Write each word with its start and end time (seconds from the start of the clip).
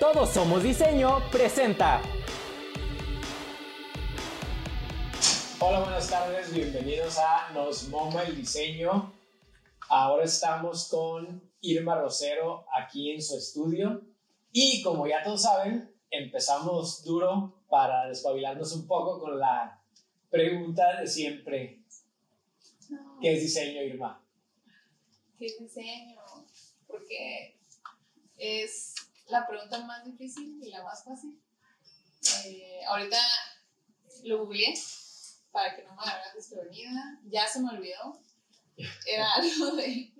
Todos 0.00 0.30
Somos 0.30 0.62
Diseño 0.62 1.18
presenta. 1.30 2.00
Hola, 5.58 5.80
buenas 5.80 6.08
tardes, 6.08 6.54
bienvenidos 6.54 7.18
a 7.18 7.50
Nos 7.52 7.86
Moma 7.88 8.22
el 8.22 8.34
Diseño. 8.34 9.12
Ahora 9.90 10.24
estamos 10.24 10.88
con 10.88 11.42
Irma 11.60 12.00
Rosero 12.00 12.64
aquí 12.72 13.10
en 13.10 13.20
su 13.20 13.36
estudio 13.36 14.00
y 14.52 14.80
como 14.80 15.06
ya 15.06 15.22
todos 15.22 15.42
saben, 15.42 15.94
empezamos 16.10 17.04
duro 17.04 17.62
para 17.68 18.08
despabilarnos 18.08 18.72
un 18.72 18.86
poco 18.86 19.20
con 19.20 19.38
la 19.38 19.82
pregunta 20.30 20.98
de 20.98 21.08
siempre. 21.08 21.82
¿Qué 23.20 23.34
es 23.34 23.42
diseño, 23.42 23.82
Irma? 23.82 24.24
¿Qué 25.38 25.44
es 25.44 25.58
diseño? 25.60 26.22
Porque 26.86 27.58
es 28.38 28.89
la 29.30 29.46
pregunta 29.46 29.78
más 29.84 30.04
difícil 30.04 30.62
y 30.62 30.70
la 30.70 30.82
más 30.82 31.04
fácil. 31.04 31.40
Eh, 32.46 32.80
ahorita 32.86 33.18
lo 34.24 34.44
googleé 34.44 34.74
para 35.50 35.74
que 35.74 35.82
no 35.84 35.94
me 35.94 36.02
agarras 36.02 36.34
desprevenida. 36.34 37.20
Ya 37.24 37.46
se 37.46 37.60
me 37.60 37.70
olvidó. 37.70 38.20
Era 39.06 39.32
algo 39.34 39.76
de, 39.76 40.12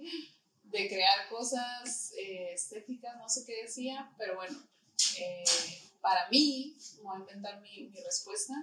de 0.64 0.88
crear 0.88 1.28
cosas 1.28 2.12
eh, 2.16 2.52
estéticas, 2.52 3.16
no 3.16 3.28
sé 3.28 3.44
qué 3.46 3.62
decía, 3.62 4.12
pero 4.18 4.36
bueno, 4.36 4.56
eh, 5.18 5.44
para 6.00 6.28
mí, 6.30 6.76
voy 7.02 7.16
a 7.16 7.20
inventar 7.20 7.60
mi, 7.60 7.88
mi 7.88 8.00
respuesta, 8.02 8.54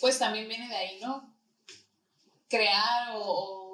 pues 0.00 0.18
también 0.18 0.48
viene 0.48 0.68
de 0.68 0.74
ahí, 0.74 1.00
¿no? 1.00 1.34
Crear 2.48 3.14
o, 3.14 3.20
o 3.20 3.71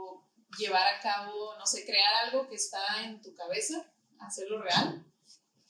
llevar 0.58 0.86
a 0.94 1.00
cabo, 1.00 1.56
no 1.58 1.66
sé, 1.66 1.84
crear 1.84 2.26
algo 2.26 2.48
que 2.48 2.54
está 2.56 3.04
en 3.04 3.20
tu 3.20 3.34
cabeza, 3.34 3.84
hacerlo 4.20 4.62
real 4.62 5.04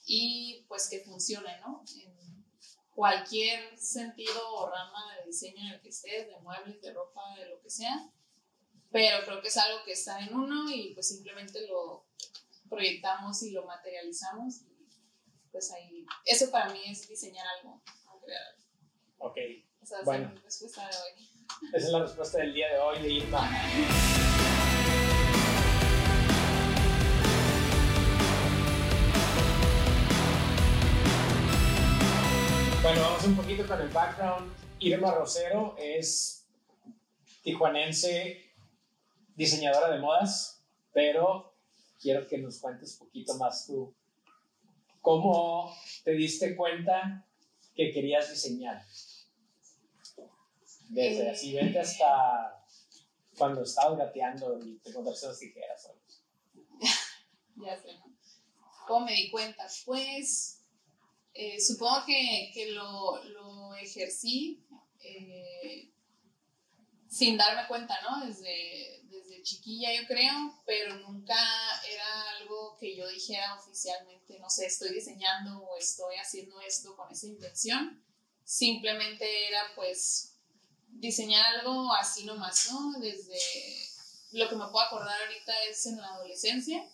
y 0.06 0.64
pues 0.68 0.88
que 0.88 1.01
funcione, 1.01 1.59
¿no? 1.60 1.82
En 2.02 2.45
cualquier 2.95 3.79
sentido 3.79 4.40
o 4.54 4.68
rama 4.71 5.15
de 5.16 5.26
diseño 5.26 5.60
en 5.60 5.74
el 5.74 5.80
que 5.80 5.88
estés, 5.90 6.26
de 6.29 6.38
muebles, 6.40 6.80
de 6.80 6.93
ropa, 6.93 7.34
de 7.38 7.49
lo 7.49 7.60
que 7.60 7.71
sea, 7.71 8.10
pero 8.90 9.24
creo 9.24 9.43
que 9.43 9.49
es 9.49 9.56
algo 9.56 9.84
que 9.84 9.93
está 9.93 10.18
en 10.21 10.34
uno 10.34 10.71
y 10.71 10.95
pues 10.95 11.09
simplemente 11.09 11.66
lo 11.68 12.06
proyectamos 12.68 13.43
y 13.43 13.51
lo 13.51 13.65
materializamos 13.66 14.62
y 14.62 14.88
pues 15.51 15.71
ahí, 15.73 16.06
eso 16.24 16.51
para 16.51 16.71
mí 16.73 16.80
es 16.87 17.09
diseñar 17.09 17.46
algo, 17.59 17.82
o 18.12 18.21
crear 18.21 18.43
algo. 18.43 18.62
Ok, 19.18 19.37
Esa 19.82 19.99
es 20.01 20.04
Bueno. 20.04 20.30
mi 20.32 20.40
respuesta 20.40 20.82
de 20.88 20.96
hoy. 20.96 21.30
esa 21.74 21.87
es 21.87 21.93
la 21.93 22.01
respuesta 22.01 22.38
del 22.38 22.54
día 22.54 22.68
de 22.68 22.79
hoy 22.79 23.02
de 23.02 23.12
Irma. 23.12 24.27
Bueno, 32.88 33.02
vamos 33.02 33.24
un 33.24 33.36
poquito 33.36 33.66
con 33.66 33.78
el 33.82 33.90
background. 33.90 34.50
Irma 34.78 35.10
Rosero 35.10 35.76
es 35.76 36.48
tijuanense, 37.42 38.50
diseñadora 39.36 39.90
de 39.90 40.00
modas, 40.00 40.64
pero 40.94 41.52
quiero 42.00 42.26
que 42.26 42.38
nos 42.38 42.59
cuentes 42.59 42.94
un 42.98 43.09
poquito 43.09 43.34
más 43.34 43.66
tú. 43.66 43.94
¿Cómo 45.02 45.76
te 46.02 46.12
diste 46.12 46.56
cuenta 46.56 47.26
que 47.74 47.92
querías 47.92 48.30
diseñar? 48.30 48.82
Desde 50.88 51.26
Eh. 51.26 51.30
así, 51.30 51.54
vente 51.54 51.80
hasta 51.80 52.64
cuando 53.36 53.64
estabas 53.64 53.98
gateando 53.98 54.59
y 54.64 54.78
te 54.78 54.88
encontraste 54.88 55.26
las 55.26 55.38
tijeras. 55.38 55.90
Ya 57.56 57.76
sé, 57.76 57.98
¿no? 57.98 58.16
¿Cómo 58.86 59.04
me 59.04 59.12
di 59.12 59.30
cuenta? 59.30 59.66
Pues 59.84 60.57
eh, 61.40 61.60
supongo 61.60 62.04
que, 62.04 62.50
que 62.52 62.72
lo, 62.72 63.22
lo 63.22 63.72
ejercí 63.76 64.60
eh, 64.98 65.88
sin 67.09 67.37
darme 67.37 67.69
cuenta, 67.69 67.94
¿no? 68.03 68.26
Desde, 68.26 69.03
desde 69.04 69.44
chiquilla 69.44 69.94
yo 69.94 70.04
creo, 70.09 70.60
pero 70.66 70.97
nunca 70.97 71.37
era 71.88 72.31
algo 72.41 72.77
que 72.77 72.97
yo 72.97 73.06
dijera 73.06 73.54
oficialmente, 73.54 74.37
no 74.41 74.50
sé, 74.50 74.66
estoy 74.66 74.93
diseñando 74.93 75.60
o 75.60 75.78
estoy 75.78 76.16
haciendo 76.16 76.60
esto 76.60 76.97
con 76.97 77.09
esa 77.12 77.28
intención. 77.28 78.03
Simplemente 78.43 79.47
era 79.47 79.62
pues 79.77 80.34
diseñar 80.88 81.44
algo 81.54 81.93
así 81.93 82.25
nomás, 82.25 82.69
¿no? 82.72 82.98
Desde 82.98 83.38
lo 84.32 84.48
que 84.48 84.56
me 84.56 84.66
puedo 84.72 84.81
acordar 84.81 85.22
ahorita 85.22 85.53
es 85.71 85.87
en 85.87 86.00
la 86.00 86.09
adolescencia 86.09 86.84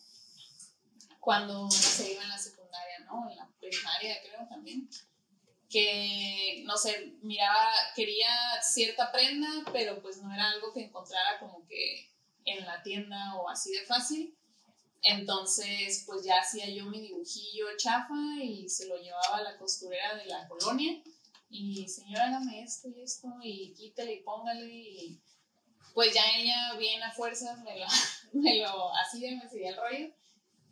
cuando 1.18 1.70
se 1.70 2.12
iba 2.12 2.22
en 2.22 2.28
la 2.28 2.38
secundaria, 2.38 2.98
¿no? 3.06 3.30
En 3.30 3.36
la 3.38 3.53
primaria 3.68 4.16
creo 4.22 4.46
también, 4.48 4.88
que, 5.68 6.62
no 6.64 6.76
sé, 6.76 7.14
miraba, 7.22 7.68
quería 7.96 8.28
cierta 8.62 9.10
prenda, 9.10 9.48
pero 9.72 10.00
pues 10.00 10.18
no 10.18 10.32
era 10.32 10.50
algo 10.50 10.72
que 10.72 10.84
encontrara 10.84 11.38
como 11.40 11.66
que 11.66 12.10
en 12.44 12.64
la 12.64 12.82
tienda 12.82 13.34
o 13.36 13.48
así 13.48 13.72
de 13.72 13.84
fácil. 13.84 14.36
Entonces, 15.02 16.04
pues 16.06 16.24
ya 16.24 16.40
hacía 16.40 16.68
yo 16.70 16.86
mi 16.86 17.00
dibujillo 17.00 17.66
chafa 17.76 18.14
y 18.40 18.68
se 18.68 18.86
lo 18.86 18.96
llevaba 18.96 19.38
a 19.38 19.42
la 19.42 19.58
costurera 19.58 20.14
de 20.14 20.26
la 20.26 20.46
colonia. 20.48 21.02
Y 21.50 21.88
señora, 21.88 22.26
hágame 22.26 22.62
esto 22.62 22.88
y 22.88 23.02
esto, 23.02 23.28
y 23.42 23.74
quítale 23.74 24.14
y 24.14 24.22
póngale. 24.22 24.66
Y 24.66 25.20
pues 25.92 26.14
ya 26.14 26.22
ella, 26.38 26.74
bien 26.78 27.02
a 27.02 27.12
fuerzas, 27.12 27.58
me 27.62 27.78
lo, 27.78 27.86
me 28.32 28.60
lo 28.60 28.94
hacía, 28.94 29.36
me 29.36 29.48
seguía 29.48 29.70
el 29.70 29.76
rollo. 29.76 30.14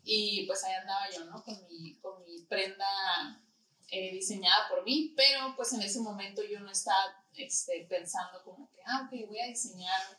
Y 0.04 0.46
pues 0.46 0.64
ahí 0.64 0.74
andaba 0.74 1.10
yo, 1.10 1.24
¿no? 1.26 1.42
Con 1.44 1.66
mi, 1.68 1.94
con 1.96 2.24
mi 2.24 2.42
prenda 2.42 3.40
eh, 3.88 4.12
diseñada 4.12 4.68
por 4.68 4.84
mí, 4.84 5.12
pero 5.16 5.54
pues 5.54 5.72
en 5.72 5.82
ese 5.82 6.00
momento 6.00 6.42
yo 6.42 6.60
no 6.60 6.70
estaba 6.70 7.24
este, 7.34 7.86
pensando 7.88 8.42
como 8.42 8.70
que, 8.70 8.80
ah, 8.86 9.06
ok, 9.06 9.28
voy 9.28 9.40
a 9.40 9.46
diseñar 9.46 10.18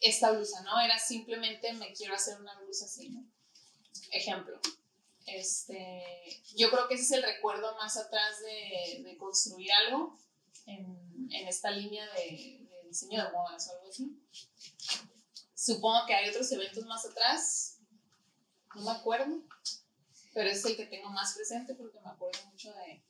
esta 0.00 0.32
blusa, 0.32 0.62
¿no? 0.62 0.80
Era 0.80 0.98
simplemente 0.98 1.72
me 1.74 1.92
quiero 1.92 2.14
hacer 2.14 2.40
una 2.40 2.58
blusa 2.60 2.86
así, 2.86 3.10
¿no? 3.10 3.24
Ejemplo. 4.10 4.58
Este, 5.26 6.42
yo 6.56 6.70
creo 6.70 6.88
que 6.88 6.94
ese 6.94 7.04
es 7.04 7.10
el 7.12 7.22
recuerdo 7.22 7.76
más 7.76 7.96
atrás 7.96 8.40
de, 8.40 9.04
de 9.04 9.16
construir 9.16 9.70
algo 9.72 10.18
en, 10.66 11.28
en 11.30 11.48
esta 11.48 11.70
línea 11.70 12.04
de, 12.14 12.66
de 12.68 12.88
diseño 12.88 13.24
de 13.24 13.30
modas 13.30 13.68
o 13.68 13.72
algo 13.76 13.88
así. 13.88 14.18
Supongo 15.54 16.06
que 16.06 16.14
hay 16.14 16.28
otros 16.28 16.50
eventos 16.50 16.84
más 16.86 17.04
atrás, 17.06 17.71
no 18.74 18.82
me 18.82 18.90
acuerdo, 18.90 19.42
pero 20.34 20.48
es 20.50 20.64
el 20.64 20.76
que 20.76 20.86
tengo 20.86 21.10
más 21.10 21.34
presente 21.34 21.74
porque 21.74 22.00
me 22.00 22.10
acuerdo 22.10 22.38
mucho 22.46 22.72
de, 22.74 23.04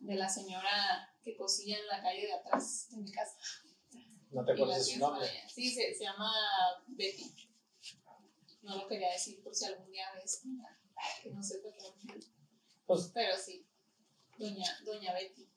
de 0.00 0.14
la 0.14 0.28
señora 0.28 1.14
que 1.22 1.36
cosía 1.36 1.78
en 1.78 1.86
la 1.86 2.02
calle 2.02 2.26
de 2.26 2.32
atrás 2.32 2.88
de 2.90 2.96
mi 2.98 3.10
casa. 3.10 3.36
No 4.30 4.44
te 4.44 4.52
acuerdas 4.52 4.86
de 4.86 4.92
su 4.92 4.98
nombre. 5.00 5.28
Sí, 5.52 5.74
se, 5.74 5.92
se 5.94 6.04
llama 6.04 6.32
Betty. 6.86 7.34
No 8.62 8.76
lo 8.76 8.86
quería 8.86 9.10
decir 9.12 9.42
por 9.42 9.54
si 9.54 9.64
algún 9.64 9.90
día 9.90 10.06
ves 10.14 10.42
que 11.22 11.30
no 11.30 11.42
sepa 11.42 11.68
qué 11.72 12.20
Pues, 12.86 13.10
Pero 13.14 13.36
sí, 13.36 13.66
doña, 14.38 14.78
doña 14.84 15.12
Betty. 15.14 15.48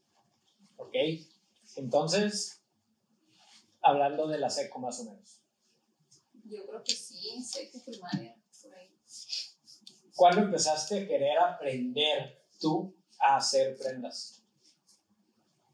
ok. 0.78 0.95
Entonces, 1.75 2.62
hablando 3.81 4.28
de 4.28 4.40
la 4.40 4.50
seco 4.50 4.80
más 4.80 5.00
o 5.01 5.06
menos. 5.06 5.41
Yo 6.45 6.66
creo 6.66 6.84
que 6.84 6.95
sí, 6.95 7.44
que 7.72 7.80
primaria. 7.80 8.35
¿Cuándo 10.16 10.41
empezaste 10.41 11.03
a 11.03 11.07
querer 11.07 11.38
aprender 11.40 12.46
tú 12.59 12.96
a 13.19 13.38
hacer 13.38 13.75
prendas? 13.78 14.44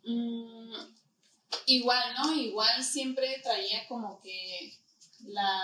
Mm, 0.03 0.73
igual, 1.65 2.13
¿no? 2.15 2.33
Igual 2.33 2.83
siempre 2.83 3.39
traía 3.43 3.87
como 3.87 4.19
que 4.21 4.77
la 5.25 5.61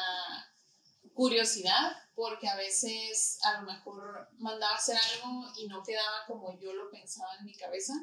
curiosidad, 1.13 1.94
porque 2.13 2.47
a 2.47 2.56
veces 2.56 3.40
a 3.44 3.62
lo 3.62 3.72
mejor 3.72 4.30
mandaba 4.38 4.75
hacer 4.75 4.98
algo 5.13 5.45
y 5.57 5.68
no 5.68 5.81
quedaba 5.83 6.25
como 6.28 6.60
yo 6.60 6.74
lo 6.74 6.89
pensaba 6.92 7.36
en 7.39 7.45
mi 7.45 7.56
cabeza. 7.56 7.94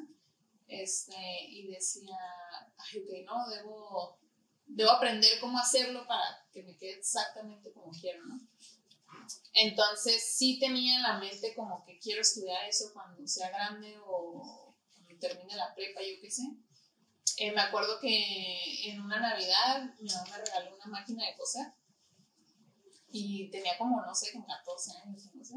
Este, 0.67 1.15
y 1.49 1.67
decía, 1.67 2.17
ay, 2.77 2.99
ok, 2.99 3.25
no, 3.25 3.47
debo, 3.49 4.17
debo 4.65 4.91
aprender 4.91 5.39
cómo 5.39 5.59
hacerlo 5.59 6.07
para 6.07 6.47
que 6.51 6.63
me 6.63 6.75
quede 6.75 6.93
exactamente 6.93 7.71
como 7.71 7.91
quiero, 7.91 8.25
¿no? 8.25 8.39
Entonces 9.53 10.35
sí 10.35 10.59
tenía 10.59 10.95
en 10.95 11.03
la 11.03 11.19
mente 11.19 11.53
como 11.55 11.83
que 11.85 11.99
quiero 11.99 12.21
estudiar 12.21 12.67
eso 12.67 12.91
cuando 12.93 13.27
sea 13.27 13.49
grande 13.49 13.97
o 14.05 14.75
cuando 14.93 15.19
termine 15.19 15.55
la 15.55 15.73
prepa, 15.75 16.01
yo 16.01 16.21
qué 16.21 16.31
sé. 16.31 16.43
Eh, 17.37 17.51
me 17.51 17.61
acuerdo 17.61 17.99
que 17.99 18.89
en 18.89 19.01
una 19.01 19.19
Navidad 19.19 19.95
mi 19.99 20.09
mamá 20.09 20.29
me 20.31 20.45
regaló 20.45 20.75
una 20.75 20.85
máquina 20.85 21.25
de 21.25 21.35
coser 21.35 21.73
y 23.11 23.49
tenía 23.49 23.77
como, 23.77 24.01
no 24.01 24.13
sé, 24.13 24.31
como 24.31 24.45
14 24.45 24.91
años, 25.03 25.23
no 25.33 25.45
sé. 25.45 25.55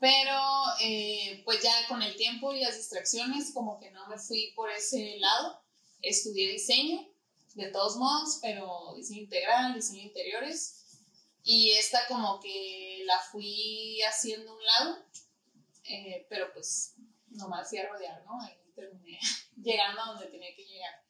Pero 0.00 0.38
eh, 0.82 1.42
pues 1.44 1.62
ya 1.62 1.72
con 1.88 2.02
el 2.02 2.16
tiempo 2.16 2.52
y 2.52 2.60
las 2.60 2.76
distracciones 2.76 3.52
como 3.54 3.78
que 3.78 3.90
no 3.90 4.06
me 4.08 4.18
fui 4.18 4.52
por 4.56 4.70
ese 4.70 5.18
lado. 5.18 5.62
Estudié 6.02 6.52
diseño, 6.52 7.08
de 7.54 7.68
todos 7.68 7.96
modos, 7.96 8.38
pero 8.42 8.94
diseño 8.96 9.22
integral, 9.22 9.74
diseño 9.74 10.02
interiores. 10.02 10.83
Y 11.44 11.72
esta 11.72 12.06
como 12.08 12.40
que 12.40 13.02
la 13.04 13.18
fui 13.20 14.00
haciendo 14.02 14.56
un 14.56 14.64
lado, 14.64 15.04
eh, 15.84 16.26
pero 16.28 16.52
pues 16.52 16.94
nomás 17.28 17.68
fui 17.68 17.78
a 17.78 17.88
rodear, 17.88 18.24
¿no? 18.24 18.40
Ahí 18.40 18.58
terminé 18.74 19.20
llegando 19.56 20.00
a 20.02 20.06
donde 20.06 20.26
tenía 20.26 20.54
que 20.56 20.64
llegar. 20.64 21.04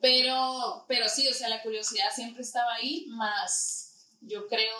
Pero, 0.00 0.84
pero 0.86 1.08
sí, 1.08 1.28
o 1.28 1.34
sea, 1.34 1.48
la 1.48 1.62
curiosidad 1.62 2.10
siempre 2.14 2.42
estaba 2.42 2.74
ahí, 2.74 3.06
más 3.08 3.84
yo 4.20 4.46
creo 4.48 4.76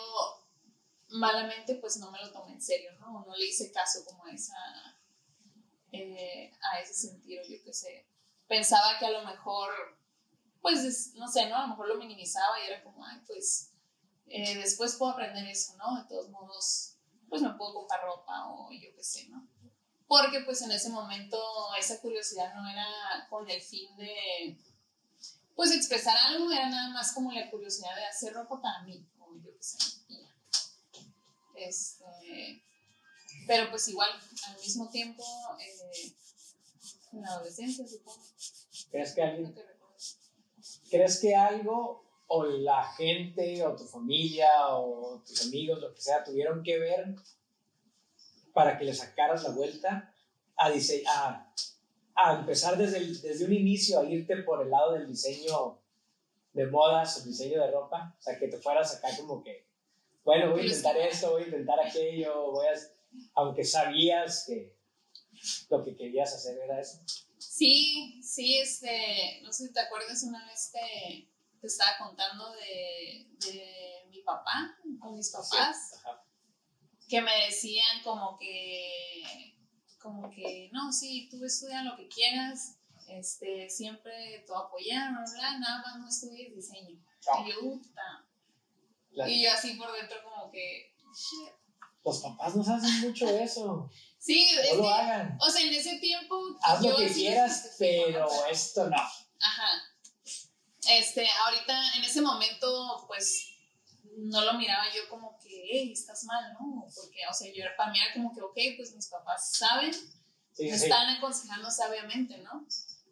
malamente 1.09 1.75
pues 1.75 1.97
no 1.97 2.11
me 2.11 2.19
lo 2.19 2.31
tomé 2.31 2.53
en 2.53 2.61
serio, 2.61 2.91
¿no? 2.99 3.25
No 3.25 3.35
le 3.35 3.45
hice 3.45 3.71
caso 3.71 4.05
como 4.05 4.25
a 4.25 4.31
esa, 4.31 4.55
eh, 5.91 6.51
a 6.71 6.79
ese 6.79 6.93
sentido, 6.93 7.43
yo 7.47 7.57
qué 7.63 7.73
sé. 7.73 8.07
Pensaba 8.47 8.97
que 8.99 9.05
a 9.05 9.11
lo 9.11 9.23
mejor, 9.23 9.69
pues, 10.61 11.13
no 11.15 11.27
sé, 11.27 11.47
¿no? 11.47 11.55
A 11.55 11.61
lo 11.61 11.67
mejor 11.69 11.87
lo 11.87 11.97
minimizaba 11.97 12.59
y 12.59 12.67
era 12.67 12.83
como, 12.83 13.05
ay, 13.05 13.19
pues, 13.27 13.68
eh, 14.29 14.55
después 14.57 14.95
puedo 14.95 15.11
aprender 15.11 15.45
eso, 15.47 15.75
¿no? 15.77 16.01
De 16.01 16.07
todos 16.07 16.29
modos, 16.29 16.97
pues 17.27 17.41
me 17.41 17.53
puedo 17.53 17.73
comprar 17.73 18.01
ropa 18.03 18.47
o 18.47 18.69
yo 18.71 18.95
qué 18.95 19.03
sé, 19.03 19.27
¿no? 19.29 19.47
Porque 20.07 20.41
pues 20.41 20.61
en 20.61 20.71
ese 20.71 20.89
momento 20.89 21.37
esa 21.77 21.99
curiosidad 22.01 22.53
no 22.55 22.67
era 22.67 22.87
con 23.29 23.47
el 23.49 23.61
fin 23.61 23.95
de, 23.97 24.57
pues, 25.55 25.71
expresar 25.71 26.15
algo, 26.17 26.51
era 26.51 26.69
nada 26.69 26.89
más 26.89 27.11
como 27.13 27.31
la 27.31 27.49
curiosidad 27.51 27.95
de 27.95 28.05
hacer 28.05 28.33
ropa 28.33 28.59
para 28.61 28.81
mí, 28.83 29.05
o 29.19 29.35
yo 29.35 29.53
qué 29.55 29.63
sé, 29.63 29.77
y 30.07 30.21
ya. 30.21 30.35
Este, 31.55 32.63
pero 33.45 33.69
pues 33.69 33.87
igual, 33.87 34.09
al 34.47 34.57
mismo 34.57 34.89
tiempo, 34.89 35.23
eh, 35.59 36.15
en 37.11 37.21
la 37.21 37.29
adolescencia, 37.29 37.87
supongo. 37.87 38.23
¿Crees 38.89 39.13
que 39.13 39.21
alguien, 39.21 39.43
no 39.43 39.69
crees 40.89 41.19
que 41.19 41.35
algo 41.35 42.08
o 42.31 42.43
la 42.45 42.83
gente 42.93 43.63
o 43.65 43.75
tu 43.75 43.85
familia 43.85 44.49
o 44.69 45.21
tus 45.25 45.47
amigos, 45.47 45.79
lo 45.81 45.93
que 45.93 45.99
sea, 46.01 46.23
tuvieron 46.23 46.61
que 46.63 46.77
ver 46.77 47.15
para 48.53 48.77
que 48.77 48.85
le 48.85 48.93
sacaras 48.93 49.43
la 49.43 49.49
vuelta 49.49 50.13
a, 50.55 50.69
dise- 50.71 51.03
a, 51.07 51.51
a 52.15 52.39
empezar 52.39 52.77
desde, 52.77 52.97
el- 52.97 53.21
desde 53.21 53.45
un 53.45 53.53
inicio 53.53 53.99
a 53.99 54.05
irte 54.05 54.37
por 54.43 54.61
el 54.61 54.69
lado 54.69 54.93
del 54.93 55.07
diseño 55.07 55.79
de 56.53 56.67
modas 56.67 57.17
o 57.17 57.23
diseño 57.25 57.61
de 57.61 57.71
ropa? 57.71 58.15
O 58.19 58.21
sea, 58.21 58.37
que 58.37 58.47
te 58.47 58.57
fueras 58.57 58.95
acá 58.95 59.07
como 59.17 59.43
que, 59.43 59.67
bueno, 60.23 60.51
voy 60.51 60.59
a 60.59 60.63
Pero 60.63 60.67
intentar 60.75 60.97
es- 60.97 61.15
esto, 61.15 61.31
voy 61.31 61.43
a 61.43 61.45
intentar 61.45 61.79
aquello, 61.79 62.51
voy 62.51 62.67
a... 62.67 62.71
Aunque 63.35 63.63
sabías 63.63 64.45
que 64.45 64.75
lo 65.69 65.83
que 65.83 65.95
querías 65.95 66.33
hacer 66.35 66.59
era 66.59 66.79
eso. 66.79 66.99
Sí, 67.37 68.21
sí, 68.21 68.57
este, 68.59 69.39
no 69.43 69.51
sé 69.53 69.67
si 69.67 69.73
te 69.73 69.79
acuerdas, 69.79 70.21
una 70.23 70.45
vez 70.45 70.71
te, 70.73 71.28
te 71.59 71.67
estaba 71.67 71.97
contando 71.97 72.51
de, 72.51 73.27
de 73.39 74.05
mi 74.09 74.21
papá, 74.21 74.77
con 74.99 75.15
mis 75.15 75.29
papás, 75.29 76.01
que 77.07 77.21
me 77.21 77.45
decían 77.45 78.01
como 78.03 78.37
que, 78.37 79.23
como 79.99 80.29
que, 80.29 80.69
no, 80.71 80.91
sí, 80.91 81.27
tú 81.29 81.43
estudia 81.43 81.83
lo 81.83 81.95
que 81.95 82.07
quieras, 82.07 82.77
este, 83.07 83.69
siempre 83.69 84.43
te 84.45 84.51
voy 84.51 84.61
a 84.61 84.65
apoyar, 84.65 85.11
bla, 85.11 85.23
bla, 85.23 85.33
bla, 85.33 85.59
nada 85.59 85.81
más 85.81 85.99
no 85.99 86.07
estudies 86.07 86.55
diseño. 86.55 86.91
Y 86.91 87.51
yo, 87.51 87.81
y 89.27 89.43
yo 89.43 89.51
así 89.51 89.73
por 89.73 89.91
dentro 89.91 90.17
como 90.23 90.51
que, 90.51 90.93
shit. 91.13 91.53
Los 92.05 92.21
papás 92.21 92.55
nos 92.55 92.69
hacen 92.69 93.01
mucho 93.01 93.27
eso. 93.29 93.89
Sí, 94.21 94.49
es 94.51 94.71
No 94.71 94.75
lo 94.75 94.83
que, 94.83 94.89
hagan. 94.89 95.37
o 95.39 95.49
sea, 95.49 95.65
en 95.65 95.73
ese 95.73 95.97
tiempo... 95.99 96.35
Haz 96.61 96.83
yo 96.83 96.89
lo 96.91 96.97
que 96.97 97.07
quieras, 97.07 97.77
pero 97.79 98.27
esto 98.51 98.89
no. 98.89 98.97
Ajá. 98.97 99.81
Este, 100.89 101.27
ahorita, 101.45 101.93
en 101.97 102.03
ese 102.03 102.21
momento, 102.21 103.03
pues, 103.07 103.45
no 104.17 104.41
lo 104.43 104.53
miraba 104.55 104.85
yo 104.95 105.07
como 105.09 105.37
que, 105.39 105.49
hey, 105.71 105.91
estás 105.93 106.23
mal, 106.25 106.53
¿no? 106.53 106.85
Porque, 106.95 107.19
o 107.29 107.33
sea, 107.33 107.47
yo 107.53 107.63
era- 107.63 107.75
para 107.75 107.91
mí 107.91 107.99
era 107.99 108.13
como 108.13 108.33
que, 108.33 108.41
ok, 108.41 108.57
pues 108.77 108.93
mis 108.95 109.07
papás 109.07 109.51
saben, 109.57 109.93
Sí, 109.93 110.63
me 110.65 110.71
sí, 110.71 110.77
sí. 110.79 110.83
están 110.85 111.07
aconsejando 111.15 111.71
sabiamente, 111.71 112.37
¿no? 112.39 112.65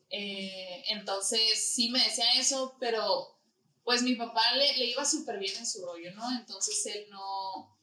Eh, 0.09 0.83
entonces, 0.89 1.73
sí 1.73 1.89
me 1.89 2.03
decía 2.03 2.33
eso, 2.35 2.75
pero, 2.79 3.37
pues, 3.83 4.01
mi 4.01 4.15
papá 4.15 4.53
le, 4.55 4.77
le 4.77 4.85
iba 4.87 5.05
súper 5.05 5.37
bien 5.39 5.55
en 5.57 5.65
su 5.65 5.85
rollo, 5.85 6.11
¿no? 6.13 6.29
Entonces, 6.37 6.85
él 6.87 7.07
no, 7.09 7.77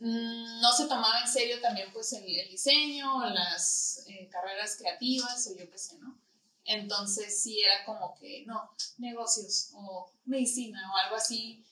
mm, 0.00 0.60
no 0.60 0.72
se 0.72 0.86
tomaba 0.86 1.20
en 1.20 1.28
serio 1.28 1.60
también, 1.60 1.92
pues, 1.92 2.12
el, 2.12 2.24
el 2.24 2.48
diseño, 2.50 3.24
las 3.30 4.04
eh, 4.08 4.28
carreras 4.30 4.76
creativas 4.76 5.46
o 5.48 5.56
yo 5.58 5.68
qué 5.70 5.78
sé, 5.78 5.98
¿no? 5.98 6.20
Entonces 6.68 7.42
sí 7.42 7.58
era 7.62 7.82
como 7.86 8.14
que, 8.16 8.44
no, 8.46 8.70
negocios 8.98 9.70
o 9.72 10.12
medicina 10.26 10.78
o 10.92 10.96
algo 10.98 11.16
así, 11.16 11.64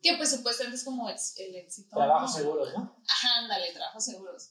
que 0.00 0.16
pues 0.16 0.30
supuestamente 0.30 0.76
es 0.76 0.84
como 0.84 1.08
el 1.08 1.56
éxito. 1.56 1.96
Trabajos 1.96 2.30
¿no? 2.30 2.36
seguros, 2.36 2.72
¿no? 2.72 2.96
Ajá, 3.08 3.38
ándale, 3.40 3.72
trabajos 3.72 4.04
seguros. 4.04 4.50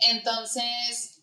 Entonces, 0.00 1.22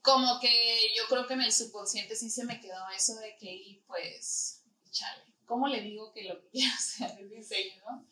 como 0.00 0.40
que 0.40 0.94
yo 0.96 1.02
creo 1.10 1.26
que 1.26 1.34
en 1.34 1.42
el 1.42 1.52
subconsciente 1.52 2.16
sí 2.16 2.30
se 2.30 2.44
me 2.44 2.58
quedó 2.58 2.88
eso 2.96 3.16
de 3.16 3.36
que, 3.36 3.52
y 3.52 3.82
pues, 3.86 4.62
chale, 4.90 5.22
¿cómo 5.44 5.68
le 5.68 5.82
digo 5.82 6.10
que 6.14 6.24
lo 6.24 6.40
que 6.40 6.48
quiero 6.48 6.74
hacer 6.74 7.20
es 7.20 7.30
diseño, 7.30 7.82
no? 7.86 8.08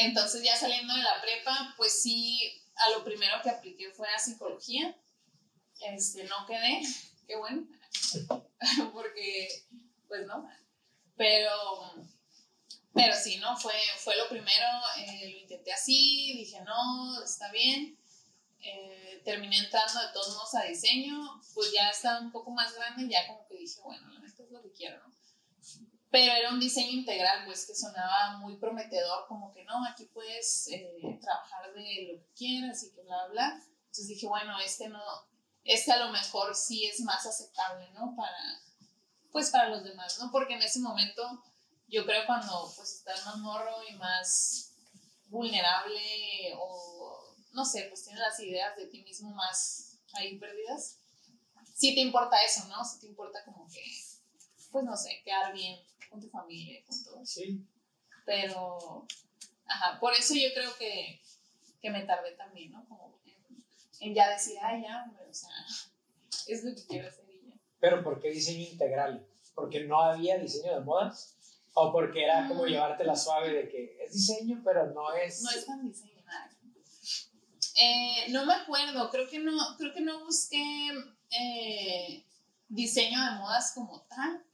Entonces, 0.00 0.42
ya 0.42 0.56
saliendo 0.56 0.94
de 0.96 1.02
la 1.04 1.20
prepa, 1.22 1.74
pues 1.76 2.02
sí, 2.02 2.60
a 2.74 2.90
lo 2.90 3.04
primero 3.04 3.40
que 3.44 3.50
apliqué 3.50 3.92
fue 3.92 4.08
a 4.12 4.18
psicología. 4.18 4.96
Este, 5.80 6.24
no 6.24 6.44
quedé, 6.44 6.82
qué 7.28 7.36
bueno, 7.36 7.68
porque, 8.92 9.48
pues 10.06 10.26
no, 10.26 10.48
pero, 11.16 11.50
pero 12.94 13.14
sí, 13.16 13.38
¿no? 13.38 13.56
Fue, 13.56 13.74
fue 13.98 14.16
lo 14.16 14.28
primero, 14.28 14.66
eh, 14.98 15.30
lo 15.30 15.38
intenté 15.38 15.72
así, 15.72 16.34
dije, 16.38 16.60
no, 16.62 17.22
está 17.22 17.50
bien. 17.50 17.98
Eh, 18.60 19.20
terminé 19.24 19.58
entrando 19.58 20.00
de 20.00 20.12
todos 20.12 20.34
modos 20.34 20.54
a 20.54 20.64
diseño, 20.64 21.40
pues 21.54 21.72
ya 21.72 21.90
estaba 21.90 22.20
un 22.20 22.32
poco 22.32 22.50
más 22.50 22.74
grande, 22.74 23.08
ya 23.08 23.26
como 23.26 23.46
que 23.46 23.56
dije, 23.56 23.80
bueno, 23.82 24.18
neta 24.20 24.42
es 24.42 24.50
lo 24.50 24.62
que 24.62 24.72
quiero, 24.72 24.98
¿no? 24.98 25.14
Pero 26.10 26.32
era 26.32 26.50
un 26.50 26.58
diseño 26.58 26.90
integral, 26.90 27.44
pues 27.44 27.66
que 27.66 27.74
sonaba 27.74 28.38
muy 28.38 28.56
prometedor, 28.56 29.26
como 29.28 29.52
que 29.52 29.64
no, 29.64 29.84
aquí 29.84 30.06
puedes 30.06 30.68
eh, 30.68 31.18
trabajar 31.20 31.72
de 31.74 32.12
lo 32.12 32.18
que 32.20 32.32
quieras 32.34 32.82
y 32.82 32.92
que 32.92 33.02
bla, 33.02 33.26
bla. 33.26 33.62
Entonces 33.80 34.08
dije, 34.08 34.26
bueno, 34.26 34.58
este 34.58 34.88
no, 34.88 35.00
este 35.68 35.92
a 35.92 35.98
lo 35.98 36.10
mejor 36.10 36.56
sí 36.56 36.86
es 36.86 37.00
más 37.00 37.26
aceptable, 37.26 37.90
¿no? 37.90 38.14
Para, 38.16 38.60
pues 39.30 39.50
para 39.50 39.68
los 39.68 39.84
demás, 39.84 40.18
¿no? 40.18 40.30
Porque 40.32 40.54
en 40.54 40.62
ese 40.62 40.80
momento, 40.80 41.44
yo 41.88 42.06
creo 42.06 42.24
cuando 42.26 42.72
pues 42.74 42.94
estás 42.94 43.24
más 43.26 43.36
morro 43.36 43.76
y 43.88 43.94
más 43.96 44.72
vulnerable 45.26 46.54
o, 46.56 47.36
no 47.52 47.64
sé, 47.66 47.84
pues 47.90 48.04
tienes 48.04 48.20
las 48.20 48.40
ideas 48.40 48.74
de 48.76 48.86
ti 48.86 49.02
mismo 49.02 49.30
más 49.30 49.98
ahí 50.14 50.38
perdidas, 50.38 51.00
sí 51.74 51.94
te 51.94 52.00
importa 52.00 52.42
eso, 52.42 52.64
¿no? 52.68 52.82
Sí 52.84 52.98
te 53.00 53.06
importa 53.06 53.44
como 53.44 53.68
que, 53.68 53.82
pues 54.72 54.84
no 54.84 54.96
sé, 54.96 55.20
quedar 55.22 55.52
bien 55.52 55.78
con 56.08 56.20
tu 56.20 56.30
familia 56.30 56.80
y 56.80 56.82
con 56.84 57.04
todo. 57.04 57.26
Sí. 57.26 57.62
Pero, 58.24 59.06
ajá, 59.66 60.00
por 60.00 60.14
eso 60.14 60.34
yo 60.34 60.48
creo 60.54 60.74
que, 60.78 61.20
que 61.82 61.90
me 61.90 62.04
tardé 62.04 62.32
también, 62.32 62.72
¿no? 62.72 62.88
Como 62.88 63.17
en, 64.00 64.14
ya 64.14 64.30
decir, 64.30 64.56
ay, 64.62 64.82
ya, 64.82 65.04
hombre, 65.04 65.24
o 65.28 65.34
sea, 65.34 65.50
es 66.46 66.64
lo 66.64 66.74
que 66.74 66.86
quiero 66.86 67.08
hacer 67.08 67.24
y 67.30 67.46
ya. 67.48 67.54
Pero 67.80 68.02
¿por 68.02 68.20
qué 68.20 68.30
diseño 68.30 68.68
integral? 68.68 69.26
¿Porque 69.54 69.84
no 69.84 70.00
había 70.00 70.38
diseño 70.38 70.74
de 70.74 70.80
modas? 70.80 71.34
¿O 71.74 71.92
porque 71.92 72.24
era 72.24 72.48
como 72.48 72.64
Mm. 72.64 72.68
llevarte 72.68 73.04
la 73.04 73.14
suave 73.16 73.52
de 73.52 73.68
que 73.68 73.96
es 74.04 74.12
diseño, 74.12 74.60
pero 74.64 74.86
no 74.92 75.12
es... 75.14 75.42
No 75.42 75.50
es 75.50 75.64
tan 75.66 75.82
diseño, 75.86 76.22
nada. 76.24 76.50
Eh, 77.80 78.26
no 78.30 78.44
me 78.44 78.54
acuerdo, 78.54 79.08
creo 79.10 79.28
que 79.28 79.38
no, 79.38 79.52
creo 79.76 79.92
que 79.94 80.00
no 80.00 80.24
busqué 80.24 80.90
eh, 81.30 82.24
diseño 82.68 83.24
de 83.24 83.30
modas 83.38 83.72
como 83.74 84.02
tal. 84.08 84.44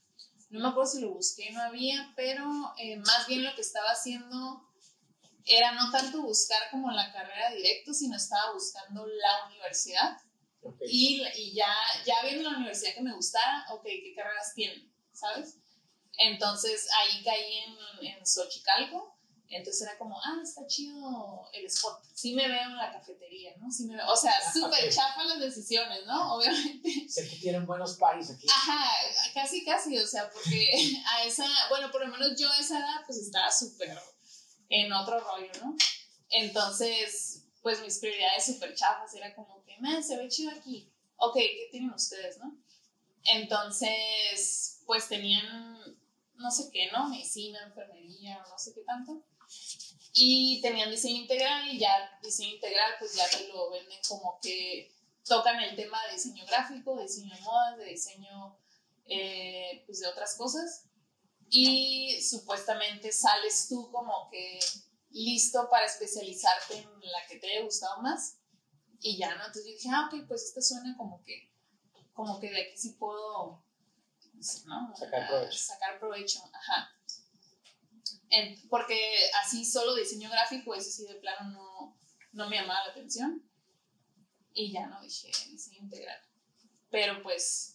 No 0.50 0.60
me 0.60 0.68
acuerdo 0.68 0.90
si 0.90 1.00
lo 1.00 1.14
busqué, 1.14 1.50
no 1.52 1.62
había, 1.62 2.12
pero 2.16 2.44
eh, 2.78 2.98
más 2.98 3.26
bien 3.26 3.42
lo 3.44 3.54
que 3.54 3.62
estaba 3.62 3.90
haciendo 3.90 4.68
era 5.44 5.72
no 5.72 5.90
tanto 5.90 6.22
buscar 6.22 6.70
como 6.70 6.90
la 6.90 7.12
carrera 7.12 7.50
directo, 7.50 7.92
sino 7.92 8.16
estaba 8.16 8.52
buscando 8.52 9.06
la 9.06 9.46
universidad. 9.46 10.16
Ok. 10.62 10.80
Y, 10.88 11.22
y 11.36 11.54
ya, 11.54 11.74
ya 12.06 12.22
viendo 12.22 12.50
la 12.50 12.56
universidad 12.56 12.94
que 12.94 13.02
me 13.02 13.14
gustara, 13.14 13.66
ok, 13.70 13.84
¿qué 13.84 14.14
carreras 14.16 14.54
tienen? 14.54 14.90
¿Sabes? 15.12 15.58
Entonces 16.16 16.88
ahí 16.98 17.22
caí 17.22 17.58
en, 17.58 18.06
en 18.06 18.26
Xochicalco. 18.26 19.12
Entonces 19.50 19.82
era 19.82 19.98
como, 19.98 20.18
ah, 20.20 20.40
está 20.42 20.66
chido 20.66 21.48
el 21.52 21.66
spot. 21.66 22.02
Sí 22.14 22.34
me 22.34 22.48
veo 22.48 22.62
en 22.62 22.76
la 22.76 22.90
cafetería, 22.92 23.54
¿no? 23.58 23.70
Sí 23.70 23.84
me 23.84 23.94
veo, 23.94 24.10
o 24.10 24.16
sea, 24.16 24.32
Ah, 24.32 24.52
súper 24.52 24.92
chafa 24.92 25.22
las 25.24 25.38
decisiones, 25.38 26.04
¿no? 26.06 26.34
Obviamente. 26.34 27.06
Sé 27.08 27.28
que 27.28 27.36
tienen 27.36 27.66
buenos 27.66 27.96
paris 27.96 28.30
aquí. 28.30 28.46
Ajá, 28.50 28.90
casi, 29.32 29.64
casi, 29.64 29.98
o 29.98 30.06
sea, 30.06 30.28
porque 30.30 30.70
a 31.06 31.24
esa, 31.24 31.46
bueno, 31.68 31.90
por 31.92 32.04
lo 32.04 32.10
menos 32.10 32.40
yo 32.40 32.50
a 32.50 32.58
esa 32.58 32.78
edad, 32.78 33.02
pues 33.06 33.18
estaba 33.18 33.50
súper 33.52 33.96
en 34.68 34.92
otro 34.92 35.20
rollo, 35.20 35.50
¿no? 35.62 35.76
Entonces, 36.30 37.44
pues 37.62 37.80
mis 37.80 37.98
prioridades 37.98 38.46
súper 38.46 38.74
chafas, 38.74 39.14
era 39.14 39.34
como 39.34 39.64
que, 39.64 39.78
man, 39.78 40.02
se 40.02 40.16
ve 40.16 40.28
chido 40.28 40.50
aquí. 40.50 40.90
Ok, 41.16 41.34
¿qué 41.34 41.68
tienen 41.70 41.90
ustedes, 41.90 42.38
no? 42.38 42.56
Entonces, 43.24 44.82
pues 44.86 45.08
tenían, 45.08 45.78
no 46.34 46.50
sé 46.50 46.70
qué, 46.72 46.90
¿no? 46.92 47.08
Medicina, 47.08 47.62
enfermería, 47.64 48.44
no 48.48 48.58
sé 48.58 48.74
qué 48.74 48.82
tanto. 48.82 49.22
y 50.12 50.60
tenían 50.60 50.90
diseño 50.90 51.22
integral 51.22 51.68
y 51.68 51.78
ya 51.78 52.18
diseño 52.22 52.54
integral 52.54 52.92
pues 53.00 53.16
ya 53.16 53.28
te 53.28 53.48
lo 53.48 53.70
venden 53.70 53.98
como 54.08 54.38
que 54.40 54.92
tocan 55.26 55.60
el 55.60 55.74
tema 55.74 55.98
de 56.06 56.12
diseño 56.12 56.46
gráfico, 56.46 56.96
diseño 57.00 57.34
de 57.34 57.40
modas, 57.40 57.78
de 57.78 57.84
diseño 57.86 58.56
eh, 59.06 59.82
pues 59.86 60.00
de 60.00 60.06
otras 60.06 60.36
cosas 60.36 60.84
y 61.56 62.20
supuestamente 62.20 63.12
sales 63.12 63.68
tú 63.68 63.88
como 63.92 64.28
que 64.28 64.58
listo 65.10 65.68
para 65.70 65.86
especializarte 65.86 66.78
en 66.78 67.00
la 67.00 67.24
que 67.28 67.38
te 67.38 67.46
haya 67.46 67.64
gustado 67.64 68.02
más 68.02 68.40
y 68.98 69.16
ya, 69.16 69.36
¿no? 69.36 69.46
Entonces 69.46 69.64
yo 69.66 69.72
dije, 69.74 69.88
ah, 69.92 70.10
ok, 70.10 70.26
pues 70.26 70.46
esta 70.46 70.60
suena 70.60 70.96
como 70.96 71.22
que, 71.22 71.52
como 72.12 72.40
que 72.40 72.50
de 72.50 72.60
aquí 72.60 72.76
sí 72.76 72.96
puedo, 72.98 73.64
¿no? 74.66 74.96
Sacar 74.96 75.28
provecho. 75.28 75.58
Sacar 75.58 76.00
provecho, 76.00 76.40
ajá. 76.52 76.92
porque 78.68 79.14
así 79.44 79.64
solo 79.64 79.94
diseño 79.94 80.28
gráfico, 80.30 80.74
eso 80.74 80.90
sí 80.90 81.06
de 81.06 81.20
plano 81.20 81.52
no, 81.52 82.00
no 82.32 82.48
me 82.48 82.56
llamaba 82.56 82.86
la 82.86 82.90
atención. 82.90 83.48
Y 84.54 84.72
ya 84.72 84.88
no 84.88 85.00
dije 85.02 85.30
diseño 85.50 85.82
integral. 85.82 86.20
Pero 86.90 87.22
pues 87.22 87.73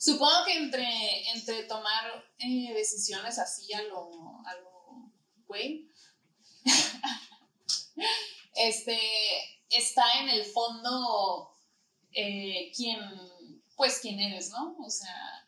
supongo 0.00 0.44
que 0.46 0.56
entre, 0.56 1.30
entre 1.30 1.64
tomar 1.64 2.24
eh, 2.38 2.72
decisiones 2.74 3.38
así 3.38 3.72
a 3.74 3.82
lo, 3.82 4.10
a 4.46 4.54
lo 4.54 5.12
güey, 5.46 5.88
este, 8.54 8.98
está 9.68 10.20
en 10.20 10.30
el 10.30 10.44
fondo 10.46 11.54
eh, 12.12 12.72
quién, 12.74 12.98
pues 13.76 13.98
quién 14.00 14.18
eres, 14.18 14.50
¿no? 14.50 14.76
O 14.78 14.88
sea, 14.88 15.46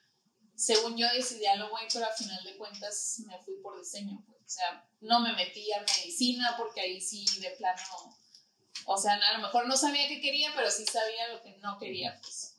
según 0.54 0.96
yo 0.96 1.08
decidí 1.14 1.46
a 1.46 1.56
lo 1.56 1.70
güey, 1.70 1.86
pero 1.92 2.06
al 2.06 2.12
final 2.12 2.44
de 2.44 2.56
cuentas 2.56 3.22
me 3.26 3.38
fui 3.42 3.54
por 3.62 3.78
diseño, 3.78 4.22
pues. 4.26 4.38
O 4.44 4.48
sea, 4.54 4.86
no 5.00 5.20
me 5.20 5.32
metí 5.32 5.72
a 5.72 5.80
medicina 5.80 6.56
porque 6.58 6.82
ahí 6.82 7.00
sí 7.00 7.24
de 7.40 7.52
plano, 7.52 8.18
o 8.84 8.98
sea, 8.98 9.14
a 9.14 9.38
lo 9.38 9.42
mejor 9.42 9.66
no 9.66 9.76
sabía 9.76 10.08
qué 10.08 10.20
quería, 10.20 10.52
pero 10.54 10.70
sí 10.70 10.84
sabía 10.84 11.28
lo 11.28 11.42
que 11.42 11.56
no 11.58 11.78
quería, 11.78 12.18
pues. 12.20 12.56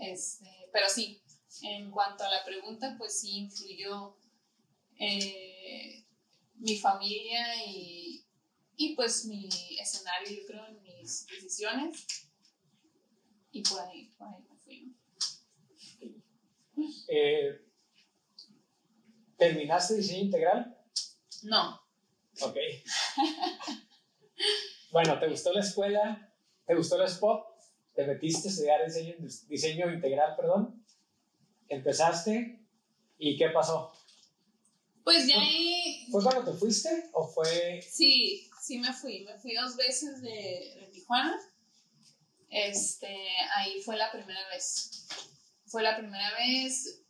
Este, 0.00 0.57
pero 0.72 0.88
sí, 0.88 1.22
en 1.62 1.90
cuanto 1.90 2.24
a 2.24 2.30
la 2.30 2.44
pregunta, 2.44 2.94
pues 2.98 3.20
sí 3.20 3.38
influyó 3.38 4.16
eh, 4.98 6.04
mi 6.56 6.76
familia 6.76 7.64
y, 7.64 8.24
y 8.76 8.94
pues 8.94 9.26
mi 9.26 9.48
escenario, 9.80 10.30
yo 10.30 10.46
creo, 10.46 10.66
en 10.66 10.82
mis 10.82 11.26
decisiones. 11.26 12.06
Y 13.50 13.62
por 13.62 13.80
ahí, 13.80 14.12
por 14.18 14.28
ahí 14.28 14.42
me 14.48 14.56
fui. 14.56 14.96
Eh, 17.08 17.64
¿Terminaste 19.36 19.94
diseño 19.94 20.24
integral? 20.24 20.76
No. 21.44 21.80
Ok. 22.40 22.56
bueno, 24.92 25.18
¿te 25.18 25.28
gustó 25.28 25.52
la 25.52 25.60
escuela? 25.60 26.34
¿Te 26.66 26.74
gustó 26.74 26.98
la 26.98 27.08
SPOP? 27.08 27.47
¿Te 27.98 28.06
metiste 28.06 28.46
a 28.46 28.50
estudiar 28.52 28.84
diseño, 28.86 29.16
diseño 29.48 29.92
integral, 29.92 30.36
perdón? 30.36 30.84
¿Empezaste? 31.68 32.64
¿Y 33.18 33.36
qué 33.36 33.48
pasó? 33.48 33.92
Pues 35.02 35.26
ya 35.26 35.34
ahí... 35.40 36.06
¿Fue 36.08 36.22
cuando 36.22 36.44
te 36.48 36.56
fuiste 36.56 37.10
o 37.12 37.26
fue...? 37.26 37.82
Sí, 37.82 38.48
sí 38.62 38.78
me 38.78 38.92
fui. 38.92 39.24
Me 39.24 39.36
fui 39.40 39.52
dos 39.52 39.74
veces 39.74 40.22
de, 40.22 40.76
de 40.80 40.90
Tijuana. 40.92 41.40
Este, 42.48 43.08
ahí 43.56 43.82
fue 43.82 43.96
la 43.96 44.12
primera 44.12 44.48
vez. 44.50 45.08
Fue 45.66 45.82
la 45.82 45.96
primera 45.96 46.30
vez, 46.34 47.02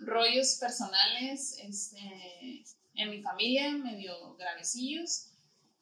rollos 0.00 0.58
personales 0.60 1.56
este, 1.62 2.62
en 2.94 3.08
mi 3.08 3.22
familia, 3.22 3.70
medio 3.70 4.36
gravecillos, 4.36 5.30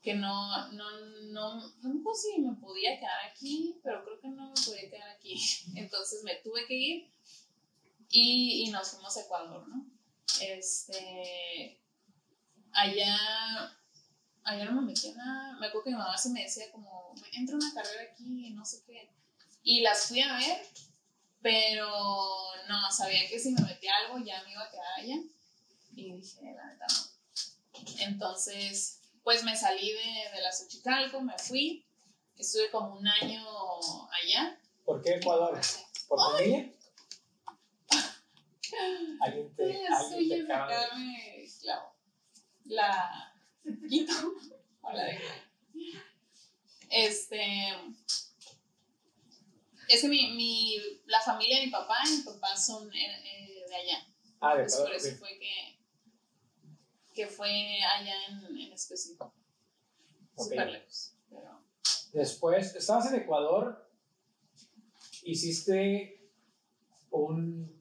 que 0.04 0.14
no, 0.14 0.70
no, 0.72 1.00
no, 1.32 1.74
no 1.82 2.14
sé 2.14 2.28
si 2.34 2.40
me 2.42 2.54
podía 2.56 2.98
quedar 2.98 3.24
aquí, 3.30 3.80
pero 3.82 4.04
creo 4.04 4.20
que 4.20 4.28
no 4.28 4.50
me 4.50 4.54
podía 4.54 4.90
quedar 4.90 5.08
aquí. 5.08 5.34
Entonces 5.74 6.22
me 6.24 6.36
tuve 6.36 6.66
que 6.66 6.74
ir 6.74 7.10
y, 8.10 8.64
y 8.66 8.70
nos 8.70 8.90
fuimos 8.90 9.16
a 9.16 9.22
Ecuador, 9.22 9.66
¿no? 9.66 9.86
Este, 10.42 11.80
allá, 12.72 13.16
allá 14.42 14.64
no 14.66 14.82
me 14.82 14.88
metí 14.88 15.10
nada, 15.12 15.56
me 15.58 15.68
acuerdo 15.68 15.84
que 15.84 15.90
mi 15.90 15.96
mamá 15.96 16.18
se 16.18 16.30
me 16.30 16.42
decía 16.42 16.70
como, 16.70 17.14
entra 17.32 17.56
una 17.56 17.72
carrera 17.72 18.02
aquí, 18.12 18.50
no 18.50 18.64
sé 18.64 18.82
qué, 18.86 19.08
y 19.62 19.80
las 19.80 20.08
fui 20.08 20.20
a 20.20 20.36
ver, 20.36 20.66
pero 21.40 21.88
no, 22.68 22.92
sabía 22.92 23.26
que 23.28 23.38
si 23.38 23.52
me 23.52 23.62
metía 23.62 23.96
algo 24.04 24.18
ya 24.18 24.42
me 24.42 24.52
iba 24.52 24.64
a 24.64 24.70
quedar 24.70 25.00
allá, 25.00 25.16
y 25.96 26.12
dije, 26.12 26.54
la 26.54 26.66
neta 26.66 26.86
no. 26.88 27.14
Entonces, 28.00 29.00
pues 29.24 29.42
me 29.42 29.56
salí 29.56 29.90
de, 29.92 30.30
de 30.36 30.40
la 30.42 30.52
Xochicalco, 30.52 31.20
me 31.20 31.36
fui, 31.38 31.84
estuve 32.38 32.70
como 32.70 32.94
un 32.96 33.08
año 33.08 33.44
allá. 34.22 34.60
¿Por 34.84 35.02
qué 35.02 35.14
Ecuador? 35.14 35.58
¿Por 36.06 36.20
familia? 36.32 36.70
Alguien 39.20 39.54
te, 39.54 39.72
Sí, 39.72 39.78
alguien 39.88 40.46
te 40.46 40.52
acaba 40.52 40.68
de- 40.68 40.74
acá 40.84 40.96
me 40.96 41.48
clavo. 41.60 41.94
La 42.66 43.34
quito 43.88 44.12
o 44.82 44.92
la 44.92 45.04
dejo. 45.04 45.34
Este. 46.90 47.72
Es 49.88 50.00
que 50.00 50.08
mi, 50.08 50.32
mi, 50.32 50.76
la 51.06 51.20
familia 51.20 51.58
de 51.60 51.66
mi 51.66 51.70
papá 51.70 51.96
y 52.06 52.16
mi 52.16 52.22
papá 52.22 52.56
son 52.56 52.92
eh, 52.92 53.22
eh, 53.24 53.64
de 53.68 53.74
allá. 53.76 54.06
Ah, 54.40 54.56
de 54.56 54.62
Entonces 54.62 54.80
por 54.80 54.94
eso 54.94 55.16
fue 55.18 55.38
que, 55.38 55.73
que 57.14 57.26
fue 57.26 57.48
allá 57.96 58.14
en, 58.28 58.58
en 58.58 58.72
específico. 58.72 59.32
Ok. 60.34 60.44
Súper 60.44 60.70
lejos. 60.70 61.14
Pero, 61.30 61.60
Después, 62.12 62.74
estabas 62.74 63.12
en 63.12 63.20
Ecuador, 63.20 63.88
hiciste 65.24 66.30
un 67.10 67.74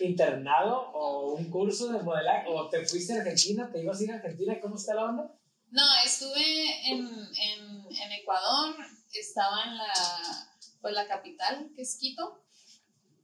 internado 0.00 0.90
o 0.92 1.34
un 1.34 1.50
curso 1.50 1.92
de 1.92 2.02
modelaje, 2.02 2.48
o 2.48 2.68
te 2.68 2.84
fuiste 2.86 3.12
a 3.14 3.20
Argentina, 3.20 3.70
te 3.70 3.82
ibas 3.82 4.00
a 4.00 4.04
ir 4.04 4.12
a 4.12 4.16
Argentina, 4.16 4.60
¿cómo 4.60 4.76
está 4.76 4.94
la 4.94 5.04
onda? 5.04 5.34
No, 5.70 5.82
estuve 6.04 6.90
en, 6.90 7.06
en, 7.06 7.86
en 7.90 8.12
Ecuador, 8.12 8.74
estaba 9.12 9.64
en 9.64 9.76
la, 9.76 9.92
pues, 10.80 10.94
la 10.94 11.06
capital, 11.06 11.70
que 11.74 11.82
es 11.82 11.96
Quito, 11.96 12.42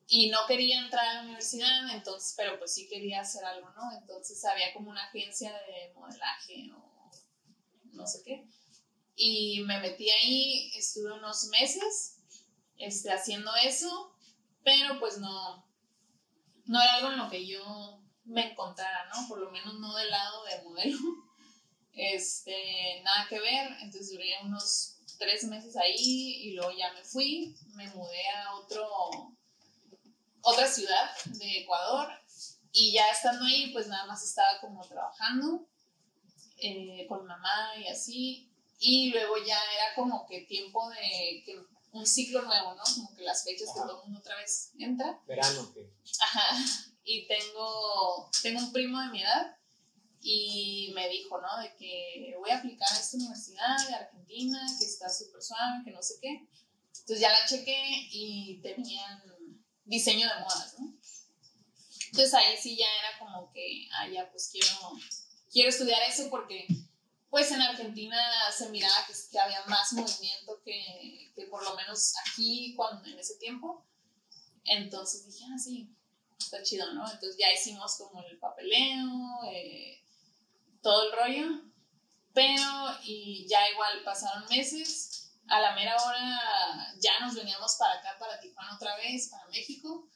y 0.09 0.31
no 0.31 0.47
quería 0.47 0.81
entrar 0.81 1.07
a 1.07 1.15
la 1.15 1.23
universidad, 1.23 1.95
entonces, 1.95 2.35
pero 2.37 2.59
pues 2.59 2.75
sí 2.75 2.89
quería 2.89 3.21
hacer 3.21 3.45
algo, 3.45 3.71
¿no? 3.71 3.83
Entonces 3.99 4.45
había 4.45 4.73
como 4.73 4.91
una 4.91 5.05
agencia 5.05 5.53
de 5.53 5.93
modelaje 5.95 6.71
o 6.73 7.11
no 7.93 8.07
sé 8.07 8.23
qué. 8.25 8.47
Y 9.17 9.63
me 9.67 9.81
metí 9.81 10.09
ahí, 10.11 10.73
estuve 10.77 11.13
unos 11.13 11.47
meses 11.47 12.19
este, 12.77 13.11
haciendo 13.11 13.51
eso, 13.57 14.15
pero 14.63 15.01
pues 15.01 15.19
no, 15.19 15.67
no 16.67 16.83
era 16.83 16.95
algo 16.97 17.13
en 17.13 17.19
lo 17.19 17.31
que 17.31 17.47
yo 17.47 18.03
me 18.25 18.51
encontrara, 18.51 19.07
¿no? 19.07 19.27
Por 19.29 19.39
lo 19.39 19.51
menos 19.51 19.75
no 19.75 19.95
del 19.97 20.11
lado 20.11 20.45
de 20.45 20.63
modelo 20.63 20.99
este, 21.93 23.01
nada 23.03 23.27
que 23.29 23.41
ver, 23.41 23.73
entonces 23.81 24.11
duré 24.11 24.35
unos 24.45 24.99
tres 25.19 25.45
meses 25.45 25.77
ahí 25.77 26.49
y 26.49 26.53
luego 26.53 26.73
ya 26.77 26.93
me 26.93 27.03
fui, 27.03 27.57
me 27.75 27.89
mudé 27.89 28.29
a 28.31 28.55
otro, 28.55 29.36
otra 30.47 30.69
ciudad 30.69 31.11
de 31.25 31.59
Ecuador 31.59 32.09
y 32.73 32.93
ya 32.93 33.11
estando 33.11 33.45
ahí 33.45 33.73
pues 33.73 33.89
nada 33.89 34.07
más 34.07 34.23
estaba 34.23 34.61
como 34.61 34.87
trabajando 34.87 35.67
eh, 36.59 37.05
con 37.09 37.27
mamá 37.27 37.73
y 37.79 37.89
así 37.89 38.53
y 38.79 39.11
luego 39.11 39.37
ya 39.39 39.59
era 39.75 39.95
como 39.97 40.27
que 40.27 40.43
tiempo 40.43 40.89
de 40.91 41.43
que 41.45 41.59
un 41.93 42.07
ciclo 42.07 42.43
nuevo, 42.43 42.75
¿no? 42.75 42.83
Como 42.95 43.15
que 43.17 43.23
las 43.23 43.43
fechas 43.43 43.69
que 43.73 43.81
Ajá. 43.81 43.89
todo 43.89 43.99
el 43.99 44.05
mundo 44.05 44.21
otra 44.21 44.37
vez 44.37 44.71
entra. 44.79 45.19
Verano, 45.27 45.73
que 45.73 45.91
Ajá. 46.21 46.57
Y 47.05 47.27
tengo, 47.27 48.31
tengo 48.43 48.61
un 48.61 48.73
primo 48.73 49.01
de 49.01 49.09
mi 49.09 49.23
edad 49.23 49.57
y 50.21 50.93
me 50.95 51.09
dijo, 51.09 51.41
¿no? 51.41 51.59
De 51.63 51.75
que 51.77 52.35
voy 52.39 52.51
a 52.51 52.59
aplicar 52.59 52.89
a 52.93 53.01
esta 53.01 53.17
universidad 53.17 53.89
de 53.89 53.95
Argentina, 53.95 54.67
que 54.79 54.85
está 54.85 55.09
súper 55.09 55.43
suave, 55.43 55.85
que 55.85 55.93
no 55.93 56.03
sé 56.03 56.15
qué. 56.21 56.47
Entonces 57.01 57.21
ya 57.21 57.31
la 57.31 57.47
chequé 57.47 58.09
y 58.11 58.61
tenían 58.61 59.23
diseño 59.87 60.29
de 60.29 60.41
modas, 60.41 60.75
¿no? 60.79 60.95
Entonces 62.11 62.35
ahí 62.35 62.57
sí 62.57 62.77
ya 62.77 62.87
era 62.87 63.19
como 63.19 63.51
que, 63.53 63.89
ah, 63.93 64.09
ya 64.09 64.31
pues 64.31 64.51
quiero, 64.53 64.93
quiero 65.51 65.69
estudiar 65.69 66.03
eso 66.03 66.29
porque 66.31 66.67
pues 67.31 67.51
en 67.51 67.61
Argentina 67.61 68.17
se 68.57 68.71
miraba 68.71 69.07
que, 69.07 69.39
había 69.39 69.65
más 69.67 69.93
movimiento 69.93 70.63
que, 70.65 71.33
que 71.35 71.47
por 71.47 71.63
lo 71.65 71.75
menos 71.75 72.15
aquí 72.25 72.75
cuando, 72.77 73.07
en 73.09 73.19
ese 73.19 73.37
tiempo. 73.37 73.85
Entonces 74.65 75.27
dije, 75.27 75.45
ah, 75.53 75.59
sí, 75.59 75.95
está 76.39 76.63
chido, 76.63 76.93
¿no? 76.95 77.05
Entonces 77.05 77.37
ya 77.39 77.53
hicimos 77.53 77.97
como 77.97 78.23
el 78.23 78.39
papeleo, 78.39 79.09
eh, 79.53 80.03
todo 80.83 81.05
el 81.05 81.13
rollo, 81.13 81.63
pero 82.33 82.63
y 83.05 83.47
ya 83.49 83.71
igual 83.71 84.03
pasaron 84.05 84.49
meses, 84.49 85.26
a 85.49 85.61
la 85.61 85.75
mera 85.75 85.97
hora 85.97 86.95
ya 86.99 87.21
nos 87.21 87.35
veníamos 87.35 87.77
para 87.77 87.99
acá, 87.99 88.17
para 88.19 88.41
Tijuana 88.41 88.75
otra 88.75 88.97
vez, 88.97 89.29
para 89.29 89.47
México, 89.49 90.09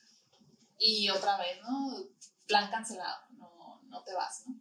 y 0.79 1.09
otra 1.11 1.37
vez, 1.37 1.61
¿no? 1.63 2.05
Plan 2.47 2.71
cancelado, 2.71 3.27
no, 3.33 3.81
no 3.85 4.03
te 4.03 4.13
vas, 4.15 4.45
¿no? 4.47 4.61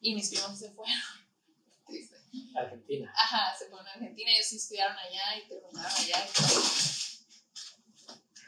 Y 0.00 0.14
mis 0.14 0.30
primos 0.30 0.58
se 0.58 0.70
fueron. 0.72 0.96
triste. 1.86 2.16
Argentina. 2.56 3.12
Ajá, 3.14 3.54
se 3.56 3.68
fueron 3.68 3.86
a 3.86 3.92
Argentina, 3.92 4.30
ellos 4.32 4.52
estudiaron 4.52 4.96
allá 4.96 5.36
y 5.38 5.48
terminaron 5.48 5.92
allá. 5.92 6.26
Y, 6.26 6.32
todo. 6.32 6.62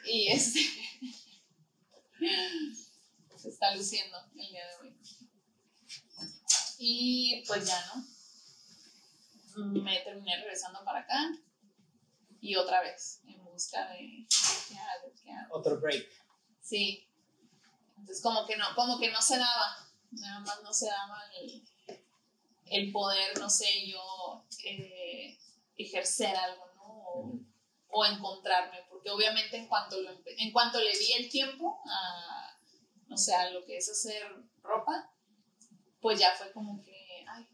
y 0.05 0.27
este. 0.31 0.59
se 3.37 3.49
está 3.49 3.75
luciendo 3.75 4.17
el 4.35 4.49
día 4.49 4.67
de 4.67 4.75
hoy. 4.77 4.97
Y 6.79 7.43
pues 7.47 7.65
ya, 7.65 7.85
¿no? 7.93 8.16
Me 9.57 9.99
terminé 10.01 10.37
regresando 10.37 10.83
para 10.83 10.99
acá 10.99 11.31
y 12.39 12.55
otra 12.55 12.81
vez 12.81 13.21
en 13.27 13.43
busca 13.43 13.89
de 13.89 14.27
qué 14.69 14.77
hago, 14.77 15.13
qué 15.21 15.31
hago. 15.31 15.55
Otro 15.57 15.79
break. 15.79 16.07
Sí. 16.61 17.07
Entonces 17.97 18.21
como 18.21 18.45
que 18.45 18.55
no, 18.55 18.65
como 18.75 18.99
que 18.99 19.11
no 19.11 19.21
se 19.21 19.37
daba, 19.37 19.87
nada 20.11 20.39
más 20.41 20.61
no 20.63 20.71
se 20.71 20.87
daba 20.87 21.19
el, 21.41 21.63
el 22.65 22.91
poder, 22.91 23.39
no 23.39 23.49
sé, 23.49 23.65
yo 23.87 24.45
eh, 24.63 25.37
ejercer 25.75 26.35
algo, 26.35 26.65
¿no? 26.75 26.83
O, 26.83 27.39
o 27.89 28.05
encontrarme, 28.05 28.83
porque 28.89 29.09
obviamente 29.09 29.57
en 29.57 29.67
cuanto, 29.67 29.99
lo 29.99 30.11
en 30.25 30.51
cuanto 30.51 30.79
le 30.79 30.97
di 30.97 31.13
el 31.13 31.29
tiempo 31.29 31.81
a, 31.85 32.59
no 33.07 33.17
sé, 33.17 33.33
a 33.33 33.49
lo 33.49 33.65
que 33.65 33.77
es 33.77 33.89
hacer 33.89 34.23
ropa, 34.61 35.11
pues 35.99 36.19
ya 36.19 36.33
fue 36.35 36.51
como 36.51 36.81
que, 36.83 37.25
ay, 37.27 37.47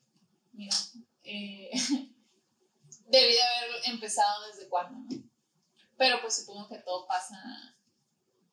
mira, 0.52 0.76
eh, 1.24 1.72
debí 3.08 3.34
de 3.34 3.42
haber 3.42 3.72
empezado 3.86 4.48
desde 4.48 4.70
cuando, 4.70 5.00
¿no? 5.00 5.24
Pero 5.98 6.22
pues 6.22 6.36
supongo 6.38 6.68
que 6.68 6.80
todo 6.80 7.08
pasa 7.08 7.38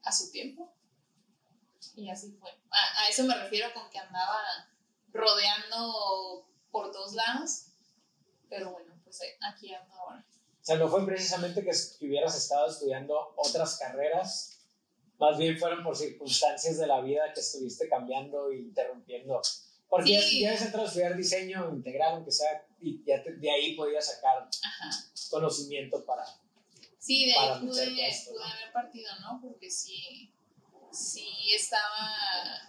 a 0.03 0.13
su 0.13 0.31
tiempo. 0.31 0.75
Y 1.97 2.11
así 2.11 2.33
fue. 2.39 2.51
A, 2.71 3.03
a 3.03 3.09
eso 3.09 3.25
me 3.25 3.35
refiero 3.35 3.73
con 3.73 3.89
que 3.91 3.99
andaba 3.99 4.39
rodeando 5.13 6.49
por 6.71 6.93
todos 6.93 7.15
lados. 7.15 7.67
Pero 8.49 8.73
bueno, 8.73 8.95
pues 9.05 9.21
eh, 9.23 9.37
aquí 9.41 9.75
ando 9.75 9.95
ahora. 9.95 10.25
O 10.61 10.65
sea, 10.65 10.77
no 10.77 10.89
fue 10.89 11.05
precisamente 11.07 11.65
que, 11.65 11.71
que 11.71 12.07
hubieras 12.07 12.37
estado 12.37 12.71
estudiando 12.71 13.35
otras 13.37 13.79
carreras, 13.79 14.61
más 15.19 15.39
bien 15.39 15.59
fueron 15.59 15.83
por 15.83 15.97
circunstancias 15.97 16.79
de 16.79 16.87
la 16.87 17.01
vida 17.01 17.33
que 17.33 17.41
estuviste 17.41 17.89
cambiando 17.89 18.51
e 18.51 18.57
interrumpiendo. 18.57 19.41
Porque 19.91 20.13
ya, 20.13 20.21
Sí. 20.23 20.41
ya 20.41 20.49
habías 20.51 20.63
entrado 20.63 20.85
a 20.85 20.89
estudiar 20.89 21.17
diseño 21.17 21.69
integral, 21.75 22.15
aunque 22.15 22.31
sea, 22.31 22.65
y 22.81 23.03
ya 23.05 23.23
te- 23.23 23.35
de 23.35 23.51
ahí 23.51 23.75
podías 23.77 24.07
sacar 24.07 24.49
Ajá. 24.65 24.91
conocimiento 25.31 26.05
para... 26.07 26.25
Sí, 26.99 27.27
de 27.27 27.35
Para 27.35 27.57
ahí 27.57 27.67
pude, 27.67 28.09
esto, 28.09 28.31
pude 28.31 28.41
¿no? 28.41 28.45
haber 28.53 28.73
partido, 28.73 29.11
¿no? 29.21 29.41
Porque 29.43 29.69
sí, 29.71 30.33
sí 30.93 31.29
estaba, 31.57 32.15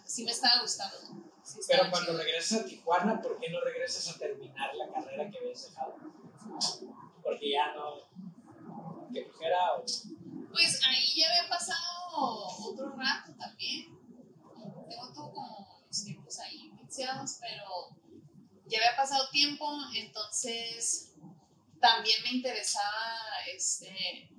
sí 0.06 0.24
me 0.26 0.32
estaba 0.32 0.62
gustando. 0.62 0.98
Sí 1.44 1.60
estaba 1.60 1.80
Pero 1.82 1.92
cuando 1.92 2.12
chido. 2.14 2.24
regresas 2.24 2.62
a 2.62 2.66
Tijuana, 2.66 3.22
¿por 3.22 3.40
qué 3.40 3.50
no 3.52 3.62
regresas 3.62 4.08
a 4.16 4.18
terminar 4.18 4.74
la 4.76 4.92
carrera 4.92 5.30
que 5.30 5.38
habías 5.38 5.64
dejado? 5.70 5.96
Porque 7.24 7.52
ya 7.52 7.74
no... 7.76 8.10
¿Qué 9.14 9.26
flojera 9.26 9.74
o...? 9.76 9.86
Pues 10.52 10.80
ahí 10.88 11.14
ya 11.18 11.30
había 11.30 11.50
pasado 11.50 12.48
otro 12.66 12.96
rato 12.96 13.34
también. 13.38 13.98
Tengo 14.90 15.14
todo 15.14 15.32
como 15.34 15.84
los 15.88 16.04
tiempos 16.06 16.40
pero 17.40 17.98
ya 18.68 18.80
había 18.80 18.96
pasado 18.96 19.30
tiempo, 19.32 19.68
entonces 19.96 21.14
también 21.80 22.22
me 22.24 22.32
interesaba 22.32 23.18
este 23.54 24.30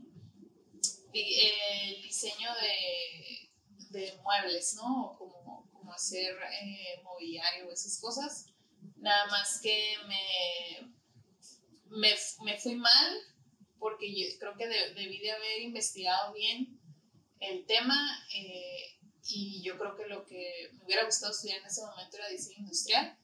di- 1.13 1.35
el 1.41 2.03
diseño 2.03 2.49
de, 2.55 3.51
de 3.91 4.17
muebles, 4.23 4.75
¿no? 4.77 5.17
Como, 5.19 5.69
como 5.73 5.93
hacer 5.93 6.35
eh, 6.63 7.01
mobiliario, 7.03 7.71
esas 7.71 7.99
cosas. 8.01 8.47
Nada 8.97 9.27
más 9.27 9.61
que 9.61 9.97
me, 10.09 10.93
me, 11.87 12.15
me 12.45 12.59
fui 12.59 12.77
mal 12.77 13.19
porque 13.79 14.37
creo 14.39 14.57
que 14.57 14.69
de- 14.69 14.95
debí 14.95 15.19
de 15.19 15.33
haber 15.33 15.61
investigado 15.63 16.33
bien 16.33 16.79
el 17.41 17.67
tema 17.67 18.25
eh, 18.35 18.99
y 19.29 19.63
yo 19.63 19.79
creo 19.79 19.97
que 19.97 20.07
lo 20.07 20.27
que 20.27 20.71
me 20.75 20.85
hubiera 20.85 21.05
gustado 21.05 21.33
estudiar 21.33 21.61
en 21.61 21.67
ese 21.67 21.83
momento 21.83 22.17
era 22.17 22.29
diseño 22.29 22.59
industrial, 22.59 23.17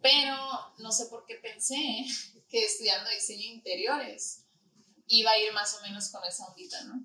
pero 0.00 0.36
no 0.78 0.92
sé 0.92 1.06
por 1.06 1.26
qué 1.26 1.36
pensé 1.36 1.76
que 2.48 2.64
estudiando 2.64 3.10
diseño 3.10 3.54
interiores 3.54 4.44
iba 5.08 5.30
a 5.30 5.38
ir 5.38 5.52
más 5.52 5.74
o 5.74 5.82
menos 5.82 6.10
con 6.10 6.24
esa 6.24 6.46
ondita, 6.46 6.82
¿no? 6.84 7.02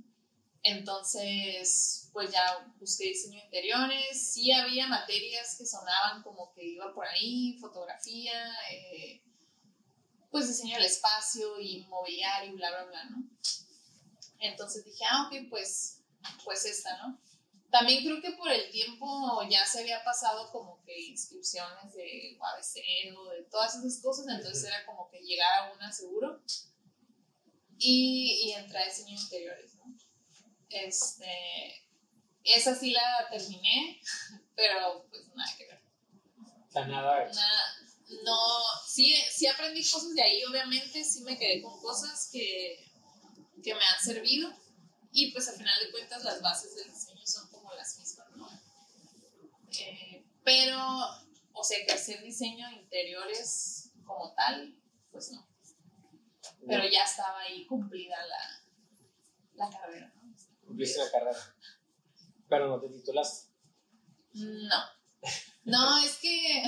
Entonces, 0.62 2.10
pues 2.14 2.32
ya 2.32 2.74
busqué 2.80 3.06
diseño 3.06 3.44
interiores, 3.44 4.34
sí 4.34 4.52
había 4.52 4.88
materias 4.88 5.58
que 5.58 5.66
sonaban 5.66 6.24
como 6.24 6.54
que 6.54 6.64
iba 6.64 6.94
por 6.94 7.06
ahí, 7.06 7.58
fotografía, 7.60 8.34
eh, 8.72 9.22
pues 10.32 10.48
diseño 10.48 10.76
del 10.76 10.86
espacio 10.86 11.60
y 11.60 11.86
mobiliario, 11.88 12.54
bla, 12.54 12.70
bla, 12.70 12.86
bla, 12.86 13.04
¿no? 13.06 13.24
Entonces 14.40 14.86
dije, 14.86 15.04
ah, 15.10 15.28
ok, 15.28 15.50
pues, 15.50 16.02
pues 16.46 16.66
esta, 16.66 16.98
¿no? 16.98 17.20
También 17.74 18.04
creo 18.04 18.22
que 18.22 18.38
por 18.38 18.52
el 18.52 18.70
tiempo 18.70 19.42
ya 19.50 19.66
se 19.66 19.80
había 19.80 20.04
pasado 20.04 20.52
como 20.52 20.80
que 20.84 20.96
inscripciones 21.08 21.92
de 21.92 22.38
UABC 22.40 23.18
o 23.18 23.30
de 23.32 23.42
todas 23.50 23.74
esas 23.74 24.00
cosas, 24.00 24.28
entonces 24.30 24.66
era 24.66 24.86
como 24.86 25.10
que 25.10 25.20
llegar 25.22 25.52
a 25.58 25.74
una 25.74 25.92
seguro 25.92 26.40
y, 27.80 28.44
y 28.46 28.52
entrar 28.52 28.84
a 28.84 28.86
diseño 28.86 29.20
interiores, 29.20 29.74
¿no? 29.74 29.86
Este, 30.70 31.88
esa 32.44 32.76
sí 32.76 32.92
la 32.92 33.28
terminé, 33.32 34.00
pero 34.56 35.08
pues 35.10 35.24
nada 35.34 35.58
que 35.58 35.66
ver. 35.66 35.82
O 36.68 36.72
sea, 36.72 36.86
nada... 36.86 37.26
Nada, 37.26 37.64
no, 38.24 38.38
sí, 38.86 39.16
sí 39.32 39.48
aprendí 39.48 39.82
cosas 39.82 40.14
de 40.14 40.22
ahí, 40.22 40.44
obviamente, 40.46 41.04
sí 41.04 41.22
me 41.22 41.40
quedé 41.40 41.64
con 41.64 41.82
cosas 41.82 42.30
que, 42.32 42.86
que 43.64 43.74
me 43.74 43.84
han 43.84 44.00
servido 44.00 44.62
y 45.14 45.32
pues 45.32 45.48
al 45.48 45.56
final 45.56 45.80
de 45.80 45.92
cuentas 45.92 46.24
las 46.24 46.42
bases 46.42 46.76
del 46.76 46.92
diseño 46.92 47.26
son 47.26 47.48
como 47.52 47.72
las 47.76 48.00
mismas, 48.00 48.28
¿no? 48.36 48.50
Eh, 49.80 50.26
pero, 50.44 50.78
o 51.54 51.64
sea, 51.64 51.86
que 51.86 51.94
hacer 51.94 52.22
diseño 52.22 52.68
de 52.70 52.76
interiores 52.76 53.92
como 54.06 54.34
tal, 54.34 54.76
pues 55.12 55.32
no. 55.32 55.48
Pero 56.68 56.84
ya 56.90 57.04
estaba 57.04 57.40
ahí 57.42 57.66
cumplida 57.66 58.18
la, 58.26 59.66
la 59.66 59.70
carrera, 59.70 60.14
¿no? 60.16 60.36
Cumpliste 60.66 61.00
la 61.00 61.12
carrera. 61.12 61.38
Pero 62.48 62.68
no 62.68 62.80
te 62.80 62.90
titulaste. 62.90 63.52
No. 64.34 64.84
No, 65.64 66.04
es 66.04 66.18
que. 66.18 66.64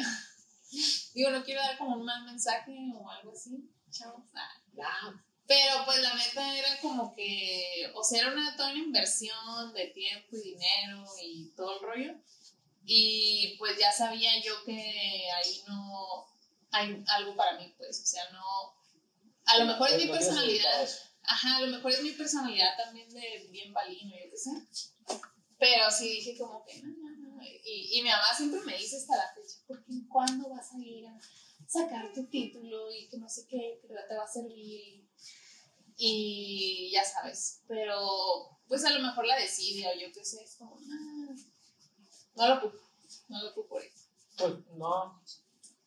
Digo, 1.14 1.30
no 1.32 1.44
quiero 1.44 1.62
dar 1.62 1.78
como 1.78 1.96
un 1.96 2.06
mal 2.06 2.24
mensaje 2.26 2.76
o 2.96 3.10
algo 3.10 3.32
así. 3.32 3.70
Chavos. 3.90 4.24
Ah. 4.34 4.50
No. 4.74 5.24
Pero 5.48 5.86
pues 5.86 6.02
la 6.02 6.14
neta 6.16 6.58
era 6.58 6.80
como 6.82 7.14
que. 7.16 7.92
O 7.96 8.04
sea, 8.04 8.22
era 8.22 8.32
una, 8.32 8.56
toda 8.56 8.72
una 8.72 8.80
inversión 8.80 9.74
de 9.74 9.88
tiempo 9.88 10.36
y 10.36 10.42
dinero 10.42 11.06
y 11.22 11.54
todo 11.56 11.80
el 11.80 11.86
rollo. 11.86 12.14
Y 12.86 13.56
pues 13.58 13.78
ya 13.80 13.92
sabía 13.92 14.32
yo 14.44 14.64
que 14.64 15.30
ahí 15.32 15.64
no 15.68 16.28
hay 16.72 17.04
algo 17.08 17.36
para 17.36 17.58
mí, 17.58 17.74
pues. 17.78 18.02
O 18.02 18.06
sea, 18.06 18.30
no. 18.32 18.44
A 19.46 19.58
lo 19.60 19.66
mejor 19.66 19.90
es 19.90 20.06
mi 20.06 20.12
personalidad. 20.12 20.90
Ajá, 21.24 21.58
a 21.58 21.62
lo 21.62 21.76
mejor 21.76 21.92
es 21.92 22.04
mi 22.04 22.12
personalidad 22.12 22.78
también 22.78 23.10
de 23.10 23.48
bien 23.50 23.74
balino, 23.74 24.12
yo 24.12 24.30
qué 24.30 24.38
sé. 24.38 24.52
Pero 25.58 25.90
sí 25.90 26.10
dije 26.10 26.38
como 26.38 26.64
que 26.64 26.82
no, 26.84 26.90
no, 26.90 27.38
no. 27.38 27.44
Y, 27.44 27.98
y 27.98 28.04
mi 28.04 28.10
mamá 28.10 28.36
siempre 28.36 28.60
me 28.62 28.78
dice 28.78 28.98
hasta 28.98 29.16
la 29.16 29.34
fecha, 29.34 29.58
¿por 29.68 29.84
qué 29.86 29.94
cuándo 30.08 30.50
vas 30.50 30.74
a 30.74 30.78
ir 30.78 31.08
a 31.08 31.20
sacar 31.68 32.14
tu 32.14 32.28
título 32.28 32.92
y 32.92 33.08
que 33.08 33.18
no 33.18 33.28
sé 33.28 33.48
qué, 33.48 33.80
que 33.82 33.88
te 33.88 34.16
va 34.16 34.24
a 34.24 34.28
servir? 34.28 35.08
Y 35.98 36.92
ya 36.92 37.04
sabes, 37.06 37.62
pero 37.68 38.60
pues 38.68 38.84
a 38.84 38.92
lo 38.92 39.00
mejor 39.00 39.26
la 39.26 39.40
desidia 39.40 39.92
o 39.92 40.00
yo 40.00 40.12
qué 40.12 40.26
sé, 40.26 40.44
es 40.44 40.56
como, 40.58 40.78
no, 40.82 41.36
no 42.36 42.48
lo 42.48 42.56
ocupo, 42.56 42.78
no 43.30 43.44
lo 43.44 43.50
ocupo 43.50 43.68
por 43.68 43.84
eso. 43.84 44.10
Pues 44.38 44.54
no. 44.76 45.22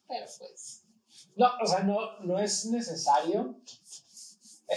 Pero 0.09 0.27
pues, 0.39 0.85
No, 1.37 1.51
o 1.63 1.67
sea, 1.67 1.81
no, 1.81 2.21
no 2.21 2.39
es 2.39 2.67
necesario. 2.67 3.57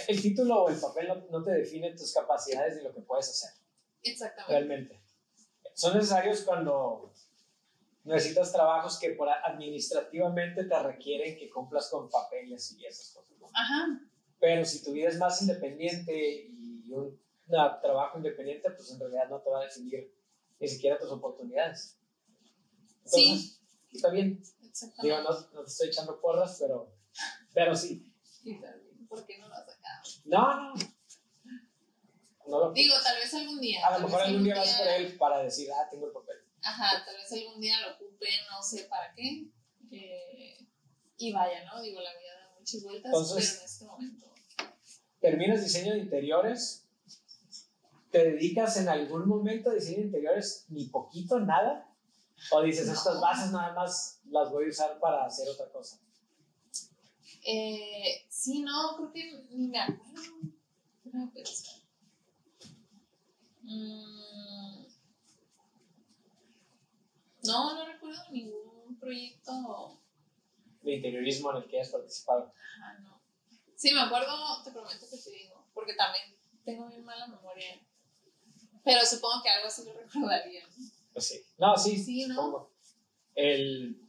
El 0.08 0.22
título 0.22 0.64
o 0.64 0.68
el 0.68 0.80
papel 0.80 1.08
no, 1.08 1.14
no 1.30 1.44
te 1.44 1.52
define 1.52 1.94
tus 1.94 2.12
capacidades 2.14 2.76
ni 2.76 2.82
lo 2.82 2.94
que 2.94 3.02
puedes 3.02 3.28
hacer, 3.28 3.50
exactamente. 4.02 4.52
realmente. 4.52 5.02
Son 5.74 5.94
necesarios 5.94 6.42
cuando 6.42 7.12
necesitas 8.04 8.52
trabajos 8.52 8.98
que 8.98 9.10
por 9.10 9.28
administrativamente 9.28 10.64
te 10.64 10.82
requieren 10.82 11.36
que 11.36 11.50
cumplas 11.50 11.88
con 11.90 12.08
papeles 12.08 12.72
y 12.72 12.84
esas 12.84 13.10
cosas. 13.10 13.38
¿no? 13.38 13.48
Ajá, 13.54 14.00
Pero 14.40 14.64
si 14.64 14.82
tu 14.82 14.92
vida 14.92 15.08
es 15.08 15.18
más 15.18 15.40
independiente 15.42 16.46
y 16.48 16.90
un 16.90 17.20
trabajo 17.80 18.18
independiente, 18.18 18.70
pues 18.70 18.90
en 18.90 19.00
realidad 19.00 19.28
no 19.28 19.40
te 19.40 19.50
va 19.50 19.60
a 19.60 19.64
definir 19.64 20.12
ni 20.62 20.68
siquiera 20.68 20.96
tus 20.98 21.10
oportunidades. 21.10 21.98
Sí. 23.04 23.58
Está 23.92 24.10
bien. 24.10 24.40
Digo, 25.02 25.18
no, 25.20 25.30
no 25.52 25.62
te 25.64 25.68
estoy 25.70 25.88
echando 25.88 26.20
porras, 26.20 26.56
pero, 26.60 26.94
pero 27.52 27.74
sí. 27.76 28.10
También, 28.44 29.06
¿por 29.08 29.26
qué 29.26 29.38
no 29.38 29.48
lo 29.48 29.54
has 29.54 29.66
sacado? 29.66 30.02
No, 30.24 30.74
no. 30.74 30.74
No 32.46 32.58
lo- 32.60 32.72
Digo, 32.72 32.94
tal 33.02 33.16
vez 33.16 33.34
algún 33.34 33.60
día. 33.60 33.86
a 33.86 33.98
lo 33.98 34.06
mejor 34.06 34.22
algún 34.22 34.44
día 34.44 34.56
vas 34.56 34.74
por 34.78 34.86
él 34.88 35.16
para 35.18 35.42
decir, 35.42 35.68
ah, 35.72 35.88
tengo 35.90 36.06
el 36.06 36.12
papel. 36.12 36.36
Ajá, 36.62 37.04
tal 37.04 37.16
vez 37.16 37.32
algún 37.32 37.60
día 37.60 37.80
lo 37.80 37.94
ocupe, 37.94 38.26
no 38.50 38.62
sé 38.62 38.84
para 38.84 39.12
qué. 39.14 39.48
Eh, 39.90 40.66
y 41.18 41.32
vaya, 41.32 41.64
¿no? 41.64 41.82
Digo, 41.82 42.00
la 42.00 42.10
vida 42.16 42.34
da 42.38 42.54
muchas 42.58 42.82
vueltas, 42.82 43.06
Entonces- 43.12 43.50
pero 43.50 43.60
en 43.60 43.64
este 43.66 43.84
momento. 43.84 44.32
terminas 45.20 45.62
diseño 45.62 45.92
de 45.92 45.98
interiores, 46.00 46.81
te 48.12 48.18
dedicas 48.32 48.76
en 48.76 48.88
algún 48.90 49.26
momento 49.26 49.70
a 49.70 49.74
diseño 49.74 49.98
de 50.00 50.04
interiores, 50.04 50.66
ni 50.68 50.84
poquito, 50.84 51.40
nada, 51.40 51.88
o 52.50 52.60
dices, 52.62 52.86
No. 52.86 52.92
estas 52.92 53.20
bases 53.20 53.50
nada 53.52 53.72
más 53.72 54.20
las 54.26 54.50
voy 54.50 54.66
a 54.66 54.68
usar 54.68 55.00
para 55.00 55.24
hacer 55.24 55.48
otra 55.48 55.70
cosa. 55.72 55.98
Eh, 57.44 58.26
sí, 58.28 58.60
no, 58.62 58.96
creo 58.96 59.12
que 59.12 59.46
ni 59.50 59.68
me 59.68 59.80
acuerdo. 59.80 60.22
Mm, 63.62 64.86
no, 67.44 67.74
no 67.74 67.86
recuerdo 67.86 68.22
ningún 68.30 68.98
proyecto. 69.00 69.98
De 70.82 70.96
interiorismo 70.96 71.50
en 71.52 71.56
el 71.62 71.68
que 71.68 71.78
hayas 71.80 71.92
participado. 71.92 72.52
Ajá, 72.78 72.98
no. 73.00 73.20
Sí, 73.74 73.92
me 73.92 74.00
acuerdo, 74.00 74.62
te 74.64 74.70
prometo 74.70 75.06
que 75.10 75.16
te 75.16 75.30
digo, 75.30 75.66
porque 75.72 75.94
también 75.94 76.36
tengo 76.64 76.86
bien 76.88 77.04
mala 77.04 77.26
memoria. 77.26 77.80
Pero 78.84 79.04
supongo 79.04 79.42
que 79.42 79.50
algo 79.50 79.66
así 79.66 79.84
lo 79.84 79.92
recordaría. 79.98 80.62
¿no? 80.66 80.84
Pues 81.12 81.26
sí. 81.26 81.40
No, 81.58 81.76
sí, 81.76 81.98
Sí, 81.98 82.26
¿no? 82.26 82.34
supongo. 82.34 82.72
El, 83.34 84.00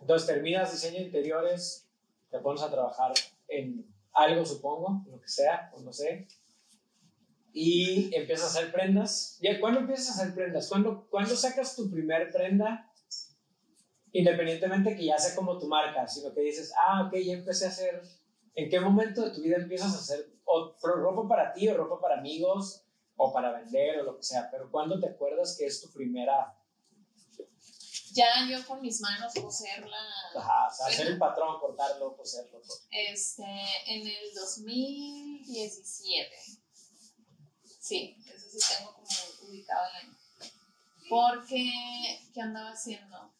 entonces 0.00 0.26
terminas 0.26 0.72
diseño 0.72 0.98
de 0.98 1.06
interiores, 1.06 1.88
te 2.30 2.38
pones 2.38 2.62
a 2.62 2.70
trabajar 2.70 3.12
en 3.48 3.86
algo, 4.12 4.44
supongo, 4.44 5.04
lo 5.08 5.20
que 5.20 5.28
sea, 5.28 5.70
o 5.74 5.80
no 5.80 5.92
sé, 5.92 6.28
y 7.52 8.14
empiezas 8.14 8.54
a 8.54 8.58
hacer 8.58 8.72
prendas. 8.72 9.38
¿Ya 9.40 9.58
cuándo 9.60 9.80
empiezas 9.80 10.10
a 10.10 10.22
hacer 10.22 10.34
prendas? 10.34 10.68
¿Cuándo, 10.68 11.06
¿Cuándo 11.10 11.34
sacas 11.34 11.74
tu 11.74 11.90
primer 11.90 12.30
prenda? 12.30 12.90
Independientemente 14.12 14.96
que 14.96 15.04
ya 15.04 15.18
sea 15.18 15.34
como 15.34 15.58
tu 15.58 15.66
marca, 15.66 16.06
sino 16.06 16.32
que 16.32 16.40
dices, 16.42 16.72
ah, 16.80 17.06
ok, 17.06 17.16
ya 17.16 17.34
empecé 17.34 17.66
a 17.66 17.68
hacer. 17.68 18.02
¿En 18.54 18.68
qué 18.68 18.80
momento 18.80 19.24
de 19.24 19.30
tu 19.30 19.42
vida 19.42 19.56
empiezas 19.56 19.94
a 19.94 19.98
hacer 19.98 20.30
o, 20.44 20.74
ropa 20.82 21.28
para 21.28 21.52
ti, 21.52 21.68
o 21.68 21.76
ropa 21.76 22.00
para 22.00 22.18
amigos, 22.18 22.84
o 23.22 23.30
para 23.34 23.52
vender, 23.52 24.00
o 24.00 24.04
lo 24.04 24.16
que 24.16 24.22
sea? 24.22 24.50
Pero 24.50 24.70
¿cuándo 24.70 24.98
te 24.98 25.06
acuerdas 25.06 25.54
que 25.58 25.66
es 25.66 25.82
tu 25.82 25.90
primera 25.92 26.56
Ya 28.14 28.48
yo 28.48 28.66
con 28.66 28.80
mis 28.80 28.98
manos 29.02 29.34
coserla. 29.34 29.98
Ajá, 30.34 30.68
o 30.68 30.74
sea, 30.74 30.86
hacer 30.86 31.12
un 31.12 31.18
patrón, 31.18 31.60
cortarlo, 31.60 32.16
coserlo. 32.16 32.58
todo. 32.60 32.78
Este, 32.90 33.44
en 33.86 34.06
el 34.06 34.34
2017. 34.34 36.30
Sí, 37.78 38.16
eso 38.26 38.48
sí 38.48 38.58
tengo 38.74 38.94
como 38.94 39.06
ubicado 39.48 39.86
el 39.90 39.96
año. 39.96 40.16
Porque, 41.10 41.70
¿qué 42.32 42.40
andaba 42.40 42.70
haciendo? 42.70 43.34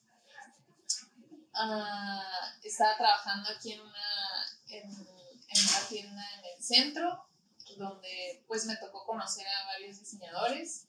Ah, 1.55 2.53
estaba 2.63 2.99
trabajando 2.99 3.49
aquí 3.49 3.73
en 3.73 3.81
una, 3.81 4.45
en, 4.69 4.91
en 4.91 5.69
una 5.69 5.89
tienda 5.89 6.23
en 6.39 6.45
el 6.45 6.63
centro, 6.63 7.30
donde 7.77 8.45
pues 8.47 8.67
me 8.67 8.77
tocó 8.77 9.05
conocer 9.07 9.47
a 9.47 9.67
varios 9.67 9.99
diseñadores. 9.99 10.87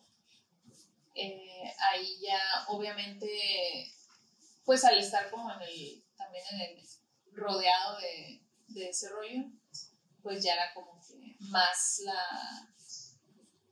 Eh, 1.15 1.74
ahí 1.91 2.20
ya, 2.22 2.39
obviamente, 2.70 3.28
pues 4.65 4.84
al 4.86 4.98
estar 4.98 5.30
como 5.30 5.52
en 5.52 5.62
el, 5.62 6.06
también 6.15 6.44
en 6.52 6.62
el 6.62 6.88
rodeado 7.34 7.98
de, 7.98 8.41
de 8.67 8.89
ese 8.89 9.10
rollo, 9.10 9.44
pues 10.24 10.44
ya 10.44 10.54
era 10.54 10.74
como 10.74 11.00
que 11.02 11.36
más 11.39 12.02
la, 12.06 12.70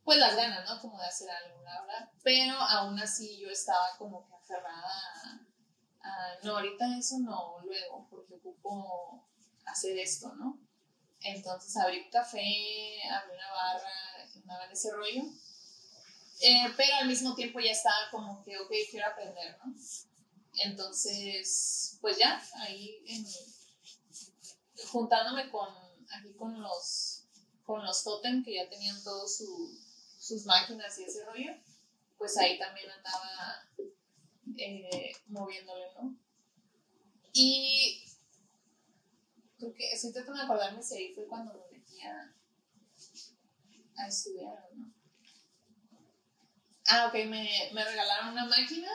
pues 0.04 0.18
las 0.18 0.36
ganas, 0.36 0.68
¿no? 0.68 0.80
Como 0.80 0.98
de 0.98 1.06
hacer 1.06 1.30
algo, 1.30 1.62
la 1.62 1.80
verdad. 1.80 2.10
Pero 2.22 2.54
aún 2.54 2.98
así 2.98 3.38
yo 3.38 3.48
estaba 3.48 3.96
como 3.98 4.26
que 4.26 4.34
aferrada 4.34 4.90
a, 6.02 6.08
a, 6.08 6.38
no, 6.42 6.56
ahorita 6.56 6.98
eso 6.98 7.18
no, 7.20 7.60
luego, 7.64 8.06
porque 8.10 8.34
ocupo 8.34 9.28
hacer 9.64 9.98
esto, 9.98 10.34
¿no? 10.34 10.58
Entonces 11.22 11.76
abrí 11.76 12.00
un 12.00 12.10
café, 12.10 12.38
abrí 13.10 13.34
una 13.34 13.50
barra, 13.52 14.28
andaba 14.34 14.64
en 14.66 14.72
ese 14.72 14.90
rollo. 14.92 15.22
Eh, 16.42 16.72
pero 16.76 16.94
al 17.00 17.08
mismo 17.08 17.34
tiempo 17.34 17.60
ya 17.60 17.72
estaba 17.72 18.10
como 18.10 18.42
que, 18.42 18.56
ok, 18.58 18.70
quiero 18.90 19.06
aprender, 19.08 19.58
¿no? 19.64 19.74
Entonces, 20.64 21.98
pues 22.00 22.16
ya, 22.18 22.42
ahí 22.54 23.02
juntándome 24.90 25.50
con, 25.50 25.68
aquí 26.10 26.32
con 26.34 26.60
los, 26.60 27.24
con 27.64 27.84
los 27.84 28.02
Totem 28.02 28.42
que 28.44 28.54
ya 28.54 28.68
tenían 28.68 29.02
todos 29.04 29.36
su- 29.36 29.78
sus 30.18 30.44
máquinas 30.46 30.98
y 30.98 31.04
ese 31.04 31.24
rollo, 31.24 31.52
pues 32.18 32.36
ahí 32.38 32.58
también 32.58 32.90
andaba 32.90 33.68
eh, 34.56 35.12
moviéndole, 35.28 35.86
¿no? 35.94 36.16
Y 37.32 38.02
creo 39.60 39.74
que 39.74 39.92
estoy 39.92 40.12
tratando 40.12 40.38
de 40.38 40.44
acordarme 40.44 40.82
si 40.82 40.96
ahí 40.96 41.14
fue 41.14 41.26
cuando 41.26 41.52
me 41.52 41.78
metí 41.78 42.00
a, 42.00 42.34
a 43.96 44.08
estudiar, 44.08 44.54
¿o 44.72 44.74
¿no? 44.74 44.92
Ah, 46.86 47.06
ok, 47.06 47.14
me, 47.26 47.48
me 47.72 47.84
regalaron 47.84 48.30
una 48.30 48.46
máquina, 48.46 48.88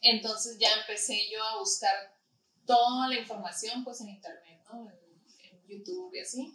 entonces 0.00 0.58
ya 0.58 0.68
empecé 0.80 1.18
yo 1.30 1.42
a 1.42 1.58
buscar 1.58 2.16
toda 2.64 3.08
la 3.08 3.18
información 3.18 3.82
pues 3.82 4.00
en 4.02 4.10
internet, 4.10 4.62
¿no? 4.70 4.88
En, 4.88 5.02
YouTube 5.66 6.14
y 6.14 6.20
así. 6.20 6.54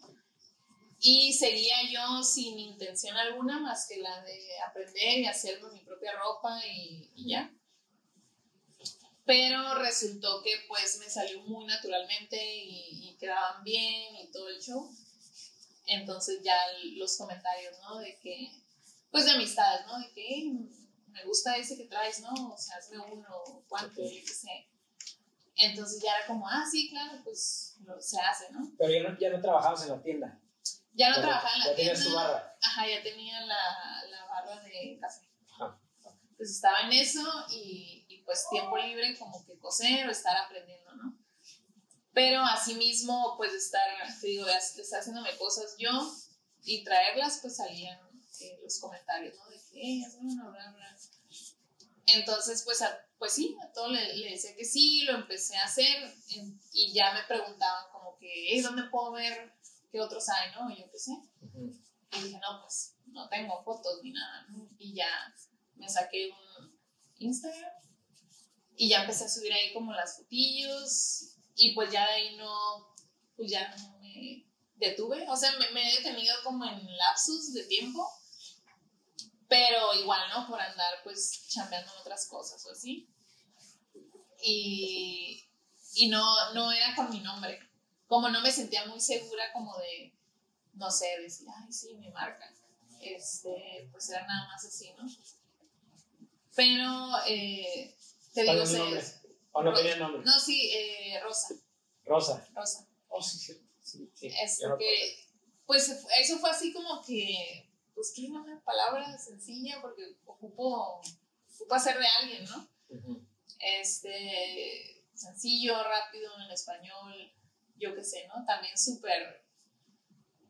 Y 0.99 1.33
seguía 1.33 1.77
yo 1.91 2.21
sin 2.21 2.59
intención 2.59 3.17
alguna 3.17 3.59
más 3.59 3.87
que 3.87 3.97
la 3.97 4.21
de 4.21 4.39
aprender 4.67 5.19
y 5.19 5.25
hacerme 5.25 5.71
mi 5.71 5.79
propia 5.79 6.11
ropa 6.19 6.59
y, 6.67 7.09
y 7.15 7.31
ya. 7.31 7.51
Pero 9.27 9.75
resultó 9.75 10.41
que 10.41 10.51
pues 10.67 10.97
me 10.99 11.09
salió 11.09 11.41
muy 11.41 11.65
naturalmente 11.65 12.37
y, 12.63 13.09
y 13.09 13.17
quedaban 13.19 13.63
bien 13.63 14.15
y 14.15 14.31
todo 14.31 14.47
el 14.49 14.59
show. 14.61 14.89
Entonces 15.85 16.41
ya 16.43 16.55
los 16.95 17.17
comentarios, 17.17 17.77
¿no? 17.81 17.97
De 17.99 18.17
que, 18.19 18.51
pues 19.11 19.25
de 19.25 19.31
amistades, 19.31 19.85
¿no? 19.85 19.99
De 19.99 20.11
que 20.13 20.21
"Ey, 20.27 20.51
me 21.09 21.23
gusta 21.25 21.55
ese 21.57 21.77
que 21.77 21.85
traes, 21.85 22.21
¿no? 22.21 22.31
O 22.53 22.57
sea, 22.57 22.77
hazme 22.77 22.99
uno, 22.99 23.63
cuánto, 23.67 24.01
yo 24.01 24.09
qué 24.25 24.33
sé. 24.33 24.67
Entonces 25.55 26.01
ya 26.03 26.15
era 26.17 26.27
como, 26.27 26.47
ah, 26.47 26.63
sí, 26.69 26.89
claro, 26.89 27.19
pues 27.23 27.77
lo, 27.83 27.99
se 28.01 28.19
hace, 28.19 28.51
¿no? 28.51 28.71
Pero 28.77 28.91
ya 28.93 29.03
no, 29.09 29.19
ya 29.19 29.29
no 29.29 29.41
trabajabas 29.41 29.83
en 29.83 29.89
la 29.89 30.01
tienda. 30.03 30.39
Ya 30.93 31.09
no 31.09 31.15
Ya- 31.15 31.21
trabajaba 31.21 31.53
en 31.53 31.59
la 31.59 31.65
ya 31.67 31.75
tienda. 31.75 31.93
tenías 31.93 32.07
tu 32.09 32.15
barra. 32.15 32.57
Ajá, 32.61 32.87
ya 32.87 33.03
tenía 33.03 33.41
la, 33.41 34.03
la 34.09 34.25
barra 34.25 34.61
de 34.63 34.97
café. 35.01 35.27
Ajá. 35.51 35.79
Pues 36.37 36.51
estaba 36.51 36.81
en 36.81 36.93
eso 36.93 37.23
y 37.51 37.96
pues 38.27 38.45
tiempo 38.51 38.77
libre 38.77 39.17
como 39.17 39.43
que 39.45 39.57
coser 39.57 40.05
o 40.07 40.11
estar 40.11 40.35
aprendiendo, 40.37 40.93
¿no? 40.95 41.17
Pero 42.13 42.41
asimismo, 42.41 43.35
pues 43.37 43.53
estar, 43.53 43.81
te 44.19 44.27
digo, 44.27 44.45
es- 44.47 44.77
estar 44.77 44.99
haciéndome 44.99 45.35
cosas 45.37 45.75
yo 45.79 45.89
y 46.63 46.83
traerlas, 46.83 47.39
pues 47.41 47.55
salían 47.55 47.97
eh, 48.41 48.59
los 48.61 48.79
comentarios, 48.79 49.35
¿no? 49.37 49.49
De 49.49 49.57
que, 49.71 49.81
"Ey, 49.81 50.03
hazme 50.03 50.31
una, 50.33 50.49
bla, 50.49 50.71
bla. 50.73 50.97
Entonces, 52.07 52.61
pues, 52.63 52.81
a- 52.83 52.99
pues 53.17 53.33
sí, 53.33 53.55
a 53.63 53.71
todo 53.73 53.87
le, 53.89 54.13
le 54.15 54.31
decía 54.31 54.55
que 54.55 54.63
sí, 54.65 55.01
lo 55.03 55.13
empecé 55.15 55.57
a 55.57 55.63
hacer 55.65 56.13
y 56.73 56.93
ya 56.93 57.13
me 57.13 57.23
preguntaban 57.23 57.85
como 57.91 58.15
que, 58.17 58.27
"Ey, 58.53 58.61
¿dónde 58.61 58.83
puedo 58.91 59.13
ver 59.13 59.53
qué 59.91 59.99
otros 60.01 60.27
hay, 60.29 60.51
no? 60.53 60.69
Y 60.69 60.81
yo 60.81 60.91
qué 60.91 60.99
sé. 60.99 61.11
Y 62.11 62.21
dije, 62.23 62.39
no, 62.39 62.61
pues 62.61 62.95
no 63.07 63.27
tengo 63.29 63.63
fotos 63.63 64.01
ni 64.03 64.11
nada, 64.11 64.45
¿no? 64.49 64.69
Y 64.77 64.93
ya 64.93 65.09
me 65.75 65.89
saqué 65.89 66.29
un 66.29 66.79
Instagram 67.19 67.71
y 68.77 68.89
ya 68.89 69.01
empecé 69.01 69.25
a 69.25 69.29
subir 69.29 69.51
ahí 69.51 69.73
como 69.73 69.91
las 69.91 70.17
fotillos 70.17 71.35
y 71.55 71.73
pues 71.73 71.91
ya 71.91 72.05
de 72.05 72.13
ahí 72.13 72.35
no, 72.37 72.93
pues 73.35 73.49
ya 73.49 73.75
no 73.75 73.97
me 73.99 74.45
detuve. 74.75 75.27
O 75.29 75.35
sea, 75.35 75.51
me, 75.57 75.71
me 75.71 75.89
he 75.89 75.97
detenido 75.97 76.35
como 76.43 76.63
en 76.63 76.95
lapsus 76.95 77.53
de 77.53 77.63
tiempo, 77.63 78.07
pero 79.49 79.95
igual, 79.95 80.21
¿no? 80.29 80.47
Por 80.47 80.61
andar 80.61 80.93
pues 81.03 81.47
chambeando 81.49 81.91
en 81.91 81.99
otras 82.01 82.27
cosas 82.27 82.63
o 82.67 82.71
así. 82.71 83.09
Y, 84.43 85.43
y 85.95 86.09
no, 86.09 86.53
no 86.53 86.71
era 86.71 86.95
con 86.95 87.09
mi 87.09 87.19
nombre. 87.21 87.59
Como 88.05 88.29
no 88.29 88.41
me 88.41 88.51
sentía 88.51 88.85
muy 88.85 89.01
segura 89.01 89.51
como 89.53 89.75
de, 89.79 90.13
no 90.73 90.91
sé, 90.91 91.19
decir, 91.19 91.47
ay, 91.49 91.73
sí, 91.73 91.95
mi 91.95 92.11
marca. 92.11 92.53
Este, 93.01 93.89
pues 93.91 94.07
era 94.09 94.25
nada 94.27 94.47
más 94.47 94.63
así, 94.63 94.91
¿no? 94.93 95.03
Pero, 96.55 97.11
eh, 97.27 97.95
te 98.37 98.45
¿Cuál 98.45 98.57
digo, 98.57 98.63
es 98.63 98.69
el 98.69 98.75
se- 98.75 98.81
nombre? 98.83 99.03
¿O 99.51 99.63
no 99.63 99.73
tenía 99.73 99.95
nombre? 99.95 100.21
no, 100.23 100.39
sí, 100.39 100.71
eh, 100.71 101.19
Rosa, 101.23 101.55
Rosa. 102.05 102.47
Rosa. 102.53 102.87
Oh, 103.07 103.21
sí, 103.21 103.37
sí. 103.39 103.67
sí, 103.81 104.11
sí. 104.13 104.27
Es 104.27 104.61
pues 105.65 105.89
eso 106.19 106.37
fue 106.37 106.49
así 106.51 106.71
como 106.71 107.03
que, 107.03 107.67
pues 107.95 108.13
que 108.15 108.27
una 108.27 108.61
palabra 108.63 109.17
sencilla 109.17 109.81
porque 109.81 110.15
ocupo, 110.25 111.01
ocupo 111.49 111.75
hacer 111.75 111.97
de 111.97 112.05
alguien, 112.05 112.45
¿no? 112.45 112.69
Este, 113.59 115.03
sencillo, 115.15 115.83
rápido 115.83 116.31
en 116.45 116.51
español, 116.51 117.33
yo 117.75 117.95
qué 117.95 118.03
sé, 118.03 118.27
¿no? 118.27 118.45
También 118.45 118.77
súper 118.77 119.43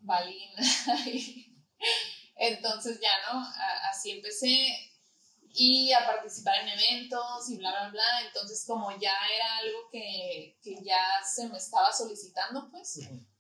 balín. 0.02 0.52
Entonces 2.36 3.00
ya, 3.00 3.10
¿no? 3.32 3.40
A- 3.40 3.90
así 3.90 4.12
empecé 4.12 4.68
y 5.60 5.92
a 5.92 6.06
participar 6.06 6.56
en 6.60 6.70
eventos 6.70 7.50
y 7.50 7.58
bla, 7.58 7.72
bla, 7.72 7.90
bla. 7.90 8.22
Entonces, 8.28 8.64
como 8.68 8.92
ya 8.92 9.12
era 9.36 9.58
algo 9.58 9.90
que, 9.92 10.56
que 10.62 10.76
ya 10.84 11.04
se 11.26 11.50
me 11.50 11.58
estaba 11.58 11.92
solicitando, 11.92 12.70
pues, 12.70 13.00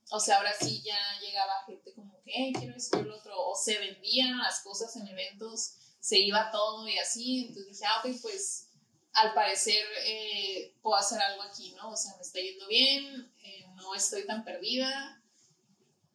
o 0.09 0.19
sea, 0.19 0.37
ahora 0.37 0.51
sí 0.59 0.81
ya 0.83 0.97
llegaba 1.21 1.63
gente 1.67 1.93
como 1.93 2.19
que, 2.23 2.31
hey, 2.33 2.53
quiero 2.57 2.75
esto 2.75 3.01
lo 3.03 3.17
otro, 3.17 3.39
o 3.39 3.55
se 3.55 3.77
vendían 3.77 4.39
las 4.39 4.61
cosas 4.61 4.95
en 4.95 5.07
eventos, 5.07 5.75
se 5.99 6.17
iba 6.17 6.49
todo 6.49 6.87
y 6.87 6.97
así. 6.97 7.45
Entonces 7.47 7.67
dije, 7.73 7.85
ah, 7.85 8.01
ok, 8.03 8.19
pues 8.23 8.69
al 9.13 9.35
parecer 9.35 9.85
eh, 10.05 10.75
puedo 10.81 10.95
hacer 10.95 11.21
algo 11.21 11.43
aquí, 11.43 11.73
¿no? 11.73 11.91
O 11.91 11.95
sea, 11.95 12.15
me 12.15 12.23
está 12.23 12.39
yendo 12.39 12.67
bien, 12.67 13.31
eh, 13.43 13.67
no 13.75 13.93
estoy 13.93 14.25
tan 14.25 14.43
perdida, 14.43 15.21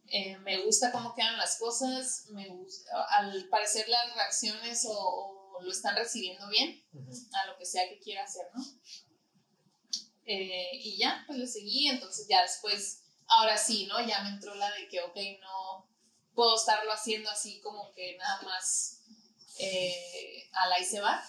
eh, 0.09 0.37
me 0.39 0.65
gusta 0.65 0.91
cómo 0.91 1.15
quedan 1.15 1.37
las 1.37 1.59
cosas, 1.59 2.27
me 2.31 2.49
gusta, 2.49 3.05
al 3.19 3.49
parecer 3.49 3.89
las 3.89 4.15
reacciones 4.17 4.85
o, 4.89 5.42
lo 5.63 5.71
están 5.71 5.97
recibiendo 5.97 6.49
bien 6.49 6.85
a 7.33 7.47
lo 7.47 7.59
que 7.59 7.67
sea 7.67 7.89
que 7.89 7.99
quiera 7.99 8.25
hacer, 8.25 8.47
¿no? 8.55 8.65
y 10.25 10.97
ya, 10.99 11.25
pues 11.27 11.37
le 11.39 11.47
seguí, 11.47 11.89
entonces 11.89 12.27
ya 12.29 12.43
después, 12.43 13.03
ahora 13.27 13.59
sí, 13.59 13.87
¿no? 13.87 14.01
Ya 14.07 14.23
me 14.23 14.31
entró 14.31 14.55
la 14.55 14.71
de 14.71 14.89
que, 14.89 15.01
ok, 15.01 15.17
no 15.41 15.91
puedo 16.33 16.55
estarlo 16.55 16.93
haciendo 16.93 17.29
así 17.29 17.61
como 17.61 17.93
que 17.93 18.17
nada 18.17 18.41
más 18.43 19.03
a 20.53 20.69
la 20.69 20.81
y 20.81 20.85
se 20.85 21.01
va 21.01 21.23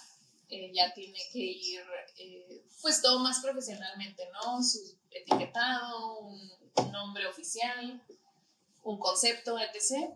eh, 0.56 0.72
ya 0.72 0.94
tiene 0.94 1.18
que 1.32 1.40
ir 1.40 1.84
eh, 2.18 2.64
pues 2.80 3.02
todo 3.02 3.18
más 3.18 3.40
profesionalmente, 3.40 4.24
¿no? 4.34 4.62
Su 4.62 4.80
etiquetado, 5.10 6.20
un, 6.20 6.52
nombre 6.92 7.26
oficial, 7.26 8.04
un 8.84 9.00
concepto, 9.00 9.58
etc. 9.58 10.14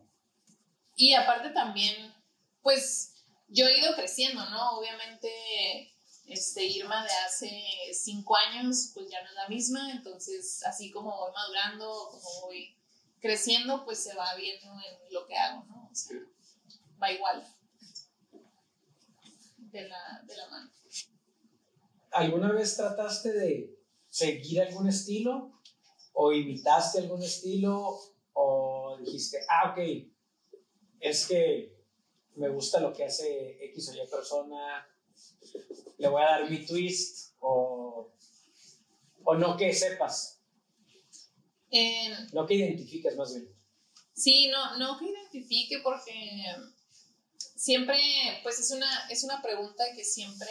Y 0.96 1.14
aparte 1.14 1.50
también, 1.50 2.14
pues 2.62 3.16
yo 3.50 3.68
he 3.68 3.80
ido 3.80 3.96
creciendo, 3.96 4.48
¿no? 4.50 4.78
Obviamente, 4.78 5.94
este, 6.26 6.66
Irma 6.66 7.04
de 7.04 7.12
hace 7.26 7.52
cinco 7.94 8.36
años, 8.36 8.92
pues 8.94 9.10
ya 9.10 9.22
no 9.24 9.30
es 9.30 9.36
la 9.36 9.48
misma, 9.48 9.92
entonces 9.92 10.64
así 10.66 10.92
como 10.92 11.16
voy 11.16 11.32
madurando, 11.32 12.10
como 12.12 12.42
voy 12.42 12.76
creciendo, 13.22 13.86
pues 13.86 14.04
se 14.04 14.14
va 14.16 14.36
viendo 14.36 14.68
en 14.68 15.14
lo 15.14 15.26
que 15.26 15.36
hago, 15.36 15.64
¿no? 15.66 15.90
O 15.92 15.96
sea, 15.96 16.18
va 17.02 17.12
igual 17.12 17.46
de 19.58 19.88
la, 19.88 20.22
de 20.26 20.36
la 20.36 20.50
mano. 20.50 20.72
¿Alguna 22.12 22.52
vez 22.52 22.76
trataste 22.76 23.32
de 23.32 23.78
seguir 24.10 24.62
algún 24.62 24.88
estilo? 24.88 25.62
¿O 26.14 26.34
imitaste 26.34 27.00
algún 27.00 27.22
estilo? 27.22 28.00
¿O 28.34 28.98
dijiste, 29.00 29.40
ah, 29.50 29.72
ok, 29.72 30.10
es 31.00 31.28
que 31.28 31.77
me 32.38 32.50
gusta 32.50 32.80
lo 32.80 32.94
que 32.94 33.06
hace 33.06 33.58
X 33.66 33.90
o 33.90 33.94
Y 33.94 34.08
persona, 34.08 34.88
le 35.98 36.08
voy 36.08 36.22
a 36.22 36.26
dar 36.26 36.50
mi 36.50 36.66
twist? 36.66 37.34
¿O, 37.40 38.12
o 39.24 39.36
no 39.36 39.58
que 39.58 39.74
sepas? 39.74 40.42
no 42.34 42.48
que 42.48 42.56
identifiques 42.56 43.16
más 43.16 43.34
bien. 43.34 43.54
Sí, 44.14 44.48
no, 44.48 44.78
no 44.78 44.98
que 44.98 45.06
identifique 45.06 45.80
porque 45.84 46.12
siempre, 47.56 48.00
pues 48.44 48.60
es 48.60 48.72
una, 48.72 49.08
es 49.10 49.24
una 49.24 49.42
pregunta 49.42 49.84
que 49.96 50.04
siempre 50.04 50.50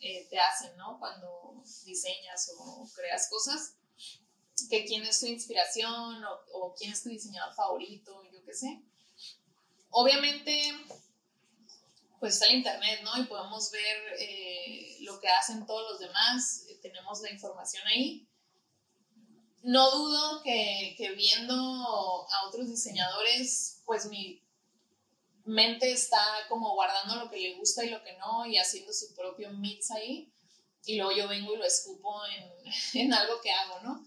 eh, 0.00 0.26
te 0.30 0.38
hacen, 0.38 0.76
¿no? 0.76 0.98
Cuando 0.98 1.62
diseñas 1.84 2.52
o 2.56 2.88
creas 2.94 3.28
cosas, 3.28 3.76
que 4.70 4.84
quién 4.84 5.02
es 5.02 5.20
tu 5.20 5.26
inspiración 5.26 6.22
o, 6.52 6.74
quién 6.74 6.92
es 6.92 7.02
tu 7.02 7.08
diseñador 7.08 7.54
favorito, 7.54 8.22
yo 8.32 8.44
qué 8.44 8.54
sé. 8.54 8.82
Obviamente, 9.96 10.72
pues 12.18 12.34
está 12.34 12.46
el 12.46 12.56
internet, 12.56 13.00
¿no? 13.04 13.16
Y 13.16 13.26
podemos 13.26 13.70
ver 13.70 13.96
eh, 14.18 14.96
lo 15.02 15.20
que 15.20 15.28
hacen 15.28 15.64
todos 15.66 15.92
los 15.92 16.00
demás, 16.00 16.64
eh, 16.68 16.78
tenemos 16.82 17.20
la 17.20 17.30
información 17.30 17.86
ahí. 17.86 18.26
No 19.62 19.88
dudo 19.92 20.42
que, 20.42 20.96
que 20.98 21.12
viendo 21.12 21.54
a 21.54 22.46
otros 22.48 22.68
diseñadores, 22.68 23.82
pues 23.84 24.06
mi 24.06 24.42
mente 25.44 25.92
está 25.92 26.22
como 26.48 26.74
guardando 26.74 27.14
lo 27.14 27.30
que 27.30 27.38
le 27.38 27.54
gusta 27.54 27.84
y 27.84 27.90
lo 27.90 28.02
que 28.02 28.16
no 28.18 28.46
y 28.46 28.58
haciendo 28.58 28.92
su 28.92 29.14
propio 29.14 29.50
mix 29.50 29.90
ahí 29.90 30.32
y 30.86 30.96
luego 30.96 31.12
yo 31.12 31.28
vengo 31.28 31.54
y 31.54 31.58
lo 31.58 31.64
escupo 31.64 32.20
en, 32.26 32.52
en 33.00 33.14
algo 33.14 33.40
que 33.40 33.52
hago, 33.52 33.80
¿no? 33.82 34.04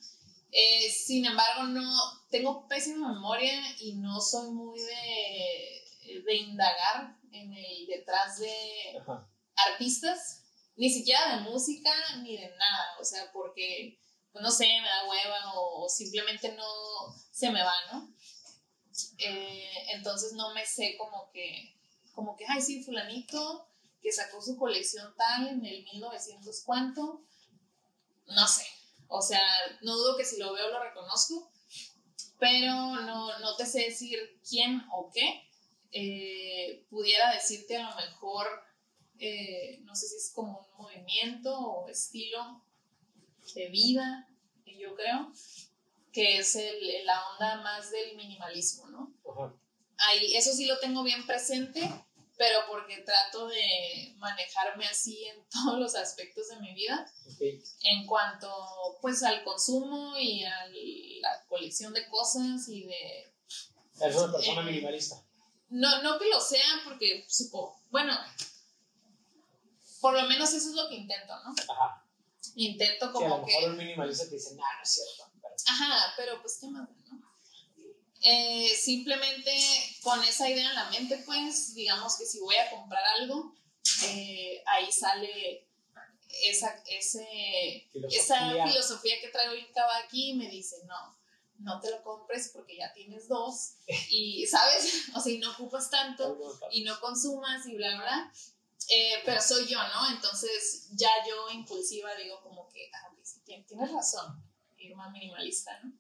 Eh, 0.52 0.90
sin 0.90 1.26
embargo, 1.26 1.64
no, 1.64 1.92
tengo 2.30 2.68
pésima 2.68 3.14
memoria 3.14 3.62
y 3.80 3.96
no 3.96 4.20
soy 4.22 4.52
muy 4.52 4.80
de, 4.80 6.22
de 6.26 6.36
indagar 6.36 7.18
en 7.32 7.54
el 7.54 7.86
detrás 7.88 8.40
de 8.40 9.04
artistas, 9.56 10.44
ni 10.76 10.90
siquiera 10.90 11.36
de 11.36 11.42
música 11.50 11.92
ni 12.22 12.38
de 12.38 12.50
nada, 12.50 12.98
o 13.00 13.04
sea, 13.04 13.32
porque, 13.32 14.00
pues, 14.32 14.44
no 14.44 14.52
sé, 14.52 14.68
me 14.82 14.88
da 14.88 15.10
hueva 15.10 15.54
o 15.56 15.90
simplemente 15.90 16.54
no 16.54 16.66
se 17.32 17.50
me 17.50 17.64
va, 17.64 17.74
¿no? 17.92 18.14
Eh, 19.20 19.70
entonces 19.94 20.34
no 20.34 20.54
me 20.54 20.66
sé 20.66 20.96
como 20.98 21.30
que, 21.32 21.76
como 22.14 22.36
que, 22.36 22.46
ay, 22.48 22.62
sí, 22.62 22.84
fulanito 22.84 23.70
que 24.02 24.12
sacó 24.12 24.42
su 24.42 24.58
colección 24.58 25.14
tal 25.18 25.48
en 25.48 25.66
el 25.66 25.84
1900 25.94 26.62
cuánto, 26.66 27.22
no 28.28 28.48
sé. 28.48 28.66
O 29.08 29.22
sea, 29.22 29.42
no 29.82 29.96
dudo 29.96 30.18
que 30.18 30.26
si 30.26 30.38
lo 30.38 30.54
veo 30.54 30.70
lo 30.70 30.84
reconozco, 30.84 31.52
pero 32.40 32.74
no, 32.74 33.40
no 33.40 33.56
te 33.56 33.66
sé 33.66 33.86
decir 33.86 34.40
quién 34.48 34.84
o 34.92 35.12
qué. 35.14 35.44
Eh, 35.92 36.86
pudiera 36.90 37.34
decirte 37.34 37.78
a 37.78 37.90
lo 37.90 37.96
mejor, 37.96 38.48
eh, 39.20 39.80
no 39.84 39.96
sé 39.96 40.08
si 40.08 40.18
es 40.18 40.32
como 40.36 40.60
un 40.60 40.84
movimiento 40.84 41.58
o 41.58 41.90
estilo 41.90 42.64
de 43.56 43.70
vida, 43.70 44.28
yo 44.78 44.96
creo, 44.96 45.32
que 46.12 46.40
es 46.40 46.56
el, 46.56 47.06
la 47.06 47.30
onda 47.32 47.62
más 47.62 47.92
del 47.92 48.16
minimalismo, 48.16 48.88
¿no? 48.88 49.14
Ahí, 49.98 50.36
eso 50.36 50.52
sí 50.52 50.66
lo 50.66 50.78
tengo 50.80 51.04
bien 51.04 51.26
presente, 51.26 51.82
pero 52.38 52.60
porque 52.68 53.00
trato 53.00 53.48
de 53.48 54.14
manejarme 54.18 54.86
así 54.88 55.26
en 55.26 55.44
todos 55.50 55.80
los 55.80 55.96
aspectos 55.96 56.50
de 56.50 56.60
mi 56.60 56.74
vida, 56.74 57.12
en 57.40 58.06
cuanto 58.06 58.50
pues 59.02 59.24
al 59.24 59.44
consumo 59.44 60.16
y 60.18 60.44
a 60.44 60.68
la 61.22 61.46
colección 61.48 61.94
de 61.94 62.08
cosas 62.08 62.68
y 62.70 62.86
de... 62.86 63.34
Eres 64.00 64.16
una 64.16 64.32
persona 64.32 64.62
eh, 64.62 64.66
minimalista. 64.66 65.16
No, 65.70 66.02
no 66.04 66.20
que 66.20 66.30
lo 66.30 66.40
sea, 66.40 66.82
porque 66.86 67.26
supongo, 67.28 67.82
bueno, 67.90 68.14
por 70.00 70.14
lo 70.14 70.28
menos 70.28 70.54
eso 70.54 70.70
es 70.70 70.76
lo 70.76 70.88
que 70.88 70.96
intento, 70.96 71.34
¿no? 71.44 71.74
Ajá. 71.74 72.04
Intento 72.56 73.12
como 73.12 73.26
sí, 73.26 73.34
a 73.34 73.38
lo 73.38 73.46
mejor 73.46 73.70
un 73.72 73.78
minimalista 73.78 74.26
te 74.26 74.36
dice, 74.36 74.52
no, 74.52 74.62
no 74.62 74.84
es 74.84 74.90
cierto. 74.90 75.32
Ajá, 75.68 76.14
pero 76.16 76.42
pues 76.42 76.60
qué 76.62 76.68
más, 76.68 76.88
¿no? 76.90 77.27
Eh, 78.22 78.76
simplemente 78.76 79.52
con 80.02 80.24
esa 80.24 80.50
idea 80.50 80.70
en 80.70 80.76
la 80.76 80.90
mente, 80.90 81.18
pues, 81.26 81.74
digamos 81.76 82.18
que 82.18 82.26
si 82.26 82.40
voy 82.40 82.56
a 82.56 82.70
comprar 82.70 83.04
algo, 83.20 83.54
eh, 84.06 84.64
ahí 84.66 84.92
sale 84.92 85.68
esa, 86.44 86.84
ese, 86.88 87.90
filosofía. 87.92 88.20
esa 88.20 88.68
filosofía 88.68 89.22
que 89.22 89.30
traigo 89.30 89.56
Incaba 89.56 89.98
aquí 89.98 90.32
y 90.32 90.36
me 90.36 90.50
dice, 90.50 90.78
no, 90.86 91.18
no 91.60 91.80
te 91.80 91.92
lo 91.92 92.04
compres 92.04 92.52
porque 92.54 92.78
ya 92.78 92.92
tienes 92.94 93.28
dos 93.28 93.76
y, 94.10 94.46
¿sabes? 94.48 95.06
O 95.16 95.22
sea, 95.22 95.32
y 95.32 95.38
no 95.38 95.52
ocupas 95.52 95.90
tanto 95.90 96.38
y 96.72 96.84
no 96.84 97.00
consumas 97.00 97.66
y 97.68 97.76
bla, 97.76 97.96
bla. 97.98 98.34
Eh, 98.90 99.22
pero 99.26 99.42
soy 99.42 99.68
yo, 99.68 99.78
¿no? 99.78 100.10
Entonces 100.12 100.90
ya 100.92 101.10
yo 101.28 101.50
impulsiva 101.52 102.16
digo 102.16 102.42
como 102.42 102.70
que, 102.70 102.90
ah, 102.94 103.14
tienes 103.46 103.92
razón 103.92 104.48
más 104.96 105.12
minimalista, 105.12 105.80
¿no? 105.84 105.94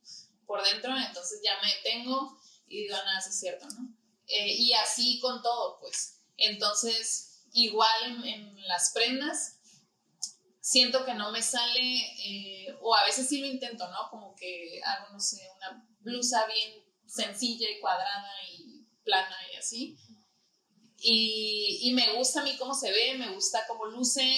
Por 0.48 0.64
dentro, 0.64 0.98
entonces 0.98 1.42
ya 1.44 1.52
me 1.62 1.68
detengo 1.72 2.40
y 2.68 2.84
digo, 2.84 2.96
nada, 2.96 3.20
es 3.20 3.40
cierto, 3.40 3.68
¿no? 3.68 3.94
Eh, 4.28 4.54
y 4.54 4.74
así 4.74 5.20
con 5.20 5.42
todo, 5.42 5.80
pues. 5.80 6.22
Entonces, 6.38 7.44
igual 7.54 8.26
en, 8.26 8.68
las 8.68 8.92
prendas, 8.92 9.60
siento 10.60 11.06
que 11.06 11.14
no 11.14 11.32
me 11.32 11.42
sale, 11.42 12.02
eh, 12.26 12.78
o 12.82 12.96
a 12.96 13.06
veces 13.06 13.28
sí 13.28 13.40
lo 13.40 13.48
intento, 13.48 13.90
¿no? 13.90 14.10
Como 14.10 14.36
que 14.36 14.82
hago, 14.84 15.14
no 15.14 15.20
sé, 15.20 15.48
una 15.58 15.88
blusa 16.00 16.46
bien 16.48 16.84
sencilla 17.06 17.70
y 17.70 17.80
cuadrada 17.80 18.32
y 18.50 18.86
plana 19.04 19.38
y 19.54 19.58
así. 19.58 19.98
Y, 21.00 21.80
y, 21.84 21.94
me 21.94 22.14
gusta 22.14 22.42
a 22.42 22.44
mí 22.44 22.58
cómo 22.58 22.74
se 22.74 22.92
ve, 22.92 23.18
me 23.18 23.30
gusta 23.30 23.66
cómo 23.68 23.86
luce, 23.86 24.38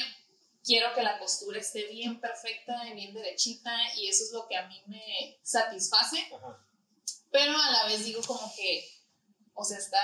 quiero 0.64 0.94
que 0.94 1.04
la 1.04 1.20
postura 1.20 1.60
esté 1.60 1.86
bien 1.88 2.20
perfecta 2.20 2.88
y 2.88 2.94
bien 2.94 3.14
derechita 3.14 3.72
y 3.98 4.08
eso 4.08 4.24
es 4.26 4.32
lo 4.34 4.48
que 4.48 4.56
a 4.56 4.68
mí 4.68 4.82
me 4.88 5.38
satisface. 5.42 6.28
Pero 7.32 7.52
a 7.52 7.72
la 7.72 7.86
vez 7.86 8.06
digo 8.06 8.22
como 8.26 8.52
que, 8.56 8.84
o 9.54 9.64
sea, 9.64 9.78
está 9.78 10.00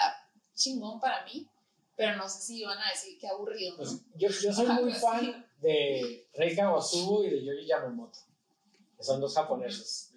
chingón 0.53 0.99
para 0.99 1.25
mí, 1.25 1.47
pero 1.95 2.17
no 2.17 2.29
sé 2.29 2.41
si 2.41 2.59
iban 2.59 2.77
a 2.77 2.89
decir 2.89 3.17
que 3.19 3.27
aburrido. 3.27 3.77
Pues, 3.77 4.01
yo, 4.15 4.29
yo, 4.29 4.53
soy 4.53 4.67
muy 4.67 4.93
fan 4.93 5.45
de 5.59 6.27
Rei 6.33 6.55
Kawasu 6.55 7.23
y 7.23 7.29
de 7.29 7.43
Yoji 7.43 7.65
Yamamoto, 7.65 8.19
que 8.97 9.03
son 9.03 9.19
dos 9.19 9.33
japoneses 9.33 10.13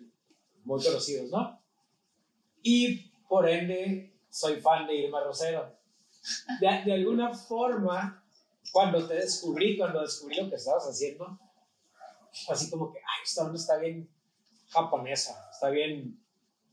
muy 0.64 0.82
conocidos, 0.82 1.30
¿no? 1.30 1.62
Y 2.62 3.10
por 3.28 3.48
ende 3.48 4.18
soy 4.28 4.60
fan 4.60 4.86
de 4.86 4.96
Irma 4.96 5.22
Rosero. 5.22 5.76
De, 6.60 6.66
de 6.84 6.92
alguna 6.92 7.32
forma 7.32 8.22
cuando 8.72 9.06
te 9.06 9.14
descubrí, 9.14 9.76
cuando 9.76 10.00
descubrí 10.00 10.36
lo 10.36 10.48
que 10.48 10.56
estabas 10.56 10.84
haciendo, 10.84 11.38
así 12.48 12.70
como 12.70 12.92
que, 12.92 12.98
ay, 12.98 13.22
esta 13.24 13.44
onda 13.44 13.56
está 13.56 13.76
bien 13.78 14.08
japonesa, 14.68 15.48
está 15.50 15.70
bien 15.70 16.20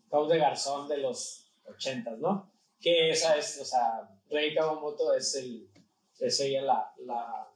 Pau 0.09 0.27
de 0.27 0.37
Garzón 0.37 0.87
de 0.87 0.97
los 0.97 1.51
ochentas, 1.65 2.17
¿no? 2.19 2.51
Que 2.79 3.09
esa 3.09 3.35
es, 3.37 3.59
o 3.59 3.65
sea, 3.65 4.09
Rey 4.29 4.53
Kawamoto 4.53 5.13
es 5.13 5.35
el, 5.35 5.69
es 6.19 6.39
ella 6.39 6.61
la, 6.61 6.93
la 6.99 7.49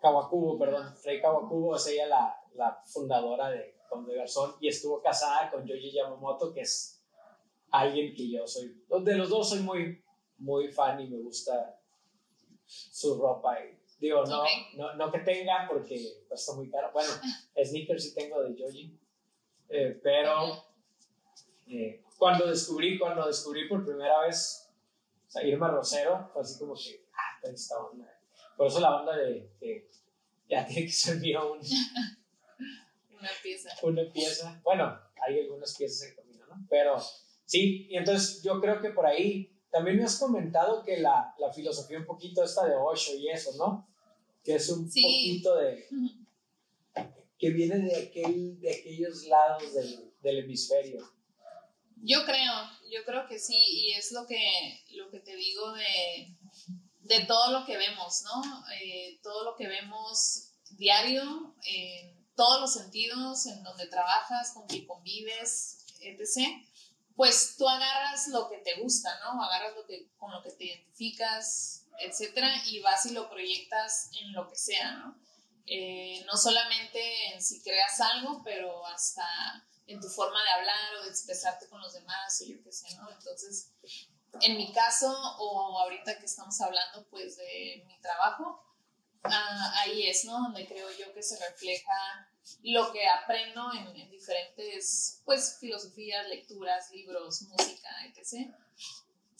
Kawakubo, 0.00 0.58
perdón, 0.58 0.94
Rey 1.04 1.20
Kawakubo 1.20 1.76
es 1.76 1.86
ella 1.86 2.06
la, 2.06 2.36
la 2.54 2.82
fundadora 2.84 3.50
de 3.50 3.76
Pau 3.88 4.04
de 4.04 4.16
Garzón 4.16 4.56
y 4.60 4.68
estuvo 4.68 5.00
casada 5.00 5.50
con 5.50 5.66
Yoji 5.66 5.92
Yamamoto, 5.92 6.52
que 6.52 6.62
es 6.62 7.02
alguien 7.70 8.14
que 8.14 8.30
yo 8.30 8.46
soy, 8.46 8.84
de 9.02 9.14
los 9.16 9.30
dos 9.30 9.48
soy 9.48 9.60
muy, 9.60 10.04
muy 10.38 10.68
fan 10.68 11.00
y 11.00 11.08
me 11.08 11.18
gusta 11.18 11.73
su 12.66 13.20
ropa. 13.20 13.58
Y, 13.60 13.78
digo, 13.98 14.24
no, 14.24 14.44
no, 14.76 14.94
no, 14.94 15.12
que 15.12 15.20
tenga 15.20 15.66
porque 15.68 16.24
cuesta 16.28 16.54
muy 16.54 16.70
caro. 16.70 16.90
Bueno, 16.92 17.12
sneakers 17.64 18.04
sí 18.04 18.14
tengo 18.14 18.42
de 18.42 18.54
Joji, 18.58 18.98
eh, 19.68 20.00
pero 20.02 20.64
eh, 21.68 22.02
cuando 22.18 22.46
descubrí, 22.46 22.98
cuando 22.98 23.26
descubrí 23.26 23.68
por 23.68 23.84
primera 23.84 24.20
vez 24.20 24.64
o 25.26 25.30
sea, 25.30 25.46
Irma 25.46 25.68
Rosero, 25.68 26.30
fue 26.32 26.42
así 26.42 26.58
como 26.58 26.74
que, 26.74 27.06
ah, 27.12 27.38
pues, 27.40 27.54
esta 27.54 27.78
onda. 27.78 28.06
Por 28.56 28.68
eso 28.68 28.80
la 28.80 29.00
onda 29.00 29.16
de 29.16 29.50
que 29.58 29.90
ya 30.48 30.64
tiene 30.64 30.86
que 30.86 30.92
ser 30.92 31.16
un, 31.16 31.58
una 33.18 33.30
pieza. 33.42 33.70
Una 33.82 34.12
pieza. 34.12 34.60
Bueno, 34.62 34.96
hay 35.20 35.40
algunas 35.40 35.76
piezas 35.76 36.08
en 36.08 36.16
camino, 36.16 36.46
¿no? 36.46 36.66
Pero 36.70 37.02
sí, 37.44 37.86
y 37.88 37.96
entonces 37.96 38.42
yo 38.42 38.60
creo 38.60 38.80
que 38.80 38.90
por 38.90 39.06
ahí 39.06 39.53
también 39.74 39.96
me 39.96 40.04
has 40.04 40.20
comentado 40.20 40.84
que 40.84 40.98
la, 40.98 41.34
la 41.36 41.52
filosofía 41.52 41.98
un 41.98 42.06
poquito 42.06 42.44
esta 42.44 42.64
de 42.64 42.76
Osho 42.76 43.16
y 43.16 43.28
eso, 43.28 43.50
¿no? 43.56 43.88
Que 44.44 44.54
es 44.54 44.68
un 44.68 44.84
poquito 44.84 45.56
de... 45.56 45.88
que 47.36 47.50
viene 47.50 47.78
de, 47.78 47.96
aquel, 47.96 48.60
de 48.60 48.72
aquellos 48.72 49.24
lados 49.24 49.74
del, 49.74 50.14
del, 50.22 50.38
hemisferio. 50.44 51.04
Yo 51.96 52.24
creo, 52.24 52.52
yo 52.88 53.04
creo 53.04 53.26
que 53.26 53.40
sí, 53.40 53.56
y 53.56 53.94
es 53.94 54.12
lo 54.12 54.28
que, 54.28 54.80
lo 54.92 55.10
que 55.10 55.18
te 55.18 55.34
digo 55.34 55.72
de, 55.72 56.36
de 57.00 57.26
todo 57.26 57.58
lo 57.58 57.66
que 57.66 57.76
vemos, 57.76 58.22
¿no? 58.22 58.64
Eh, 58.80 59.18
todo 59.24 59.42
lo 59.42 59.56
que 59.56 59.66
vemos 59.66 60.52
diario, 60.70 61.56
en 61.66 62.24
todos 62.36 62.60
los 62.60 62.74
sentidos, 62.74 63.46
en 63.46 63.60
donde 63.64 63.88
trabajas, 63.88 64.52
con 64.52 64.68
quien 64.68 64.86
convives, 64.86 65.84
etc 65.98 66.64
pues 67.16 67.56
tú 67.56 67.68
agarras 67.68 68.28
lo 68.28 68.48
que 68.48 68.58
te 68.58 68.80
gusta, 68.80 69.18
¿no? 69.20 69.42
Agarras 69.42 69.76
lo 69.76 69.86
que, 69.86 70.10
con 70.16 70.32
lo 70.32 70.42
que 70.42 70.50
te 70.50 70.64
identificas, 70.64 71.86
etcétera, 72.00 72.50
y 72.66 72.80
vas 72.80 73.06
y 73.06 73.12
lo 73.12 73.30
proyectas 73.30 74.10
en 74.20 74.32
lo 74.32 74.48
que 74.48 74.56
sea, 74.56 74.92
¿no? 74.92 75.16
Eh, 75.66 76.24
no 76.26 76.36
solamente 76.36 77.32
en 77.32 77.42
si 77.42 77.62
creas 77.62 78.00
algo, 78.00 78.42
pero 78.44 78.84
hasta 78.86 79.24
en 79.86 80.00
tu 80.00 80.08
forma 80.08 80.42
de 80.42 80.50
hablar 80.50 80.96
o 80.96 81.04
de 81.04 81.10
expresarte 81.10 81.68
con 81.68 81.80
los 81.80 81.92
demás, 81.92 82.40
o 82.42 82.46
yo 82.46 82.62
qué 82.62 82.72
sé, 82.72 82.94
¿no? 82.96 83.10
Entonces, 83.10 83.72
en 84.40 84.56
mi 84.56 84.72
caso, 84.72 85.10
o 85.38 85.78
ahorita 85.78 86.18
que 86.18 86.26
estamos 86.26 86.60
hablando, 86.60 87.06
pues, 87.08 87.36
de 87.36 87.84
mi 87.86 87.98
trabajo, 88.00 88.62
ah, 89.22 89.74
ahí 89.78 90.08
es, 90.08 90.24
¿no? 90.24 90.32
Donde 90.32 90.66
creo 90.66 90.90
yo 90.98 91.12
que 91.14 91.22
se 91.22 91.38
refleja 91.38 92.28
lo 92.62 92.92
que 92.92 93.06
aprendo 93.06 93.72
en, 93.72 94.10
diferentes, 94.10 95.22
pues, 95.24 95.58
filosofías, 95.60 96.28
lecturas, 96.28 96.90
libros, 96.90 97.42
música, 97.42 97.88
etc. 98.06 98.50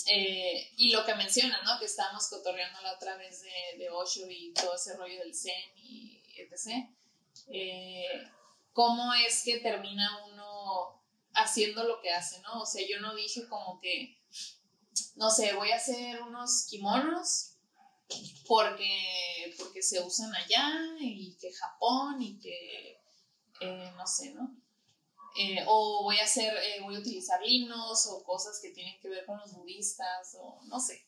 Eh, 0.06 0.72
y 0.76 0.90
lo 0.90 1.04
que 1.04 1.14
mencionas, 1.14 1.62
¿no? 1.64 1.78
Que 1.78 1.86
estábamos 1.86 2.28
cotorreando 2.28 2.80
la 2.82 2.92
otra 2.92 3.16
vez 3.16 3.42
de, 3.42 3.78
de 3.78 3.90
Osho 3.90 4.28
y 4.28 4.52
todo 4.52 4.74
ese 4.74 4.96
rollo 4.96 5.18
del 5.20 5.34
Zen 5.34 5.72
y 5.76 6.22
etc. 6.36 6.88
Eh, 7.48 8.06
¿Cómo 8.72 9.14
es 9.14 9.42
que 9.44 9.58
termina 9.60 10.24
uno 10.26 11.02
haciendo 11.34 11.84
lo 11.84 12.00
que 12.00 12.10
hace, 12.10 12.40
¿no? 12.40 12.62
O 12.62 12.66
sea, 12.66 12.86
yo 12.88 13.00
no 13.00 13.14
dije 13.14 13.48
como 13.48 13.80
que, 13.80 14.20
no 15.16 15.30
sé, 15.30 15.52
voy 15.54 15.70
a 15.70 15.76
hacer 15.76 16.22
unos 16.22 16.66
kimonos 16.68 17.53
porque, 18.46 19.54
porque 19.58 19.82
se 19.82 20.00
usan 20.00 20.34
allá 20.34 20.96
y 21.00 21.36
que 21.40 21.52
Japón 21.52 22.20
y 22.20 22.38
que, 22.38 23.00
eh, 23.60 23.92
no 23.96 24.06
sé, 24.06 24.32
¿no? 24.34 24.56
Eh, 25.36 25.64
o 25.66 26.04
voy 26.04 26.18
a 26.18 26.24
hacer, 26.24 26.56
eh, 26.56 26.80
voy 26.82 26.96
a 26.96 27.00
utilizar 27.00 27.40
himnos 27.44 28.06
o 28.06 28.22
cosas 28.22 28.60
que 28.62 28.70
tienen 28.70 29.00
que 29.00 29.08
ver 29.08 29.26
con 29.26 29.38
los 29.38 29.52
budistas 29.54 30.36
o 30.38 30.60
no 30.66 30.78
sé, 30.78 31.06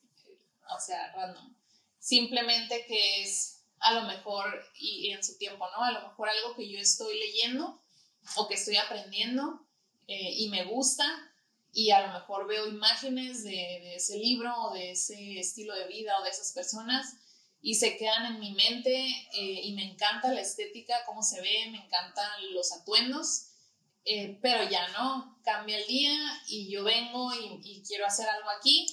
o 0.75 0.81
sea, 0.81 1.13
random. 1.13 1.55
Simplemente 1.99 2.85
que 2.87 3.23
es 3.23 3.63
a 3.79 3.93
lo 3.93 4.03
mejor, 4.03 4.65
y, 4.75 5.11
en 5.11 5.23
su 5.23 5.37
tiempo, 5.39 5.69
¿no? 5.71 5.85
A 5.85 5.93
lo 5.93 6.09
mejor 6.09 6.29
algo 6.29 6.57
que 6.57 6.69
yo 6.69 6.79
estoy 6.79 7.19
leyendo 7.19 7.83
o 8.37 8.49
que 8.49 8.55
estoy 8.55 8.77
aprendiendo 8.77 9.65
y 10.09 10.49
me 10.49 10.65
gusta 10.65 11.05
y 11.77 11.91
a 11.91 12.07
lo 12.07 12.15
mejor 12.15 12.47
veo 12.47 12.67
imágenes 12.67 13.45
de, 13.45 13.97
ese 13.97 14.17
libro 14.17 14.51
o 14.62 14.73
de 14.73 14.93
ese 14.93 15.39
estilo 15.39 15.75
de 15.75 15.87
vida 15.89 16.19
o 16.19 16.25
de 16.25 16.31
esas 16.31 16.53
personas 16.53 17.17
y 17.61 17.75
se 17.75 17.99
quedan 17.99 18.25
en 18.25 18.41
mi 18.41 18.53
mente 18.53 18.95
eh, 19.35 19.61
y 19.62 19.75
me 19.75 19.93
encanta 19.93 20.33
la 20.33 20.41
estética, 20.41 21.05
cómo 21.05 21.23
se 21.23 21.43
ve, 21.43 21.69
me 21.71 21.85
encantan 21.85 22.55
los 22.55 22.73
atuendos, 22.73 23.49
eh, 24.07 24.39
pero 24.41 24.67
ya 24.71 24.89
no, 24.93 25.39
cambia 25.45 25.77
el 25.77 25.87
día 25.87 26.17
y 26.49 26.71
yo 26.71 26.83
vengo 26.83 27.35
y, 27.35 27.83
quiero 27.87 28.07
hacer 28.07 28.27
algo 28.27 28.49
aquí 28.49 28.87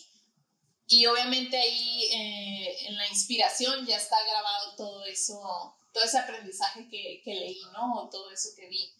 y 0.86 1.06
obviamente 1.06 1.58
ahí 1.58 2.04
eh, 2.12 2.88
en 2.88 2.98
la 2.98 3.08
inspiración 3.08 3.86
ya 3.86 3.96
está 3.96 4.18
grabado 4.28 4.76
todo 4.76 5.06
eso, 5.06 5.74
todo 5.94 6.04
ese 6.04 6.20
aprendizaje 6.20 6.90
que, 6.90 7.22
que 7.24 7.34
leí, 7.34 7.62
¿no? 7.72 7.94
O 8.02 8.10
todo 8.10 8.30
eso 8.30 8.50
que 8.58 8.68
vi 8.68 8.94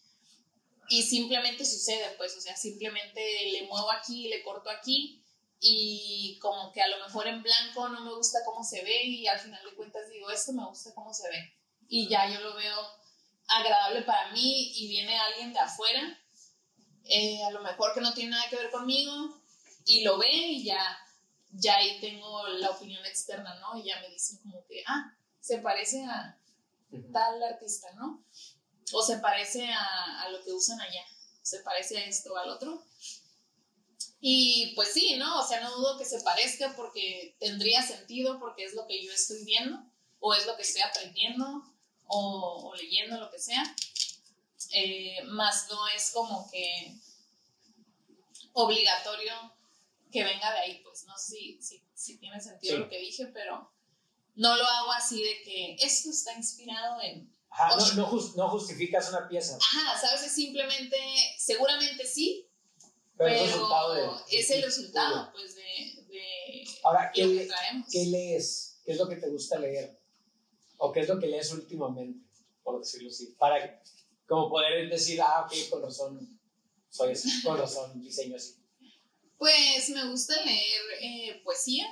y 0.88 1.02
simplemente 1.02 1.64
sucede, 1.64 2.14
pues, 2.16 2.36
o 2.36 2.40
sea, 2.40 2.56
simplemente 2.56 3.20
le 3.52 3.66
muevo 3.66 3.90
aquí, 3.90 4.28
le 4.28 4.42
corto 4.42 4.70
aquí 4.70 5.22
y 5.60 6.38
como 6.40 6.72
que 6.72 6.82
a 6.82 6.88
lo 6.88 7.04
mejor 7.04 7.26
en 7.26 7.42
blanco 7.42 7.88
no 7.88 8.02
me 8.02 8.14
gusta 8.14 8.40
cómo 8.44 8.62
se 8.62 8.82
ve 8.82 9.04
y 9.04 9.26
al 9.26 9.38
final 9.38 9.62
de 9.64 9.74
cuentas 9.76 10.08
digo, 10.10 10.30
esto 10.30 10.52
me 10.52 10.66
gusta 10.66 10.94
cómo 10.94 11.14
se 11.14 11.28
ve 11.28 11.54
y 11.88 12.08
ya 12.08 12.28
yo 12.28 12.40
lo 12.40 12.54
veo 12.54 12.76
agradable 13.46 14.02
para 14.02 14.32
mí 14.32 14.72
y 14.76 14.88
viene 14.88 15.18
alguien 15.18 15.52
de 15.52 15.58
afuera, 15.58 16.18
eh, 17.04 17.42
a 17.44 17.50
lo 17.50 17.62
mejor 17.62 17.94
que 17.94 18.00
no 18.00 18.14
tiene 18.14 18.30
nada 18.30 18.48
que 18.48 18.56
ver 18.56 18.70
conmigo 18.70 19.40
y 19.84 20.02
lo 20.02 20.18
ve 20.18 20.30
y 20.30 20.64
ya, 20.64 20.98
ya 21.52 21.76
ahí 21.76 22.00
tengo 22.00 22.46
la 22.48 22.70
opinión 22.70 23.04
externa, 23.04 23.54
¿no? 23.60 23.78
Y 23.78 23.84
ya 23.84 24.00
me 24.00 24.08
dicen 24.08 24.38
como 24.42 24.64
que, 24.66 24.82
ah, 24.86 25.14
se 25.40 25.58
parece 25.58 26.04
a 26.04 26.38
tal 27.12 27.42
artista, 27.42 27.88
¿no? 27.94 28.24
O 28.94 29.02
se 29.02 29.18
parece 29.18 29.68
a, 29.72 30.28
lo 30.30 30.42
que 30.44 30.52
usan 30.52 30.80
allá, 30.80 31.04
se 31.42 31.58
parece 31.60 31.98
a 31.98 32.06
esto 32.06 32.32
o 32.32 32.36
al 32.36 32.48
otro. 32.48 32.80
Y 34.20 34.72
pues 34.76 34.92
sí, 34.92 35.16
¿no? 35.16 35.40
O 35.40 35.46
sea, 35.46 35.60
no 35.60 35.76
dudo 35.76 35.98
que 35.98 36.04
se 36.04 36.20
parezca 36.20 36.74
porque 36.76 37.34
tendría 37.40 37.82
sentido, 37.82 38.38
porque 38.38 38.64
es 38.64 38.74
lo 38.74 38.86
que 38.86 39.04
yo 39.04 39.12
estoy 39.12 39.44
viendo, 39.44 39.82
o 40.20 40.32
es 40.32 40.46
lo 40.46 40.56
que 40.56 40.62
estoy 40.62 40.82
aprendiendo, 40.82 41.64
o, 42.06 42.72
leyendo, 42.76 43.18
lo 43.18 43.30
que 43.32 43.40
sea. 43.40 43.64
Eh, 44.70 45.22
más 45.24 45.68
no 45.68 45.88
es 45.88 46.12
como 46.12 46.48
que 46.50 46.94
obligatorio 48.52 49.32
que 50.12 50.22
venga 50.22 50.52
de 50.52 50.58
ahí, 50.60 50.80
pues 50.84 51.04
no 51.04 51.18
sé 51.18 51.58
si, 51.60 52.16
tiene 52.18 52.40
sentido 52.40 52.78
lo 52.78 52.88
que 52.88 53.00
dije, 53.00 53.26
pero 53.26 53.68
no 54.36 54.56
lo 54.56 54.64
hago 54.64 54.92
así 54.92 55.20
de 55.20 55.42
que 55.42 55.76
esto 55.80 56.10
está 56.10 56.32
inspirado 56.34 57.00
en 57.02 57.33
no, 57.96 58.32
no, 58.36 58.48
justificas 58.48 59.08
una 59.10 59.28
pieza. 59.28 59.56
Ajá, 59.56 59.98
¿sabes? 59.98 60.22
Es 60.22 60.32
simplemente, 60.32 60.96
seguramente 61.38 62.06
sí, 62.06 62.48
pero, 63.16 63.30
es 64.28 64.50
el 64.50 64.62
resultado, 64.62 65.30
pues, 65.32 65.54
de, 65.54 66.02
de 66.08 66.64
Ahora, 66.82 67.12
¿qué, 67.14 67.24
lo 67.24 67.38
que 67.38 67.46
traemos. 67.46 67.88
¿qué 67.90 68.06
lees? 68.06 68.80
¿Qué 68.84 68.92
es 68.92 68.98
lo 68.98 69.08
que 69.08 69.16
te 69.16 69.28
gusta 69.28 69.58
leer? 69.58 69.98
¿O 70.78 70.92
qué 70.92 71.00
es 71.00 71.08
lo 71.08 71.18
que 71.18 71.28
lees 71.28 71.52
últimamente, 71.52 72.28
por 72.62 72.80
decirlo 72.80 73.08
así? 73.10 73.34
Para 73.38 73.80
como 74.26 74.50
poder 74.50 74.88
decir, 74.90 75.20
ah, 75.22 75.46
ok, 75.46 75.70
con 75.70 75.82
razón, 75.82 76.40
soy 76.90 77.12
así, 77.12 77.42
con 77.42 77.56
razón, 77.56 78.00
diseño 78.00 78.36
así. 78.36 78.56
Pues 79.38 79.88
me 79.90 80.08
gusta 80.08 80.34
leer 80.44 80.82
eh, 81.00 81.40
poesía, 81.44 81.86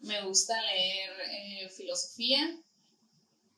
me 0.00 0.22
gusta 0.24 0.60
leer 0.60 1.10
eh, 1.30 1.68
filosofía, 1.70 2.60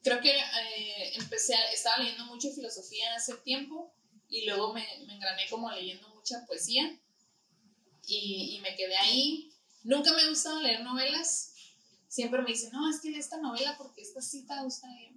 creo 0.05 0.21
que 0.21 0.31
eh, 0.31 1.13
empecé, 1.17 1.55
estaba 1.73 1.99
leyendo 1.99 2.27
mucho 2.27 2.51
filosofía 2.53 3.15
hace 3.17 3.35
tiempo 3.39 3.93
y 4.29 4.45
luego 4.45 4.73
me, 4.75 4.87
me 5.07 5.15
engrané 5.15 5.49
como 5.49 5.71
leyendo 5.71 6.09
mucha 6.11 6.45
poesía 6.47 7.01
y, 8.07 8.57
y, 8.57 8.61
me 8.61 8.77
quedé 8.77 8.97
ahí. 8.97 9.51
Nunca 9.83 10.13
me 10.13 10.23
ha 10.23 10.29
gustado 10.29 10.61
leer 10.61 10.83
novelas. 10.83 11.55
Siempre 12.07 12.43
me 12.43 12.51
dicen, 12.51 12.71
no, 12.73 12.89
es 12.89 13.01
que 13.01 13.11
lee 13.11 13.19
esta 13.19 13.39
novela 13.39 13.77
porque 13.79 14.03
esta 14.03 14.21
cita 14.21 14.63
gusta 14.63 14.87
leer. 14.89 15.15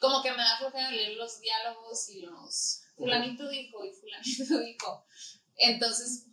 Como 0.00 0.22
que 0.22 0.30
me 0.30 0.38
da 0.38 0.56
flojera 0.58 0.90
leer 0.92 1.16
los 1.16 1.40
diálogos 1.40 2.08
y 2.08 2.20
los 2.20 2.82
fulanito 2.96 3.48
dijo 3.48 3.84
y 3.84 3.92
fulanito 3.92 4.58
dijo. 4.64 5.04
Entonces, 5.56 6.26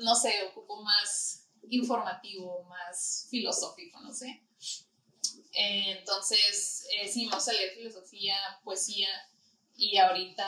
no 0.00 0.14
sé, 0.16 0.42
ocupo 0.50 0.82
más 0.82 1.48
informativo, 1.68 2.64
más 2.64 3.28
filosófico, 3.30 4.00
no 4.00 4.12
sé. 4.12 4.42
Eh, 5.52 5.98
entonces, 5.98 6.86
eh, 6.92 7.08
sí, 7.08 7.26
me 7.26 7.34
gusta 7.34 7.52
leer 7.52 7.74
filosofía, 7.74 8.36
poesía, 8.62 9.08
y 9.76 9.96
ahorita 9.96 10.46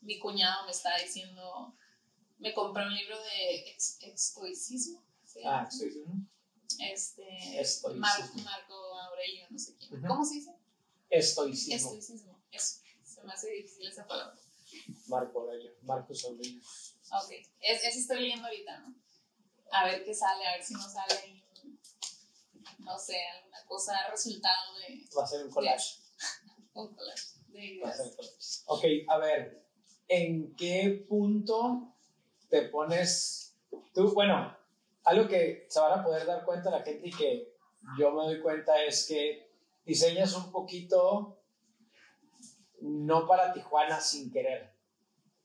mi 0.00 0.18
cuñado 0.18 0.64
me 0.64 0.72
está 0.72 0.96
diciendo, 0.98 1.74
me 2.38 2.52
compré 2.52 2.84
un 2.84 2.94
libro 2.94 3.20
de 3.22 3.76
estoicismo. 4.12 5.04
Ah, 5.44 5.66
estoicismo. 5.68 6.26
Este, 6.80 7.60
Estoicismo. 7.60 8.42
Marco 8.42 9.00
Aurelio, 9.00 9.46
no 9.50 9.58
sé 9.58 9.76
quién. 9.76 10.02
¿Cómo 10.02 10.24
se 10.24 10.34
dice? 10.34 10.54
Estoicismo. 11.10 11.76
Estoicismo, 11.76 12.42
eso. 12.50 12.80
Se 13.04 13.22
me 13.22 13.32
hace 13.32 13.50
difícil 13.50 13.86
esa 13.86 14.06
palabra. 14.06 14.38
Marco 15.06 15.40
Aurelio, 15.40 15.72
Marcos 15.82 16.24
Aurelio. 16.24 16.60
Ok, 17.12 17.30
es, 17.60 17.84
ese 17.84 17.98
estoy 17.98 18.20
leyendo 18.20 18.46
ahorita, 18.46 18.80
¿no? 18.80 18.94
A 19.70 19.84
ver 19.84 20.04
qué 20.04 20.14
sale, 20.14 20.46
a 20.46 20.56
ver 20.56 20.64
si 20.64 20.74
no 20.74 20.88
sale 20.88 21.14
ahí, 21.14 21.44
no 22.82 22.98
sé, 22.98 23.16
alguna 23.36 23.64
cosa, 23.66 23.92
resultado 24.10 24.74
de... 24.78 25.04
Va 25.16 25.24
a 25.24 25.26
ser 25.26 25.44
un 25.44 25.50
collage. 25.50 26.00
un 26.74 26.94
collage 26.94 27.24
de 27.48 27.64
ideas. 27.64 28.64
Ok, 28.66 28.84
a 29.08 29.18
ver, 29.18 29.64
¿en 30.08 30.54
qué 30.56 31.04
punto 31.08 31.94
te 32.48 32.62
pones 32.62 33.56
tú? 33.94 34.12
Bueno, 34.12 34.56
algo 35.04 35.28
que 35.28 35.66
se 35.68 35.80
van 35.80 36.00
a 36.00 36.04
poder 36.04 36.26
dar 36.26 36.44
cuenta 36.44 36.70
la 36.70 36.82
gente 36.82 37.08
y 37.08 37.10
que 37.10 37.54
yo 37.98 38.12
me 38.12 38.24
doy 38.24 38.40
cuenta 38.40 38.82
es 38.84 39.06
que 39.06 39.50
diseñas 39.84 40.34
un 40.34 40.50
poquito 40.52 41.38
no 42.80 43.26
para 43.26 43.52
Tijuana 43.52 44.00
sin 44.00 44.30
querer, 44.30 44.74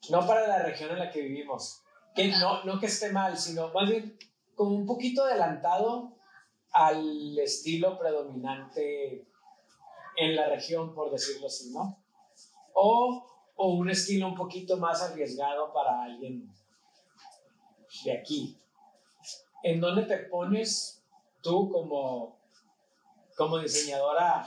no 0.09 0.25
para 0.25 0.47
la 0.47 0.63
región 0.63 0.91
en 0.91 0.99
la 0.99 1.11
que 1.11 1.21
vivimos, 1.21 1.83
que 2.15 2.29
no, 2.29 2.63
no 2.63 2.79
que 2.79 2.87
esté 2.87 3.11
mal, 3.11 3.37
sino 3.37 3.71
más 3.73 3.89
bien 3.89 4.17
como 4.55 4.71
un 4.71 4.85
poquito 4.85 5.23
adelantado 5.23 6.16
al 6.71 7.37
estilo 7.39 7.97
predominante 7.97 9.25
en 10.15 10.35
la 10.35 10.49
región, 10.49 10.93
por 10.93 11.11
decirlo 11.11 11.47
así, 11.47 11.71
¿no? 11.71 12.03
O, 12.73 13.25
o 13.55 13.73
un 13.73 13.89
estilo 13.89 14.27
un 14.27 14.35
poquito 14.35 14.77
más 14.77 15.01
arriesgado 15.01 15.73
para 15.73 16.03
alguien 16.03 16.51
de 18.03 18.17
aquí. 18.17 18.57
¿En 19.63 19.79
dónde 19.79 20.03
te 20.03 20.17
pones 20.17 21.03
tú 21.41 21.69
como, 21.71 22.39
como 23.35 23.59
diseñadora 23.59 24.45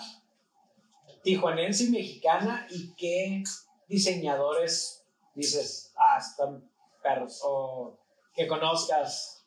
tijuanense 1.22 1.84
y 1.84 1.90
mexicana 1.90 2.66
y 2.70 2.94
qué 2.94 3.42
diseñadores 3.88 5.04
dices, 5.34 5.92
ah, 5.96 6.18
están 6.18 6.70
perros, 7.02 7.40
o 7.44 7.98
que 8.34 8.46
conozcas, 8.46 9.39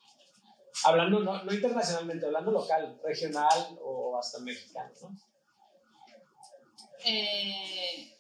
hablando 0.84 1.20
no, 1.20 1.44
no 1.44 1.54
internacionalmente, 1.54 2.26
hablando 2.26 2.52
local, 2.52 3.00
regional 3.04 3.78
o 3.82 4.18
hasta 4.18 4.40
mexicano, 4.40 4.92
¿no? 5.02 5.18
Eh, 7.06 8.18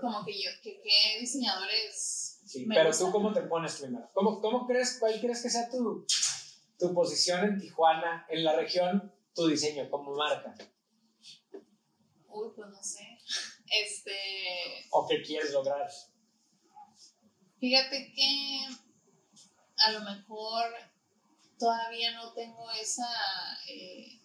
como 0.00 0.24
que 0.24 0.32
yo, 0.32 0.50
que 0.62 0.80
qué 0.82 1.20
diseñadores. 1.20 2.40
Sí, 2.44 2.66
pero 2.68 2.90
tú 2.96 3.10
cómo 3.10 3.32
te 3.32 3.42
pones 3.42 3.80
primero? 3.80 4.08
¿Cómo, 4.12 4.40
cómo 4.40 4.66
crees, 4.66 4.98
cuál 5.00 5.18
crees 5.20 5.42
que 5.42 5.50
sea 5.50 5.68
tu, 5.68 6.06
tu 6.78 6.94
posición 6.94 7.44
en 7.44 7.58
Tijuana, 7.58 8.26
en 8.28 8.44
la 8.44 8.54
región, 8.54 9.12
tu 9.34 9.46
diseño 9.48 9.88
como 9.90 10.14
marca? 10.14 10.54
Uy, 12.28 12.50
pues 12.54 12.68
no 12.68 12.82
sé. 12.82 13.18
Este. 13.66 14.12
¿O 14.90 15.06
qué 15.08 15.22
quieres 15.22 15.52
lograr? 15.52 15.88
Fíjate 17.58 18.12
que 18.14 18.68
a 19.84 19.92
lo 19.92 20.00
mejor 20.00 20.74
todavía 21.58 22.12
no 22.12 22.32
tengo 22.32 22.70
esa 22.72 23.06
eh, 23.68 24.18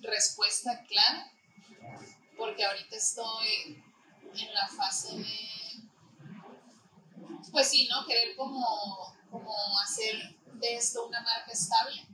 respuesta 0.00 0.84
clara, 0.86 1.32
porque 2.36 2.64
ahorita 2.64 2.96
estoy 2.96 3.82
en 4.34 4.54
la 4.54 4.68
fase 4.68 5.16
de, 5.16 5.38
pues 7.50 7.68
sí, 7.68 7.88
¿no? 7.88 8.06
Querer 8.06 8.36
como, 8.36 9.16
como 9.30 9.80
hacer 9.80 10.36
de 10.54 10.76
esto 10.76 11.06
una 11.06 11.22
marca 11.22 11.52
estable, 11.52 12.06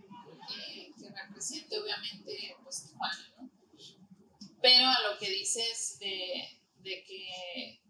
eh, 0.57 0.93
que 0.99 1.11
represente 1.11 1.79
obviamente 1.79 2.57
pues 2.63 2.85
Tijuana, 2.85 3.33
¿no? 3.37 3.51
Pero 4.63 4.87
a 4.87 5.01
lo 5.11 5.19
que 5.19 5.31
dices 5.31 5.99
de, 5.99 6.61
que 6.85 7.81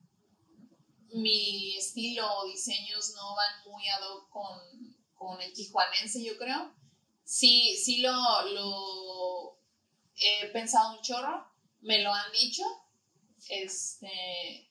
mi 1.13 1.77
estilo 1.77 2.27
o 2.39 2.47
diseños 2.47 3.13
no 3.15 3.35
van 3.35 3.71
muy 3.71 3.89
ad 3.89 4.03
hoc 4.03 4.31
con, 4.31 4.97
con 5.15 5.41
el 5.41 5.53
tijuanense, 5.53 6.23
yo 6.25 6.37
creo. 6.37 6.75
Sí, 7.25 7.77
sí 7.77 7.99
lo, 7.99 8.13
lo 8.53 9.59
he 10.17 10.47
pensado 10.49 10.97
un 10.97 11.03
chorro, 11.03 11.47
me 11.81 12.03
lo 12.03 12.13
han 12.13 12.33
dicho. 12.33 12.63
Este, 13.49 14.71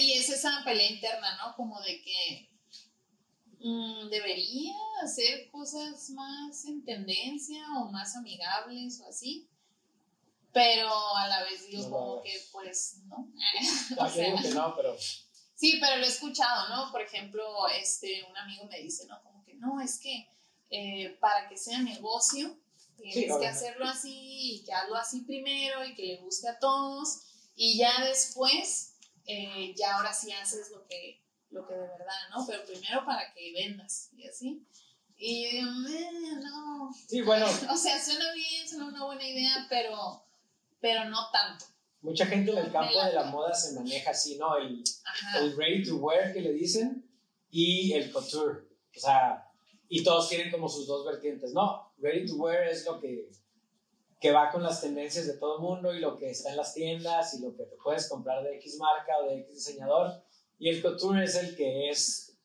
y 0.00 0.12
es 0.12 0.28
esa 0.28 0.62
pelea 0.64 0.90
interna, 0.90 1.36
¿no? 1.36 1.56
Como 1.56 1.80
de 1.80 2.02
que 2.02 2.50
mm, 3.60 4.08
debería 4.08 4.74
hacer 5.02 5.50
cosas 5.50 6.10
más 6.10 6.64
en 6.64 6.84
tendencia 6.84 7.64
o 7.78 7.90
más 7.90 8.16
amigables 8.16 9.00
o 9.00 9.08
así 9.08 9.48
pero 10.56 10.88
a 11.14 11.28
la 11.28 11.42
vez 11.42 11.68
digo 11.68 11.90
como 11.90 12.22
que 12.22 12.32
pues 12.50 13.02
no. 13.04 13.28
o 13.98 14.08
sea, 14.08 14.34
que 14.40 14.48
no, 14.48 14.74
pero... 14.74 14.96
Sí, 15.56 15.78
pero 15.80 15.96
lo 15.96 16.04
he 16.04 16.08
escuchado, 16.08 16.68
¿no? 16.68 16.92
Por 16.92 17.02
ejemplo, 17.02 17.66
este, 17.68 18.22
un 18.30 18.36
amigo 18.36 18.66
me 18.66 18.80
dice, 18.80 19.06
¿no? 19.06 19.20
Como 19.22 19.44
que 19.44 19.54
no, 19.54 19.80
es 19.80 19.98
que 19.98 20.28
eh, 20.70 21.16
para 21.18 21.48
que 21.48 21.56
sea 21.56 21.80
negocio 21.80 22.56
tienes 22.96 23.36
que 23.38 23.46
hacerlo 23.46 23.86
así 23.86 24.56
y 24.56 24.64
que 24.64 24.72
hazlo 24.72 24.96
así 24.96 25.22
primero 25.22 25.84
y 25.84 25.94
que 25.94 26.02
le 26.02 26.16
guste 26.18 26.48
a 26.48 26.58
todos 26.58 27.22
y 27.54 27.78
ya 27.78 28.04
después, 28.04 28.94
eh, 29.26 29.74
ya 29.76 29.96
ahora 29.96 30.12
sí 30.12 30.30
haces 30.32 30.70
lo 30.70 30.86
que, 30.86 31.22
lo 31.50 31.66
que 31.66 31.74
de 31.74 31.88
verdad, 31.88 32.28
¿no? 32.30 32.46
Pero 32.46 32.64
primero 32.64 33.04
para 33.04 33.32
que 33.32 33.52
vendas 33.52 34.10
y 34.14 34.26
así. 34.28 34.62
Y 35.16 35.62
yo 35.62 35.66
eh, 35.88 36.40
no. 36.42 36.94
Sí, 37.08 37.22
bueno. 37.22 37.46
O 37.70 37.76
sea, 37.76 38.02
suena 38.02 38.30
bien, 38.34 38.68
suena 38.68 38.86
una 38.86 39.04
buena 39.04 39.26
idea, 39.26 39.66
pero 39.70 40.22
pero 40.80 41.06
no 41.06 41.30
tanto. 41.30 41.64
Mucha 42.00 42.26
gente 42.26 42.52
en 42.52 42.58
el 42.58 42.72
campo 42.72 43.02
de 43.02 43.12
la 43.12 43.24
moda 43.24 43.54
se 43.54 43.74
maneja 43.74 44.10
así, 44.10 44.38
¿no? 44.38 44.56
El, 44.56 44.82
el 45.40 45.56
ready 45.56 45.84
to 45.84 45.96
wear 45.96 46.32
que 46.32 46.40
le 46.40 46.52
dicen 46.52 47.08
y 47.50 47.92
el 47.94 48.12
couture. 48.12 48.60
O 48.96 49.00
sea, 49.00 49.50
y 49.88 50.04
todos 50.04 50.28
tienen 50.28 50.50
como 50.50 50.68
sus 50.68 50.86
dos 50.86 51.04
vertientes. 51.04 51.52
No, 51.52 51.92
ready 51.98 52.26
to 52.26 52.36
wear 52.36 52.68
es 52.68 52.84
lo 52.84 53.00
que, 53.00 53.30
que 54.20 54.30
va 54.30 54.50
con 54.50 54.62
las 54.62 54.80
tendencias 54.80 55.26
de 55.26 55.34
todo 55.34 55.56
el 55.56 55.62
mundo 55.62 55.94
y 55.94 56.00
lo 56.00 56.16
que 56.16 56.30
está 56.30 56.50
en 56.50 56.56
las 56.56 56.74
tiendas 56.74 57.34
y 57.34 57.40
lo 57.40 57.56
que 57.56 57.64
te 57.64 57.76
puedes 57.82 58.08
comprar 58.08 58.42
de 58.44 58.56
X 58.56 58.76
marca 58.78 59.18
o 59.18 59.28
de 59.28 59.40
X 59.40 59.54
diseñador. 59.54 60.22
Y 60.58 60.68
el 60.68 60.82
couture 60.82 61.24
es 61.24 61.34
el 61.34 61.56
que 61.56 61.88
es 61.90 62.38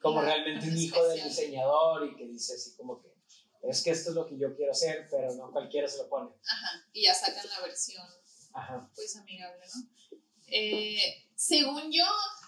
como 0.00 0.20
realmente 0.20 0.68
un 0.68 0.76
hijo 0.76 1.02
del 1.08 1.22
diseñador 1.24 2.06
y 2.06 2.16
que 2.16 2.26
dice 2.26 2.54
así 2.54 2.76
como 2.76 3.00
que 3.00 3.14
es 3.68 3.82
que 3.82 3.90
esto 3.90 4.10
es 4.10 4.16
lo 4.16 4.26
que 4.26 4.36
yo 4.38 4.54
quiero 4.54 4.72
hacer, 4.72 5.08
pero 5.10 5.34
no 5.34 5.50
cualquiera 5.50 5.88
se 5.88 5.98
lo 5.98 6.08
pone. 6.08 6.30
Ajá, 6.46 6.86
y 6.92 7.04
ya 7.04 7.14
sacan 7.14 7.46
la 7.48 7.66
versión, 7.66 8.04
pues 8.94 9.16
amigable, 9.16 9.64
¿no? 9.74 10.18
Eh, 10.48 11.26
según 11.34 11.90
yo, 11.90 12.06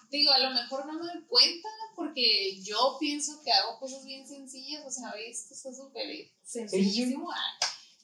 digo, 0.09 0.31
a 0.31 0.39
lo 0.39 0.51
mejor 0.51 0.85
no 0.85 0.93
me 0.93 1.05
doy 1.05 1.23
cuenta 1.27 1.69
porque 1.95 2.61
yo 2.61 2.97
pienso 2.99 3.41
que 3.43 3.51
hago 3.51 3.79
cosas 3.79 4.05
bien 4.05 4.27
sencillas, 4.27 4.85
o 4.85 4.91
sea, 4.91 5.11
esto 5.17 5.53
está 5.53 5.73
súper 5.73 6.31
sencillísimo, 6.43 7.29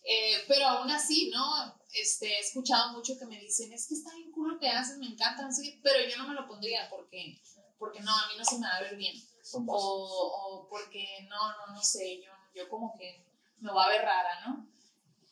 eh, 0.03 0.43
pero 0.47 0.65
aún 0.67 0.91
así, 0.91 1.29
¿no? 1.29 1.79
Este, 1.93 2.27
he 2.27 2.39
escuchado 2.39 2.93
mucho 2.93 3.17
que 3.17 3.25
me 3.25 3.39
dicen, 3.39 3.71
es 3.71 3.87
que 3.87 3.93
está 3.93 4.13
bien 4.15 4.31
cool 4.31 4.53
lo 4.53 4.59
que 4.59 4.67
haces, 4.67 4.97
me 4.97 5.07
encanta, 5.07 5.47
pero 5.81 6.09
yo 6.09 6.17
no 6.17 6.27
me 6.27 6.33
lo 6.33 6.47
pondría 6.47 6.89
porque, 6.89 7.39
porque 7.77 8.01
no, 8.01 8.11
a 8.11 8.27
mí 8.27 8.33
no 8.37 8.43
se 8.43 8.57
me 8.57 8.67
va 8.67 8.77
a 8.77 8.81
ver 8.81 8.97
bien. 8.97 9.15
O, 9.53 9.59
o 9.67 10.69
porque 10.69 11.05
no, 11.29 11.51
no, 11.57 11.73
no 11.73 11.83
sé, 11.83 12.21
yo 12.21 12.33
yo 12.53 12.69
como 12.69 12.95
que 12.97 13.25
me 13.59 13.71
voy 13.71 13.83
a 13.83 13.89
ver 13.89 14.01
rara, 14.01 14.45
¿no? 14.45 14.67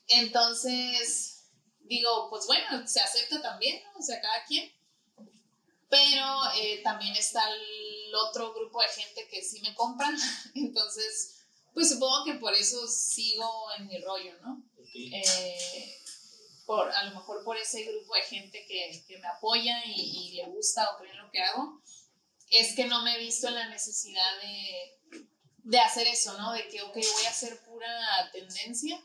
Entonces, 0.08 1.41
digo, 1.92 2.30
pues 2.30 2.48
bueno, 2.48 2.88
se 2.88 3.02
acepta 3.02 3.42
también, 3.42 3.84
¿no? 3.84 4.00
O 4.00 4.02
sea, 4.02 4.22
cada 4.22 4.46
quien. 4.46 4.72
Pero 5.90 6.26
eh, 6.56 6.82
también 6.84 7.14
está 7.18 7.44
el 7.50 8.16
otro 8.16 8.54
grupo 8.54 8.82
de 8.82 8.88
gente 8.88 9.28
que 9.28 9.42
sí 9.42 9.60
me 9.62 9.76
compran, 9.76 10.16
entonces, 10.56 11.44
pues 11.74 11.90
supongo 11.90 12.24
que 12.24 12.36
por 12.36 12.54
eso 12.54 12.88
sigo 12.88 13.68
en 13.78 13.88
mi 13.88 14.00
rollo, 14.00 14.34
¿no? 14.42 14.64
Eh, 14.94 15.98
por, 16.66 16.90
a 16.90 17.04
lo 17.04 17.16
mejor 17.16 17.44
por 17.44 17.58
ese 17.58 17.84
grupo 17.84 18.16
de 18.16 18.22
gente 18.22 18.66
que, 18.66 19.04
que 19.06 19.18
me 19.18 19.28
apoya 19.28 19.84
y, 19.86 19.92
y, 19.92 20.32
le 20.36 20.46
gusta 20.46 20.90
o 20.92 20.98
cree 20.98 21.12
en 21.12 21.18
lo 21.18 21.30
que 21.30 21.42
hago, 21.42 21.82
es 22.50 22.74
que 22.74 22.86
no 22.86 23.02
me 23.04 23.16
he 23.16 23.20
visto 23.20 23.50
en 23.50 23.56
la 23.56 23.68
necesidad 23.68 24.42
de, 24.42 25.26
de 25.58 25.80
hacer 25.80 26.08
eso, 26.08 26.38
¿no? 26.38 26.54
De 26.54 26.70
que, 26.70 26.82
ok, 26.82 26.94
voy 26.94 27.26
a 27.26 27.30
hacer 27.30 27.62
pura 27.66 28.32
tendencia 28.32 29.02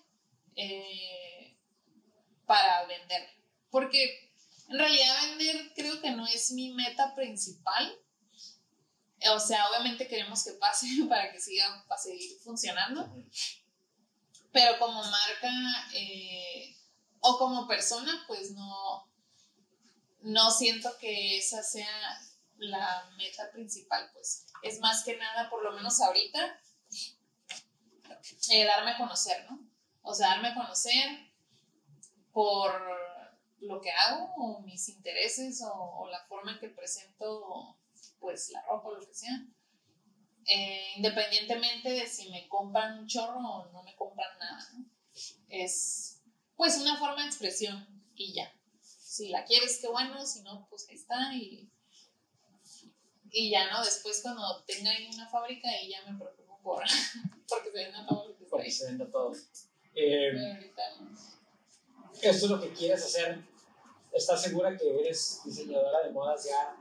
eh, 0.55 1.26
para 2.47 2.87
vender. 2.87 3.29
Porque 3.71 4.33
en 4.69 4.79
realidad 4.79 5.23
vender 5.23 5.73
creo 5.75 6.01
que 6.01 6.11
no 6.11 6.27
es 6.27 6.53
mi 6.53 6.73
meta 6.73 7.15
principal. 7.15 7.99
O 9.33 9.41
sea, 9.41 9.69
obviamente 9.69 10.09
queremos 10.09 10.45
que 10.45 10.53
pase 10.53 10.87
para 11.09 11.33
que 11.33 11.41
siga, 11.41 11.85
para 11.89 12.01
seguir 12.01 12.39
funcionando. 12.41 13.13
pero 14.53 14.79
como 14.79 15.03
marca 15.03 15.51
eh, 15.95 16.77
o 17.21 17.39
como 17.39 17.69
persona, 17.69 18.25
pues 18.27 18.53
no, 18.53 19.11
no 20.23 20.51
siento 20.51 20.97
que 20.99 21.39
esa 21.39 21.63
sea 21.63 22.19
la 22.59 23.11
meta 23.17 23.51
principal, 23.53 24.09
pues 24.13 24.47
es 24.63 24.81
más 24.81 25.05
que 25.05 25.17
nada, 25.17 25.51
por 25.51 25.63
lo 25.63 25.73
menos 25.73 26.01
ahorita, 26.01 26.59
eh, 28.51 28.65
darme 28.65 28.93
a 28.93 28.97
conocer, 28.97 29.47
¿no? 29.51 29.61
O 30.03 30.15
sea, 30.15 30.29
darme 30.29 30.49
a 30.49 30.55
conocer 30.55 31.26
por 32.37 32.71
lo 33.61 33.81
que 33.81 33.91
hago 33.91 34.31
o 34.37 34.61
mis 34.61 34.91
intereses 34.91 35.63
o, 35.65 36.07
la 36.11 36.23
forma 36.27 36.53
en 36.53 36.59
que 36.59 36.69
presento 36.69 37.75
pues 38.21 38.51
la 38.51 38.61
ropa 38.61 38.89
o 38.91 38.95
lo 38.97 39.07
que 39.07 39.15
sea. 39.15 39.43
Eh, 40.47 40.93
independientemente 40.97 41.89
de 41.89 42.07
si 42.07 42.29
me 42.29 42.47
compran 42.47 42.99
un 42.99 43.07
chorro 43.07 43.39
o 43.39 43.73
no 43.73 43.83
me 43.85 43.97
compran 43.97 44.39
nada. 44.39 44.69
¿no? 44.75 44.85
Es 45.49 46.21
pues 46.57 46.77
una 46.77 46.99
forma 46.99 47.23
de 47.23 47.29
expresión 47.29 48.05
y 48.15 48.35
ya. 48.35 48.53
Si 48.83 49.31
la 49.31 49.43
quieres, 49.47 49.79
qué 49.81 49.89
bueno, 49.89 50.27
si 50.27 50.43
no, 50.43 50.67
pues 50.69 50.87
ahí 50.91 50.97
está 50.97 51.33
y, 51.33 51.71
y 53.31 53.51
ya, 53.51 53.71
¿no? 53.71 53.83
Después 53.83 54.21
cuando 54.21 54.63
tenga 54.65 54.91
ahí 54.91 55.09
una 55.11 55.27
fábrica 55.27 55.69
y 55.81 55.89
ya 55.89 56.03
me 56.03 56.19
preocupo 56.19 56.59
por 56.63 56.85
porque 57.49 57.71
se 57.71 57.79
venda 57.79 58.07
todo 58.07 58.29
lo 58.29 58.37
que 58.37 58.45
Porque 58.45 58.71
se 58.71 58.85
venda 58.85 59.11
todo. 59.11 59.33
Eh, 59.95 60.71
esto 62.23 62.47
es 62.47 62.51
lo 62.51 62.61
que 62.61 62.73
quieres 62.73 63.05
hacer. 63.05 63.45
¿Estás 64.13 64.43
segura 64.43 64.77
que 64.77 65.01
eres 65.01 65.41
diseñadora 65.45 66.03
de 66.05 66.11
modas 66.11 66.45
ya 66.45 66.77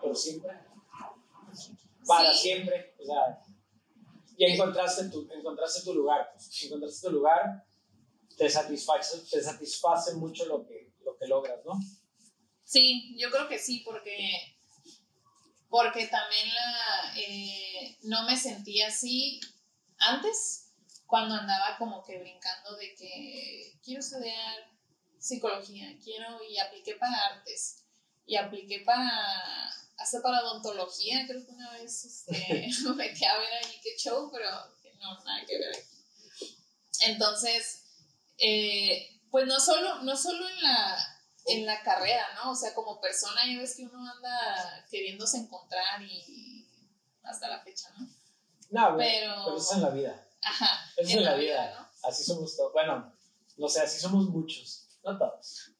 por 0.00 0.16
siempre? 0.16 0.52
Para 2.06 2.34
siempre. 2.34 2.94
O 3.00 3.04
sea, 3.04 3.42
ya 4.38 4.46
encontraste 4.48 5.08
tu, 5.08 5.28
encontraste 5.32 5.82
tu 5.82 5.94
lugar. 5.94 6.30
Pues. 6.32 6.64
Encontraste 6.64 7.06
tu 7.08 7.12
lugar, 7.14 7.64
te 8.36 8.48
satisface, 8.48 9.18
te 9.30 9.42
satisface 9.42 10.14
mucho 10.14 10.44
lo 10.46 10.66
que, 10.66 10.92
lo 11.04 11.16
que 11.16 11.26
logras, 11.26 11.64
¿no? 11.64 11.78
Sí, 12.64 13.14
yo 13.18 13.30
creo 13.30 13.48
que 13.48 13.58
sí, 13.58 13.82
porque, 13.84 14.56
porque 15.68 16.06
también 16.06 16.48
la, 16.54 17.14
eh, 17.16 17.98
no 18.02 18.24
me 18.24 18.36
sentía 18.36 18.88
así 18.88 19.40
antes 19.98 20.63
cuando 21.14 21.36
andaba 21.36 21.78
como 21.78 22.02
que 22.02 22.18
brincando 22.18 22.74
de 22.74 22.92
que 22.96 23.78
quiero 23.84 24.00
estudiar 24.00 24.68
psicología, 25.16 25.96
quiero 26.02 26.42
y 26.42 26.58
apliqué 26.58 26.96
para 26.96 27.16
artes 27.16 27.84
y 28.26 28.34
apliqué 28.34 28.80
para 28.80 29.70
hasta 29.96 30.20
para 30.20 30.42
odontología, 30.42 31.24
creo 31.24 31.46
que 31.46 31.52
una 31.52 31.70
vez 31.70 32.04
este, 32.04 32.68
me 32.88 32.94
metí 32.96 33.24
a 33.24 33.38
ver 33.38 33.52
ahí 33.52 33.80
qué 33.80 33.96
show, 33.96 34.28
pero 34.32 34.50
no, 34.98 35.22
nada 35.22 35.46
que 35.46 35.56
ver 35.56 35.84
Entonces, 37.02 37.84
eh, 38.38 39.20
pues 39.30 39.46
no 39.46 39.60
solo, 39.60 40.02
no 40.02 40.16
solo 40.16 40.48
en 40.48 40.62
la, 40.62 41.20
en 41.46 41.64
la 41.64 41.80
carrera, 41.84 42.26
¿no? 42.42 42.50
O 42.50 42.56
sea, 42.56 42.74
como 42.74 43.00
persona 43.00 43.42
ya 43.46 43.60
ves 43.60 43.76
que 43.76 43.84
uno 43.84 44.00
anda 44.10 44.84
queriéndose 44.90 45.36
encontrar 45.36 46.02
y 46.02 46.66
hasta 47.22 47.46
la 47.46 47.60
fecha, 47.60 47.88
¿no? 47.96 48.08
No, 48.70 48.96
pero, 48.96 49.32
pero 49.44 49.56
eso 49.56 49.70
es 49.70 49.76
en 49.76 49.82
la 49.82 49.90
vida. 49.90 50.23
Ajá. 50.44 50.92
Eso 50.96 51.18
es 51.18 51.24
la 51.24 51.34
vida. 51.34 51.74
¿no? 51.78 52.08
Así 52.08 52.22
somos 52.24 52.56
todos. 52.56 52.72
Bueno, 52.72 53.12
no 53.56 53.68
sé, 53.68 53.80
así 53.80 53.98
somos 54.00 54.28
muchos, 54.28 54.88
no 55.02 55.16
todos. 55.16 55.70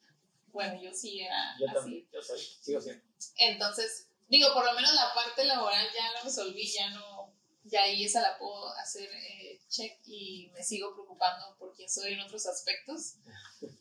Bueno, 0.48 0.80
yo 0.80 0.92
sí 0.92 1.20
era. 1.20 1.56
Yo 1.58 1.66
también, 1.72 2.08
yo 2.12 2.22
soy, 2.22 2.38
sigo 2.38 2.80
siendo. 2.80 3.02
Entonces, 3.38 4.08
digo, 4.28 4.52
por 4.54 4.64
lo 4.64 4.72
menos 4.74 4.94
la 4.94 5.12
parte 5.12 5.44
laboral 5.44 5.86
ya 5.92 6.12
la 6.12 6.22
resolví, 6.22 6.66
ya 6.72 6.90
no. 6.90 7.34
Ya 7.64 7.82
ahí 7.82 8.04
esa 8.04 8.20
la 8.20 8.36
puedo 8.38 8.68
hacer 8.74 9.08
eh, 9.10 9.58
check 9.68 9.98
y 10.04 10.50
me 10.52 10.62
sigo 10.62 10.92
preocupando 10.92 11.56
por 11.58 11.74
quién 11.74 11.88
soy 11.88 12.12
en 12.12 12.20
otros 12.20 12.46
aspectos. 12.46 13.14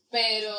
Pero, 0.09 0.57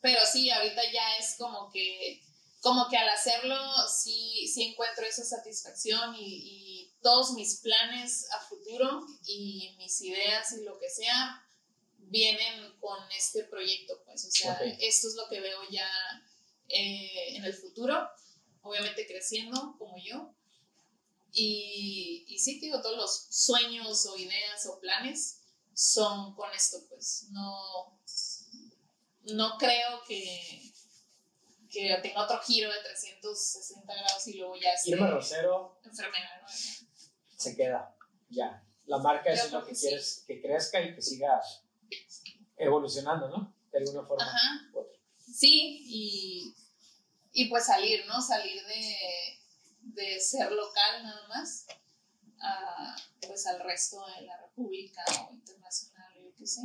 pero 0.00 0.20
sí, 0.24 0.48
ahorita 0.50 0.80
ya 0.92 1.16
es 1.16 1.34
como 1.38 1.70
que, 1.72 2.22
como 2.60 2.88
que 2.88 2.96
al 2.96 3.08
hacerlo 3.08 3.56
sí, 3.88 4.46
sí 4.46 4.62
encuentro 4.62 5.04
esa 5.04 5.24
satisfacción 5.24 6.14
y 6.16 6.75
todos 7.06 7.34
mis 7.34 7.60
planes 7.60 8.28
a 8.32 8.40
futuro 8.40 9.06
y 9.28 9.76
mis 9.78 10.00
ideas 10.00 10.50
y 10.58 10.64
lo 10.64 10.76
que 10.76 10.90
sea 10.90 11.40
vienen 11.98 12.76
con 12.80 12.98
este 13.16 13.44
proyecto, 13.44 14.02
pues, 14.04 14.24
o 14.24 14.30
sea, 14.32 14.54
esto 14.80 15.06
es 15.06 15.14
lo 15.14 15.28
que 15.28 15.40
veo 15.40 15.60
ya 15.70 15.88
eh, 16.68 17.36
en 17.36 17.44
el 17.44 17.54
futuro, 17.54 18.08
obviamente 18.62 19.06
creciendo 19.06 19.76
como 19.78 19.96
yo. 20.04 20.34
Y, 21.30 22.24
y 22.26 22.40
sí, 22.40 22.58
digo, 22.58 22.82
todos 22.82 22.96
los 22.96 23.28
sueños 23.30 24.04
o 24.06 24.16
ideas 24.16 24.66
o 24.66 24.80
planes 24.80 25.42
son 25.74 26.34
con 26.34 26.52
esto, 26.54 26.88
pues, 26.88 27.26
no, 27.30 28.00
no 29.32 29.56
creo 29.58 30.02
que, 30.08 30.72
que 31.70 31.96
tenga 32.02 32.24
otro 32.24 32.40
giro 32.42 32.68
de 32.68 32.80
360 32.80 33.94
grados 33.94 34.26
y 34.26 34.38
luego 34.38 34.56
ya 34.56 34.72
esté 34.72 34.90
Irma 34.90 35.08
Rosero. 35.08 35.78
Enfermera, 35.84 36.42
¿no? 36.42 36.85
Se 37.36 37.56
queda 37.56 37.94
ya. 38.30 38.62
La 38.86 38.98
marca 38.98 39.32
es 39.32 39.50
lo 39.52 39.64
que 39.64 39.74
quieres 39.74 40.24
que 40.26 40.40
crezca 40.40 40.80
y 40.80 40.94
que 40.94 41.02
siga 41.02 41.40
evolucionando, 42.56 43.28
¿no? 43.28 43.54
De 43.72 43.78
alguna 43.78 44.06
forma. 44.06 44.24
Ajá. 44.24 44.70
Sí, 45.18 45.82
y, 45.84 46.54
y, 47.32 47.48
pues 47.48 47.66
salir, 47.66 48.06
¿no? 48.06 48.22
Salir 48.22 48.62
de, 48.64 48.96
de 49.80 50.20
ser 50.20 50.52
local 50.52 51.02
nada 51.02 51.28
más 51.28 51.66
a, 52.40 52.96
pues 53.26 53.46
al 53.46 53.60
resto 53.60 54.04
de 54.06 54.26
la 54.26 54.40
República 54.40 55.04
o 55.28 55.34
internacional, 55.34 56.12
yo 56.22 56.30
qué 56.36 56.46
sé. 56.46 56.60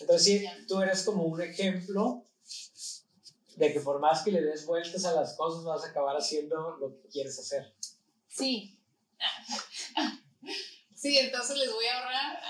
Entonces, 0.00 0.24
sí, 0.24 0.46
tú 0.66 0.80
eres 0.80 1.02
como 1.02 1.24
un 1.24 1.40
ejemplo 1.42 2.24
de 3.56 3.72
que 3.72 3.80
por 3.80 3.98
más 4.00 4.22
que 4.22 4.30
le 4.30 4.42
des 4.42 4.64
vueltas 4.66 5.04
a 5.04 5.12
las 5.12 5.34
cosas, 5.34 5.64
vas 5.64 5.84
a 5.84 5.88
acabar 5.88 6.16
haciendo 6.16 6.76
lo 6.76 6.94
que 6.94 7.08
quieres 7.08 7.38
hacer. 7.38 7.74
Sí, 8.28 8.77
sí, 11.00 11.18
entonces 11.18 11.56
les 11.56 11.72
voy 11.72 11.86
a 11.86 11.98
ahorrar 11.98 12.42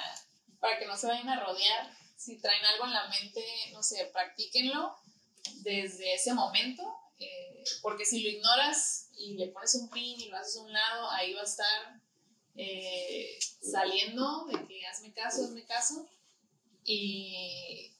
para 0.60 0.78
que 0.78 0.86
no 0.86 0.96
se 0.96 1.06
vayan 1.06 1.28
a 1.28 1.44
rodear. 1.44 1.96
Si 2.16 2.40
traen 2.40 2.64
algo 2.64 2.86
en 2.86 2.94
la 2.94 3.08
mente, 3.08 3.44
no 3.72 3.82
sé, 3.82 4.10
practíquenlo 4.12 4.96
desde 5.56 6.14
ese 6.14 6.34
momento, 6.34 6.82
eh, 7.20 7.62
porque 7.80 8.04
si 8.04 8.22
lo 8.22 8.28
ignoras 8.28 9.10
y 9.16 9.34
le 9.34 9.48
pones 9.48 9.74
un 9.76 9.88
pin 9.88 10.20
y 10.20 10.28
lo 10.28 10.36
haces 10.36 10.56
a 10.56 10.62
un 10.62 10.72
lado, 10.72 11.10
ahí 11.12 11.32
va 11.34 11.42
a 11.42 11.44
estar 11.44 12.00
eh, 12.56 13.38
saliendo 13.62 14.46
de 14.46 14.66
que 14.66 14.86
hazme 14.86 15.12
caso, 15.12 15.44
hazme 15.44 15.64
caso, 15.64 16.08
y, 16.84 17.92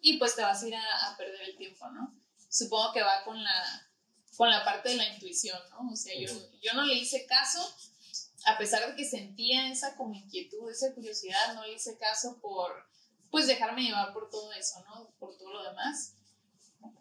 y 0.00 0.18
pues 0.18 0.36
te 0.36 0.42
vas 0.42 0.62
a 0.62 0.68
ir 0.68 0.74
a, 0.76 1.08
a 1.08 1.16
perder 1.16 1.40
el 1.42 1.56
tiempo, 1.56 1.88
¿no? 1.90 2.14
Supongo 2.48 2.92
que 2.92 3.02
va 3.02 3.24
con 3.24 3.42
la, 3.42 3.88
con 4.36 4.50
la 4.50 4.64
parte 4.64 4.90
de 4.90 4.96
la 4.96 5.08
intuición, 5.08 5.58
¿no? 5.70 5.90
O 5.92 5.96
sea, 5.96 6.14
yo, 6.16 6.30
yo 6.62 6.74
no 6.74 6.84
le 6.84 6.94
hice 6.94 7.26
caso, 7.26 7.74
a 8.46 8.56
pesar 8.56 8.88
de 8.88 8.96
que 8.96 9.04
sentía 9.04 9.70
esa 9.70 9.96
como 9.96 10.14
inquietud, 10.14 10.70
esa 10.70 10.94
curiosidad, 10.94 11.54
no 11.54 11.66
hice 11.66 11.98
caso 11.98 12.38
por, 12.40 12.72
pues, 13.30 13.48
dejarme 13.48 13.82
llevar 13.82 14.12
por 14.12 14.30
todo 14.30 14.52
eso, 14.52 14.82
¿no? 14.84 15.10
Por 15.18 15.36
todo 15.36 15.52
lo 15.52 15.62
demás. 15.64 16.14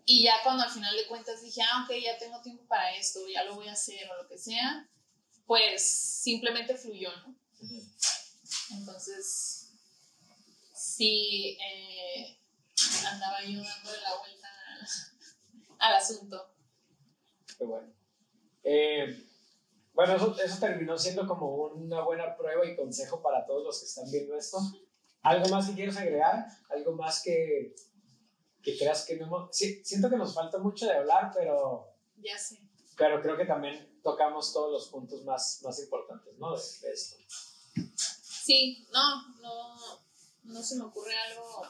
Y 0.05 0.23
ya 0.23 0.33
cuando 0.43 0.63
al 0.63 0.71
final 0.71 0.95
de 0.95 1.05
cuentas 1.07 1.41
dije, 1.43 1.61
ah, 1.61 1.85
ok, 1.85 1.95
ya 2.03 2.17
tengo 2.17 2.41
tiempo 2.41 2.65
para 2.65 2.95
esto, 2.95 3.19
ya 3.27 3.43
lo 3.43 3.55
voy 3.55 3.67
a 3.67 3.73
hacer 3.73 4.09
o 4.09 4.23
lo 4.23 4.27
que 4.27 4.39
sea, 4.39 4.89
pues 5.45 5.87
simplemente 5.87 6.75
fluyó, 6.75 7.15
¿no? 7.17 7.35
Entonces, 8.71 9.69
sí, 10.73 11.57
eh, 11.61 12.39
andaba 13.07 13.43
yo 13.43 13.61
dándole 13.61 14.01
la 14.01 14.17
vuelta 14.17 14.49
al 15.77 15.93
asunto. 15.93 16.55
Qué 17.57 17.63
bueno. 17.63 17.93
Eh, 18.63 19.27
bueno, 19.95 20.15
eso, 20.15 20.35
eso, 20.43 20.59
terminó 20.59 20.97
siendo 20.97 21.25
como 21.25 21.47
una 21.47 22.01
buena 22.01 22.35
prueba 22.35 22.65
y 22.65 22.75
consejo 22.75 23.21
para 23.21 23.45
todos 23.45 23.63
los 23.63 23.79
que 23.79 23.85
están 23.85 24.11
viendo 24.11 24.37
esto. 24.37 24.57
¿Algo 25.21 25.47
más 25.49 25.67
que 25.67 25.75
quieres 25.75 25.97
agregar? 25.97 26.45
¿Algo 26.69 26.93
más 26.93 27.23
que, 27.23 27.75
que 28.61 28.77
creas 28.77 29.05
que 29.05 29.17
no 29.17 29.49
Sí, 29.51 29.81
siento 29.83 30.09
que 30.09 30.17
nos 30.17 30.35
falta 30.35 30.59
mucho 30.59 30.85
de 30.85 30.97
hablar, 30.97 31.31
pero... 31.33 31.87
Ya 32.17 32.37
sé. 32.37 32.59
Pero 32.97 33.21
creo 33.21 33.37
que 33.37 33.45
también 33.45 33.99
tocamos 34.03 34.53
todos 34.53 34.71
los 34.71 34.89
puntos 34.89 35.23
más, 35.23 35.61
más 35.63 35.79
importantes, 35.79 36.37
¿no? 36.37 36.55
De, 36.55 36.61
de 36.81 36.93
esto. 36.93 37.17
Sí, 38.45 38.87
no, 38.91 39.39
no, 39.41 39.77
no 40.43 40.61
se 40.61 40.75
me 40.75 40.83
ocurre 40.83 41.15
algo, 41.17 41.61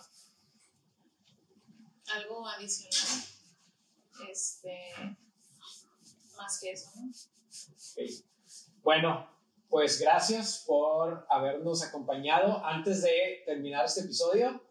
algo 2.08 2.48
adicional. 2.48 3.24
Este 4.30 4.92
más 6.36 6.60
que 6.60 6.72
eso, 6.72 6.92
¿no? 6.96 7.12
Bueno, 8.82 9.30
pues 9.70 10.00
gracias 10.00 10.64
por 10.66 11.26
habernos 11.30 11.84
acompañado. 11.84 12.64
Antes 12.66 13.02
de 13.02 13.44
terminar 13.46 13.86
este 13.86 14.02
episodio, 14.02 14.62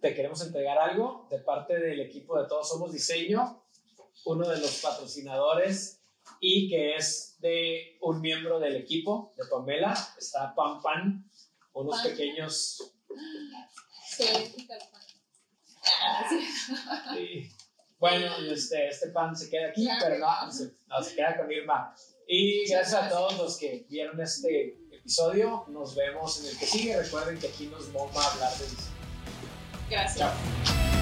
te 0.00 0.14
queremos 0.14 0.40
entregar 0.42 0.78
algo 0.78 1.26
de 1.30 1.38
parte 1.38 1.78
del 1.78 2.00
equipo 2.00 2.38
de 2.40 2.48
Todos 2.48 2.68
Somos 2.68 2.92
Diseño, 2.92 3.62
uno 4.24 4.48
de 4.48 4.58
los 4.58 4.80
patrocinadores 4.80 6.02
y 6.40 6.68
que 6.68 6.96
es 6.96 7.36
de 7.40 7.98
un 8.00 8.20
miembro 8.20 8.58
del 8.58 8.76
equipo 8.76 9.34
de 9.36 9.44
Pamela, 9.46 9.94
está 10.18 10.54
Pam 10.54 10.80
Pan. 10.82 11.30
unos 11.74 12.02
Pan. 12.02 12.10
pequeños... 12.10 12.92
Pan. 13.08 13.18
Sí. 14.08 14.66
sí. 17.14 17.53
Bueno, 18.04 18.36
este, 18.52 18.88
este 18.88 19.08
pan 19.08 19.34
se 19.34 19.48
queda 19.48 19.68
aquí, 19.68 19.88
pero 19.98 20.18
no, 20.18 20.52
se, 20.52 20.72
no, 20.88 21.02
se 21.02 21.14
queda 21.14 21.38
con 21.38 21.50
Irma. 21.50 21.94
Y 22.28 22.68
gracias 22.68 23.02
a 23.02 23.08
todos 23.08 23.38
los 23.38 23.56
que 23.56 23.86
vieron 23.88 24.20
este 24.20 24.76
episodio. 24.92 25.64
Nos 25.68 25.96
vemos 25.96 26.38
en 26.40 26.50
el 26.50 26.58
que 26.58 26.66
sigue. 26.66 27.02
Recuerden 27.02 27.38
que 27.38 27.48
aquí 27.48 27.66
nos 27.68 27.90
vamos 27.94 28.14
a 28.14 28.30
hablar 28.30 28.52
de. 28.58 28.66
Gracias. 29.88 30.18
Chao. 30.18 30.93